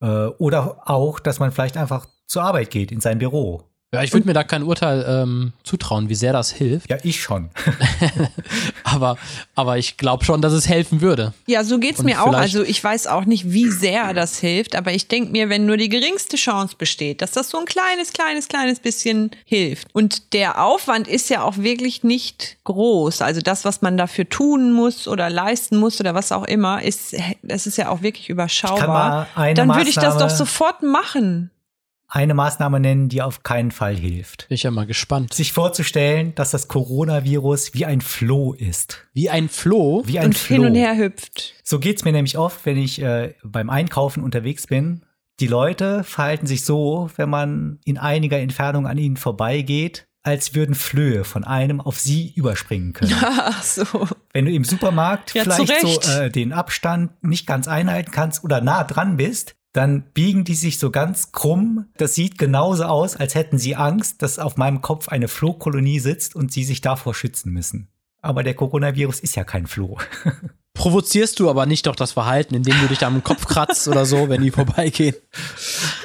Äh, 0.00 0.06
oder 0.06 0.88
auch, 0.88 1.20
dass 1.20 1.38
man 1.38 1.52
vielleicht 1.52 1.76
einfach 1.76 2.06
zur 2.26 2.42
Arbeit 2.42 2.70
geht, 2.70 2.92
in 2.92 3.00
sein 3.00 3.18
Büro. 3.18 3.73
Ja, 3.94 4.02
ich 4.02 4.12
würde 4.12 4.26
mir 4.26 4.34
da 4.34 4.44
kein 4.44 4.62
Urteil 4.62 5.04
ähm, 5.08 5.52
zutrauen, 5.62 6.08
wie 6.08 6.14
sehr 6.14 6.32
das 6.32 6.50
hilft. 6.50 6.90
Ja, 6.90 6.98
ich 7.02 7.20
schon. 7.20 7.50
aber, 8.84 9.16
aber 9.54 9.78
ich 9.78 9.96
glaube 9.96 10.24
schon, 10.24 10.42
dass 10.42 10.52
es 10.52 10.68
helfen 10.68 11.00
würde. 11.00 11.32
Ja, 11.46 11.64
so 11.64 11.78
geht's 11.78 12.00
Und 12.00 12.06
mir 12.06 12.22
auch. 12.22 12.34
Also 12.34 12.62
ich 12.62 12.82
weiß 12.82 13.06
auch 13.06 13.24
nicht, 13.24 13.52
wie 13.52 13.70
sehr 13.70 14.12
das 14.14 14.38
hilft, 14.38 14.76
aber 14.76 14.92
ich 14.92 15.08
denke 15.08 15.30
mir, 15.32 15.48
wenn 15.48 15.66
nur 15.66 15.76
die 15.76 15.88
geringste 15.88 16.36
Chance 16.36 16.76
besteht, 16.76 17.22
dass 17.22 17.32
das 17.32 17.50
so 17.50 17.58
ein 17.58 17.64
kleines, 17.64 18.12
kleines, 18.12 18.48
kleines 18.48 18.80
bisschen 18.80 19.30
hilft. 19.44 19.88
Und 19.92 20.32
der 20.32 20.62
Aufwand 20.62 21.08
ist 21.08 21.30
ja 21.30 21.42
auch 21.42 21.58
wirklich 21.58 22.02
nicht 22.02 22.56
groß. 22.64 23.22
Also 23.22 23.40
das, 23.40 23.64
was 23.64 23.82
man 23.82 23.96
dafür 23.96 24.28
tun 24.28 24.72
muss 24.72 25.08
oder 25.08 25.30
leisten 25.30 25.76
muss 25.76 26.00
oder 26.00 26.14
was 26.14 26.32
auch 26.32 26.44
immer, 26.44 26.82
ist, 26.82 27.14
das 27.42 27.66
ist 27.66 27.78
ja 27.78 27.88
auch 27.88 28.02
wirklich 28.02 28.28
überschaubar. 28.28 29.28
Dann 29.54 29.68
würde 29.68 29.88
ich 29.88 29.96
das 29.96 30.18
doch 30.18 30.30
sofort 30.30 30.82
machen 30.82 31.50
eine 32.08 32.34
Maßnahme 32.34 32.80
nennen, 32.80 33.08
die 33.08 33.22
auf 33.22 33.42
keinen 33.42 33.70
Fall 33.70 33.96
hilft. 33.96 34.48
Bin 34.48 34.54
ich 34.54 34.62
ja 34.62 34.70
mal 34.70 34.86
gespannt. 34.86 35.34
Sich 35.34 35.52
vorzustellen, 35.52 36.34
dass 36.34 36.50
das 36.50 36.68
Coronavirus 36.68 37.74
wie 37.74 37.84
ein 37.86 38.00
Floh 38.00 38.52
ist. 38.52 39.06
Wie 39.12 39.30
ein 39.30 39.48
Floh? 39.48 40.02
Wie 40.06 40.18
ein 40.18 40.26
und 40.26 40.38
Floh. 40.38 40.56
hin 40.56 40.66
und 40.66 40.74
her 40.74 40.96
hüpft. 40.96 41.54
So 41.62 41.78
geht's 41.78 42.04
mir 42.04 42.12
nämlich 42.12 42.38
oft, 42.38 42.64
wenn 42.66 42.76
ich 42.76 43.00
äh, 43.00 43.34
beim 43.42 43.70
Einkaufen 43.70 44.22
unterwegs 44.22 44.66
bin. 44.66 45.04
Die 45.40 45.48
Leute 45.48 46.04
verhalten 46.04 46.46
sich 46.46 46.64
so, 46.64 47.10
wenn 47.16 47.28
man 47.28 47.80
in 47.84 47.98
einiger 47.98 48.38
Entfernung 48.38 48.86
an 48.86 48.98
ihnen 48.98 49.16
vorbeigeht, 49.16 50.06
als 50.22 50.54
würden 50.54 50.74
Flöhe 50.74 51.24
von 51.24 51.44
einem 51.44 51.80
auf 51.80 52.00
sie 52.00 52.32
überspringen 52.34 52.92
können. 52.92 53.14
Ach 53.22 53.62
so. 53.62 53.84
Wenn 54.32 54.46
du 54.46 54.52
im 54.52 54.64
Supermarkt 54.64 55.34
ja, 55.34 55.42
vielleicht 55.42 56.02
so 56.02 56.10
äh, 56.10 56.30
den 56.30 56.52
Abstand 56.52 57.22
nicht 57.22 57.46
ganz 57.46 57.68
einhalten 57.68 58.10
kannst 58.10 58.42
oder 58.42 58.60
nah 58.60 58.84
dran 58.84 59.16
bist, 59.16 59.56
dann 59.74 60.04
biegen 60.14 60.44
die 60.44 60.54
sich 60.54 60.78
so 60.78 60.90
ganz 60.90 61.32
krumm. 61.32 61.86
Das 61.96 62.14
sieht 62.14 62.38
genauso 62.38 62.84
aus, 62.84 63.16
als 63.16 63.34
hätten 63.34 63.58
sie 63.58 63.74
Angst, 63.74 64.22
dass 64.22 64.38
auf 64.38 64.56
meinem 64.56 64.80
Kopf 64.80 65.08
eine 65.08 65.28
Flohkolonie 65.28 65.98
sitzt 65.98 66.36
und 66.36 66.52
sie 66.52 66.64
sich 66.64 66.80
davor 66.80 67.12
schützen 67.12 67.52
müssen. 67.52 67.88
Aber 68.22 68.44
der 68.44 68.54
Coronavirus 68.54 69.20
ist 69.20 69.34
ja 69.34 69.44
kein 69.44 69.66
Floh. 69.66 69.98
Provozierst 70.74 71.40
du 71.40 71.50
aber 71.50 71.66
nicht 71.66 71.86
doch 71.86 71.96
das 71.96 72.12
Verhalten, 72.12 72.54
indem 72.54 72.80
du 72.80 72.86
dich 72.86 73.04
am 73.04 73.22
Kopf 73.22 73.46
kratzt 73.46 73.86
oder 73.88 74.06
so, 74.06 74.28
wenn 74.28 74.42
die 74.42 74.50
vorbeigehen. 74.50 75.14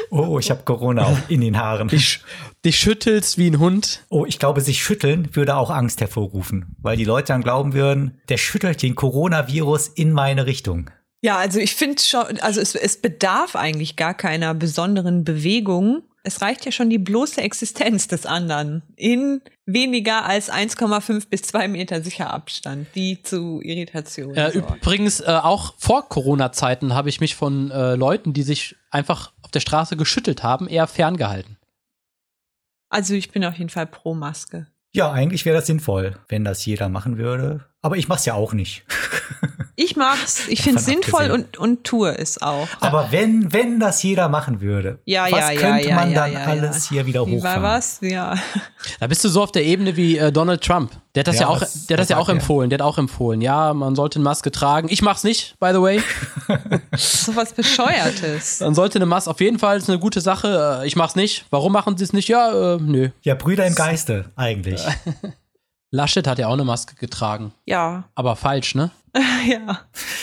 Oh, 0.09 0.39
ich 0.39 0.49
habe 0.49 0.63
Corona 0.63 1.17
in 1.27 1.41
den 1.41 1.57
Haaren. 1.57 1.87
Dich, 1.87 2.21
dich 2.65 2.77
schüttelst 2.77 3.37
wie 3.37 3.49
ein 3.49 3.59
Hund. 3.59 4.05
Oh, 4.09 4.25
ich 4.25 4.39
glaube, 4.39 4.61
sich 4.61 4.83
schütteln 4.83 5.35
würde 5.35 5.55
auch 5.55 5.69
Angst 5.69 6.01
hervorrufen, 6.01 6.75
weil 6.81 6.97
die 6.97 7.05
Leute 7.05 7.27
dann 7.27 7.43
glauben 7.43 7.73
würden, 7.73 8.19
der 8.29 8.37
schüttelt 8.37 8.81
den 8.81 8.95
Coronavirus 8.95 9.89
in 9.89 10.11
meine 10.11 10.47
Richtung. 10.47 10.89
Ja, 11.21 11.37
also 11.37 11.59
ich 11.59 11.75
finde 11.75 12.01
schon, 12.01 12.39
also 12.39 12.61
es, 12.61 12.75
es 12.75 13.01
bedarf 13.01 13.55
eigentlich 13.55 13.95
gar 13.95 14.13
keiner 14.13 14.53
besonderen 14.53 15.23
Bewegung. 15.23 16.03
Es 16.23 16.41
reicht 16.41 16.65
ja 16.65 16.71
schon 16.71 16.89
die 16.89 16.97
bloße 16.97 17.41
Existenz 17.41 18.07
des 18.07 18.25
anderen 18.25 18.83
in 18.95 19.41
weniger 19.65 20.25
als 20.25 20.51
1,5 20.51 21.29
bis 21.29 21.41
2 21.43 21.67
Meter 21.67 22.01
sicher 22.01 22.31
Abstand, 22.31 22.87
die 22.95 23.21
zu 23.21 23.61
Irritationen. 23.61 24.35
Äh, 24.35 24.51
übrigens, 24.51 25.19
äh, 25.19 25.25
auch 25.27 25.73
vor 25.77 26.07
Corona-Zeiten 26.07 26.93
habe 26.93 27.09
ich 27.09 27.19
mich 27.19 27.35
von 27.35 27.71
äh, 27.71 27.95
Leuten, 27.95 28.33
die 28.33 28.43
sich 28.43 28.75
einfach 28.89 29.33
auf 29.41 29.51
der 29.51 29.59
Straße 29.59 29.97
geschüttelt 29.97 30.43
haben, 30.43 30.67
eher 30.67 30.87
ferngehalten. 30.87 31.57
Also 32.89 33.13
ich 33.13 33.31
bin 33.31 33.45
auf 33.45 33.55
jeden 33.55 33.69
Fall 33.69 33.87
pro 33.87 34.13
Maske. 34.15 34.67
Ja, 34.91 35.11
eigentlich 35.11 35.45
wäre 35.45 35.57
das 35.57 35.67
sinnvoll, 35.67 36.17
wenn 36.27 36.43
das 36.43 36.65
jeder 36.65 36.89
machen 36.89 37.17
würde. 37.17 37.65
Aber 37.81 37.97
ich 37.97 38.07
mach's 38.07 38.25
ja 38.25 38.33
auch 38.33 38.53
nicht. 38.53 38.83
Ich 39.81 39.95
mag's, 39.95 40.49
ich 40.49 40.61
finde 40.61 40.79
es 40.79 40.85
sinnvoll 40.85 41.31
und, 41.31 41.55
und 41.57 41.85
tue 41.85 42.17
es 42.17 42.41
auch. 42.41 42.67
Aber 42.81 43.13
wenn, 43.13 43.53
wenn 43.53 43.79
das 43.79 44.03
jeder 44.03 44.27
machen 44.27 44.59
würde, 44.59 44.99
ja, 45.05 45.23
was 45.31 45.39
ja, 45.39 45.53
könnte 45.53 45.87
ja, 45.87 45.95
man 45.95 46.11
ja, 46.11 46.27
dann 46.27 46.35
alles 46.35 46.89
hier 46.89 47.05
wieder 47.05 47.25
hochfahren? 47.25 47.63
was? 47.63 47.99
Ja. 48.01 48.35
Da 48.99 49.07
bist 49.07 49.23
du 49.23 49.29
so 49.29 49.41
auf 49.41 49.53
der 49.53 49.63
Ebene 49.63 49.95
wie 49.95 50.17
äh, 50.17 50.33
Donald 50.33 50.61
Trump. 50.61 50.91
Der 51.15 51.21
hat 51.21 51.27
das 51.27 51.39
ja, 51.39 51.47
auch, 51.47 51.61
was, 51.61 51.87
der 51.87 51.95
hat 51.95 52.01
das 52.01 52.09
ja 52.09 52.17
auch 52.17 52.27
empfohlen. 52.27 52.69
Der 52.69 52.79
hat 52.79 52.85
auch 52.85 52.97
empfohlen. 52.97 53.39
Ja, 53.39 53.73
man 53.73 53.95
sollte 53.95 54.17
eine 54.17 54.25
Maske 54.25 54.51
tragen. 54.51 54.89
Ich 54.91 55.01
mach's 55.01 55.23
nicht, 55.23 55.57
by 55.61 55.69
the 55.71 55.81
way. 55.81 56.01
so 56.97 57.33
was 57.37 57.53
Bescheuertes. 57.53 58.59
Man 58.59 58.75
sollte 58.75 58.97
eine 58.97 59.05
Maske, 59.05 59.29
auf 59.29 59.39
jeden 59.39 59.59
Fall 59.59 59.77
ist 59.77 59.89
eine 59.89 59.99
gute 59.99 60.19
Sache. 60.19 60.81
Äh, 60.81 60.87
ich 60.87 60.97
mach's 60.97 61.15
nicht. 61.15 61.45
Warum 61.51 61.71
machen 61.71 61.97
sie 61.97 62.03
es 62.03 62.11
nicht? 62.11 62.27
Ja, 62.27 62.73
äh, 62.73 62.79
nö. 62.81 63.11
Ja, 63.21 63.35
Brüder 63.35 63.65
im 63.65 63.75
Geiste, 63.75 64.25
eigentlich. 64.35 64.81
Laschet 65.91 66.27
hat 66.27 66.37
ja 66.37 66.47
auch 66.47 66.53
eine 66.53 66.65
Maske 66.65 66.95
getragen. 66.95 67.53
Ja. 67.65 68.03
Aber 68.13 68.35
falsch, 68.35 68.75
ne? 68.75 68.91
ja. 69.49 69.79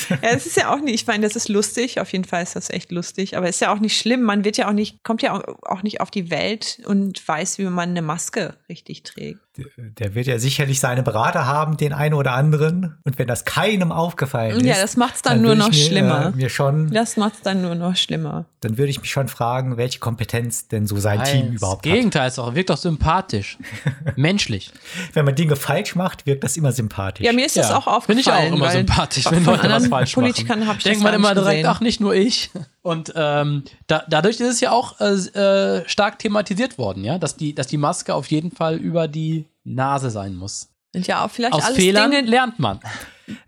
ja, 0.09 0.19
es 0.23 0.47
ist 0.47 0.57
ja 0.57 0.73
auch 0.73 0.81
nicht, 0.81 0.95
ich 0.95 1.07
meine, 1.07 1.27
das 1.27 1.37
ist 1.37 1.49
lustig, 1.49 2.01
auf 2.01 2.13
jeden 2.13 2.25
Fall 2.25 2.43
ist 2.43 2.57
das 2.57 2.71
echt 2.71 2.93
lustig, 2.93 3.37
aber 3.37 3.49
es 3.49 3.57
ist 3.57 3.61
ja 3.61 3.73
auch 3.73 3.81
nicht 3.81 3.99
schlimm, 3.99 4.23
man 4.23 4.45
wird 4.45 4.57
ja 4.57 4.69
auch 4.69 4.73
nicht, 4.73 5.03
kommt 5.03 5.23
ja 5.23 5.43
auch 5.63 5.83
nicht 5.83 6.01
auf 6.01 6.11
die 6.11 6.31
Welt 6.31 6.81
und 6.87 7.27
weiß, 7.27 7.59
wie 7.59 7.65
man 7.65 7.91
eine 7.91 8.03
Maske 8.03 8.57
richtig 8.69 9.03
trägt 9.03 9.41
der 9.79 10.15
wird 10.15 10.27
ja 10.27 10.39
sicherlich 10.39 10.81
seine 10.81 11.03
Berater 11.03 11.47
haben, 11.47 11.77
den 11.77 11.93
einen 11.93 12.15
oder 12.15 12.33
anderen. 12.33 12.99
Und 13.05 13.19
wenn 13.19 13.27
das 13.27 13.45
keinem 13.45 13.93
aufgefallen 13.93 14.57
ist. 14.57 14.67
Ja, 14.67 14.75
das 14.81 14.97
macht's 14.97 15.23
dann, 15.23 15.35
dann 15.35 15.43
nur 15.43 15.55
noch 15.55 15.69
mir, 15.69 15.75
schlimmer. 15.75 16.27
Äh, 16.27 16.37
mir 16.37 16.49
schon, 16.49 16.91
das 16.91 17.17
macht's 17.17 17.41
dann 17.43 17.63
nur 17.63 17.75
noch 17.75 17.97
schlimmer. 17.97 18.47
Dann 18.61 18.79
würde 18.79 18.91
ich 18.91 19.01
mich 19.01 19.11
schon 19.11 19.29
fragen, 19.29 19.77
welche 19.77 19.99
Kompetenz 19.99 20.69
denn 20.69 20.87
so 20.87 20.97
sein 20.97 21.19
Nein, 21.19 21.27
Team 21.27 21.53
überhaupt 21.55 21.83
Gegenteil 21.83 21.99
hat. 21.99 22.01
Gegenteil 22.01 22.29
ist 22.29 22.39
auch, 22.39 22.55
wirkt 22.55 22.71
doch 22.71 22.77
sympathisch. 22.77 23.59
Menschlich. 24.17 24.71
Wenn 25.13 25.25
man 25.25 25.35
Dinge 25.35 25.57
falsch 25.57 25.95
macht, 25.95 26.27
wirkt 26.27 26.45
das 26.45 26.57
immer 26.57 26.73
sympathisch. 26.73 27.25
Ja, 27.25 27.33
mir 27.33 27.47
ist 27.47 27.57
das 27.57 27.71
auch 27.71 27.87
aufgefallen. 27.87 28.23
Finde 28.23 28.23
ich 28.23 28.31
auch 28.31 28.57
immer 28.57 28.71
sympathisch, 28.79 29.31
wenn 29.31 29.45
Leute 29.45 29.71
was 29.71 29.87
falsch 29.87 30.15
Politikern 30.15 30.61
machen. 30.61 30.69
Hab 30.69 30.79
ich 30.79 30.85
Denkt 30.85 31.03
man 31.03 31.15
immer 31.15 31.35
direkt, 31.35 31.59
gesehen. 31.59 31.67
ach, 31.67 31.81
nicht 31.81 32.01
nur 32.01 32.15
ich. 32.15 32.51
Und 32.83 33.13
ähm, 33.17 33.65
da, 33.87 34.05
dadurch 34.09 34.41
ist 34.41 34.49
es 34.49 34.61
ja 34.61 34.71
auch 34.71 35.01
äh, 35.01 35.15
äh, 35.15 35.89
stark 35.89 36.19
thematisiert 36.19 36.79
worden, 36.79 37.05
ja, 37.05 37.19
dass 37.19 37.37
die, 37.37 37.55
dass 37.55 37.67
die 37.67 37.79
Maske 37.79 38.15
auf 38.15 38.27
jeden 38.29 38.51
Fall 38.51 38.77
über 38.77 39.09
die 39.09 39.47
Nase 39.65 40.11
sein 40.11 40.35
muss. 40.35 40.69
Sind 40.93 41.07
ja 41.07 41.25
auch 41.25 41.31
vielleicht 41.31 41.53
Aus 41.53 41.65
alles 41.65 41.77
Fehlern 41.77 42.11
Dinge, 42.11 42.27
lernt 42.27 42.59
man. 42.59 42.81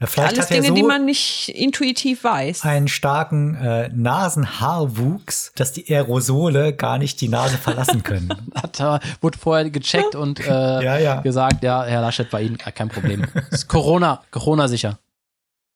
Ja, 0.00 0.06
vielleicht 0.06 0.34
alles 0.34 0.48
Dinge, 0.48 0.68
so 0.68 0.74
die 0.74 0.82
man 0.82 1.04
nicht 1.04 1.48
intuitiv 1.48 2.24
weiß. 2.24 2.64
Einen 2.64 2.88
starken 2.88 3.54
äh, 3.54 3.88
Nasenhaarwuchs, 3.94 5.52
dass 5.54 5.72
die 5.72 5.88
Aerosole 5.88 6.72
gar 6.72 6.98
nicht 6.98 7.20
die 7.20 7.28
Nase 7.28 7.56
verlassen 7.56 8.02
können. 8.02 8.28
Hat, 8.54 8.80
äh, 8.80 8.98
wurde 9.20 9.38
vorher 9.38 9.70
gecheckt 9.70 10.14
und 10.14 10.40
äh, 10.40 10.44
ja, 10.44 10.98
ja. 10.98 11.20
gesagt, 11.20 11.62
ja, 11.62 11.84
Herr 11.84 12.00
Laschet, 12.00 12.28
bei 12.28 12.42
Ihnen 12.42 12.58
kein 12.58 12.88
Problem. 12.88 13.24
ist 13.50 13.68
Corona, 13.68 14.22
Corona 14.30 14.68
sicher. 14.68 14.98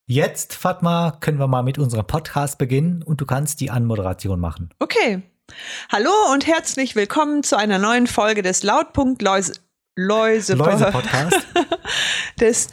Jetzt, 0.05 0.53
Fatma, 0.53 1.17
können 1.21 1.39
wir 1.39 1.47
mal 1.47 1.63
mit 1.63 1.77
unserem 1.77 2.05
Podcast 2.05 2.57
beginnen 2.57 3.03
und 3.03 3.21
du 3.21 3.25
kannst 3.25 3.61
die 3.61 3.71
Anmoderation 3.71 4.37
machen. 4.37 4.69
Okay. 4.79 5.23
Hallo 5.89 6.11
und 6.33 6.45
herzlich 6.45 6.97
willkommen 6.97 7.41
zu 7.43 7.55
einer 7.55 7.79
neuen 7.79 8.07
Folge 8.07 8.41
des 8.41 8.63
Lautpunkt 8.63 9.21
Läuse, 9.21 9.53
Läuse, 9.95 10.55
Läuse 10.55 10.91
Podcast. 10.91 11.37
des 12.39 12.67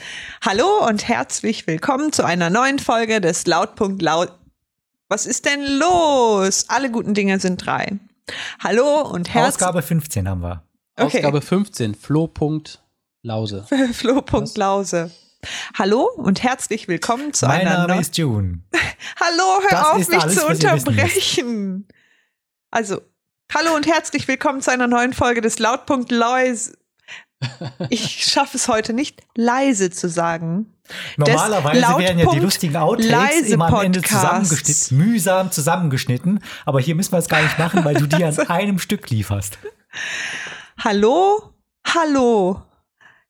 Hallo 0.44 0.84
und 0.88 1.06
herzlich 1.06 1.68
willkommen 1.68 2.12
zu 2.12 2.24
einer 2.24 2.50
neuen 2.50 2.80
Folge 2.80 3.20
des 3.20 3.46
Lautpunkt 3.46 4.02
Laut. 4.02 4.32
Was 5.08 5.24
ist 5.24 5.46
denn 5.46 5.64
los? 5.78 6.64
Alle 6.66 6.90
guten 6.90 7.14
Dinge 7.14 7.38
sind 7.38 7.64
drei. 7.64 8.00
Hallo 8.58 9.02
und 9.02 9.32
herzlich. 9.32 9.54
Ausgabe 9.54 9.82
15 9.82 10.28
haben 10.28 10.42
wir. 10.42 10.64
Okay. 10.96 11.18
Ausgabe 11.18 11.40
15, 11.42 11.94
Flo.lause. 11.94 13.66
Flo.lause. 13.92 15.12
Hallo 15.78 16.10
und 16.16 16.42
herzlich 16.42 16.88
willkommen 16.88 17.32
zu 17.32 17.46
mein 17.46 17.66
einer 17.66 17.86
Name 17.86 18.00
ist 18.00 18.16
June. 18.18 18.60
Hallo, 19.20 19.60
hör 19.62 19.70
das 19.70 19.86
auf 19.86 20.08
mich 20.08 20.20
alles, 20.20 20.34
zu 20.34 20.46
unterbrechen. 20.46 21.88
Also, 22.70 23.00
hallo 23.52 23.74
und 23.74 23.86
herzlich 23.86 24.28
willkommen 24.28 24.60
zu 24.60 24.70
einer 24.70 24.86
neuen 24.86 25.12
Folge 25.12 25.40
des 25.40 25.58
Lautpunkt 25.58 26.12
Läuse. 26.12 26.76
Ich 27.88 28.26
schaffe 28.26 28.58
es 28.58 28.68
heute 28.68 28.92
nicht, 28.92 29.22
leise 29.34 29.90
zu 29.90 30.08
sagen. 30.08 30.74
Normalerweise 31.16 31.98
werden 31.98 32.18
ja 32.18 32.30
die 32.30 32.38
lustigen 32.38 32.76
Outtakes 32.76 33.48
immer 33.48 33.68
am 33.68 33.86
Ende 33.86 34.02
zusammengeschnitten, 34.02 34.98
mühsam 34.98 35.50
zusammengeschnitten. 35.50 36.40
Aber 36.66 36.80
hier 36.80 36.94
müssen 36.94 37.12
wir 37.12 37.18
es 37.18 37.28
gar 37.28 37.42
nicht 37.42 37.58
machen, 37.58 37.84
weil 37.84 37.94
du 37.94 38.06
die 38.06 38.22
an 38.22 38.38
einem 38.48 38.78
Stück 38.78 39.08
lieferst. 39.08 39.58
Hallo, 40.78 41.54
hallo, 41.86 42.62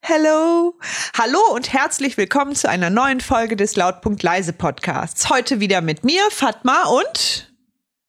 Hello. 0.02 0.74
Hallo 1.16 1.38
und 1.54 1.72
herzlich 1.72 2.16
willkommen 2.16 2.54
zu 2.54 2.68
einer 2.68 2.88
neuen 2.90 3.20
Folge 3.20 3.54
des 3.54 3.76
Lautpunkt 3.76 4.22
Leise 4.22 4.52
Podcasts. 4.52 5.28
Heute 5.28 5.60
wieder 5.60 5.82
mit 5.82 6.04
mir, 6.04 6.22
Fatma 6.30 6.84
und, 6.84 7.52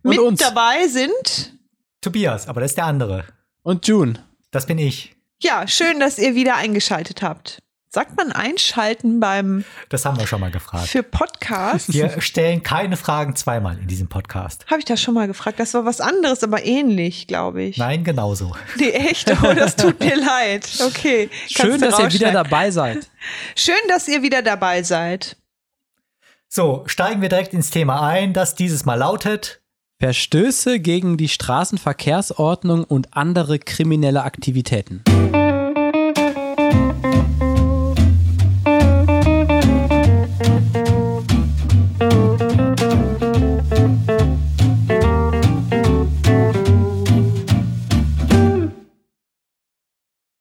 und 0.03 0.09
mit 0.09 0.19
uns. 0.19 0.39
dabei 0.39 0.87
sind 0.87 1.59
Tobias, 1.99 2.47
aber 2.47 2.61
das 2.61 2.71
ist 2.71 2.77
der 2.77 2.85
andere. 2.85 3.25
Und 3.61 3.87
June. 3.87 4.23
Das 4.51 4.65
bin 4.65 4.77
ich. 4.77 5.15
Ja, 5.41 5.67
schön, 5.67 5.99
dass 5.99 6.17
ihr 6.17 6.33
wieder 6.33 6.55
eingeschaltet 6.55 7.21
habt. 7.21 7.59
Sagt 7.93 8.15
man 8.15 8.31
einschalten 8.31 9.19
beim 9.19 9.65
Das 9.89 10.05
haben 10.05 10.17
wir 10.17 10.25
schon 10.25 10.39
mal 10.39 10.49
gefragt. 10.49 10.87
für 10.87 11.03
Podcasts? 11.03 11.91
Wir 11.91 12.21
stellen 12.21 12.63
keine 12.63 12.95
Fragen 12.95 13.35
zweimal 13.35 13.77
in 13.77 13.87
diesem 13.87 14.07
Podcast. 14.07 14.65
Habe 14.67 14.79
ich 14.79 14.85
das 14.85 15.01
schon 15.01 15.13
mal 15.13 15.27
gefragt? 15.27 15.59
Das 15.59 15.73
war 15.73 15.83
was 15.83 15.99
anderes, 15.99 16.41
aber 16.41 16.63
ähnlich, 16.63 17.27
glaube 17.27 17.63
ich. 17.63 17.75
Nein, 17.75 18.05
genauso. 18.05 18.55
Nee, 18.77 18.91
echt? 18.91 19.29
Oh, 19.43 19.53
das 19.53 19.75
tut 19.75 19.99
mir 19.99 20.15
leid. 20.25 20.69
Okay. 20.87 21.29
Schön, 21.49 21.81
dass 21.81 21.99
ihr 21.99 22.13
wieder 22.13 22.31
dabei 22.31 22.71
seid. 22.71 23.09
Schön, 23.57 23.75
dass 23.89 24.07
ihr 24.07 24.21
wieder 24.23 24.41
dabei 24.41 24.83
seid. 24.83 25.35
So, 26.47 26.83
steigen 26.85 27.21
wir 27.21 27.27
direkt 27.27 27.53
ins 27.53 27.71
Thema 27.71 28.07
ein, 28.07 28.31
das 28.31 28.55
dieses 28.55 28.85
Mal 28.85 28.95
lautet. 28.95 29.59
Verstöße 29.99 30.79
gegen 30.79 31.17
die 31.17 31.27
Straßenverkehrsordnung 31.27 32.85
und 32.85 33.09
andere 33.17 33.59
kriminelle 33.59 34.23
Aktivitäten. 34.23 35.03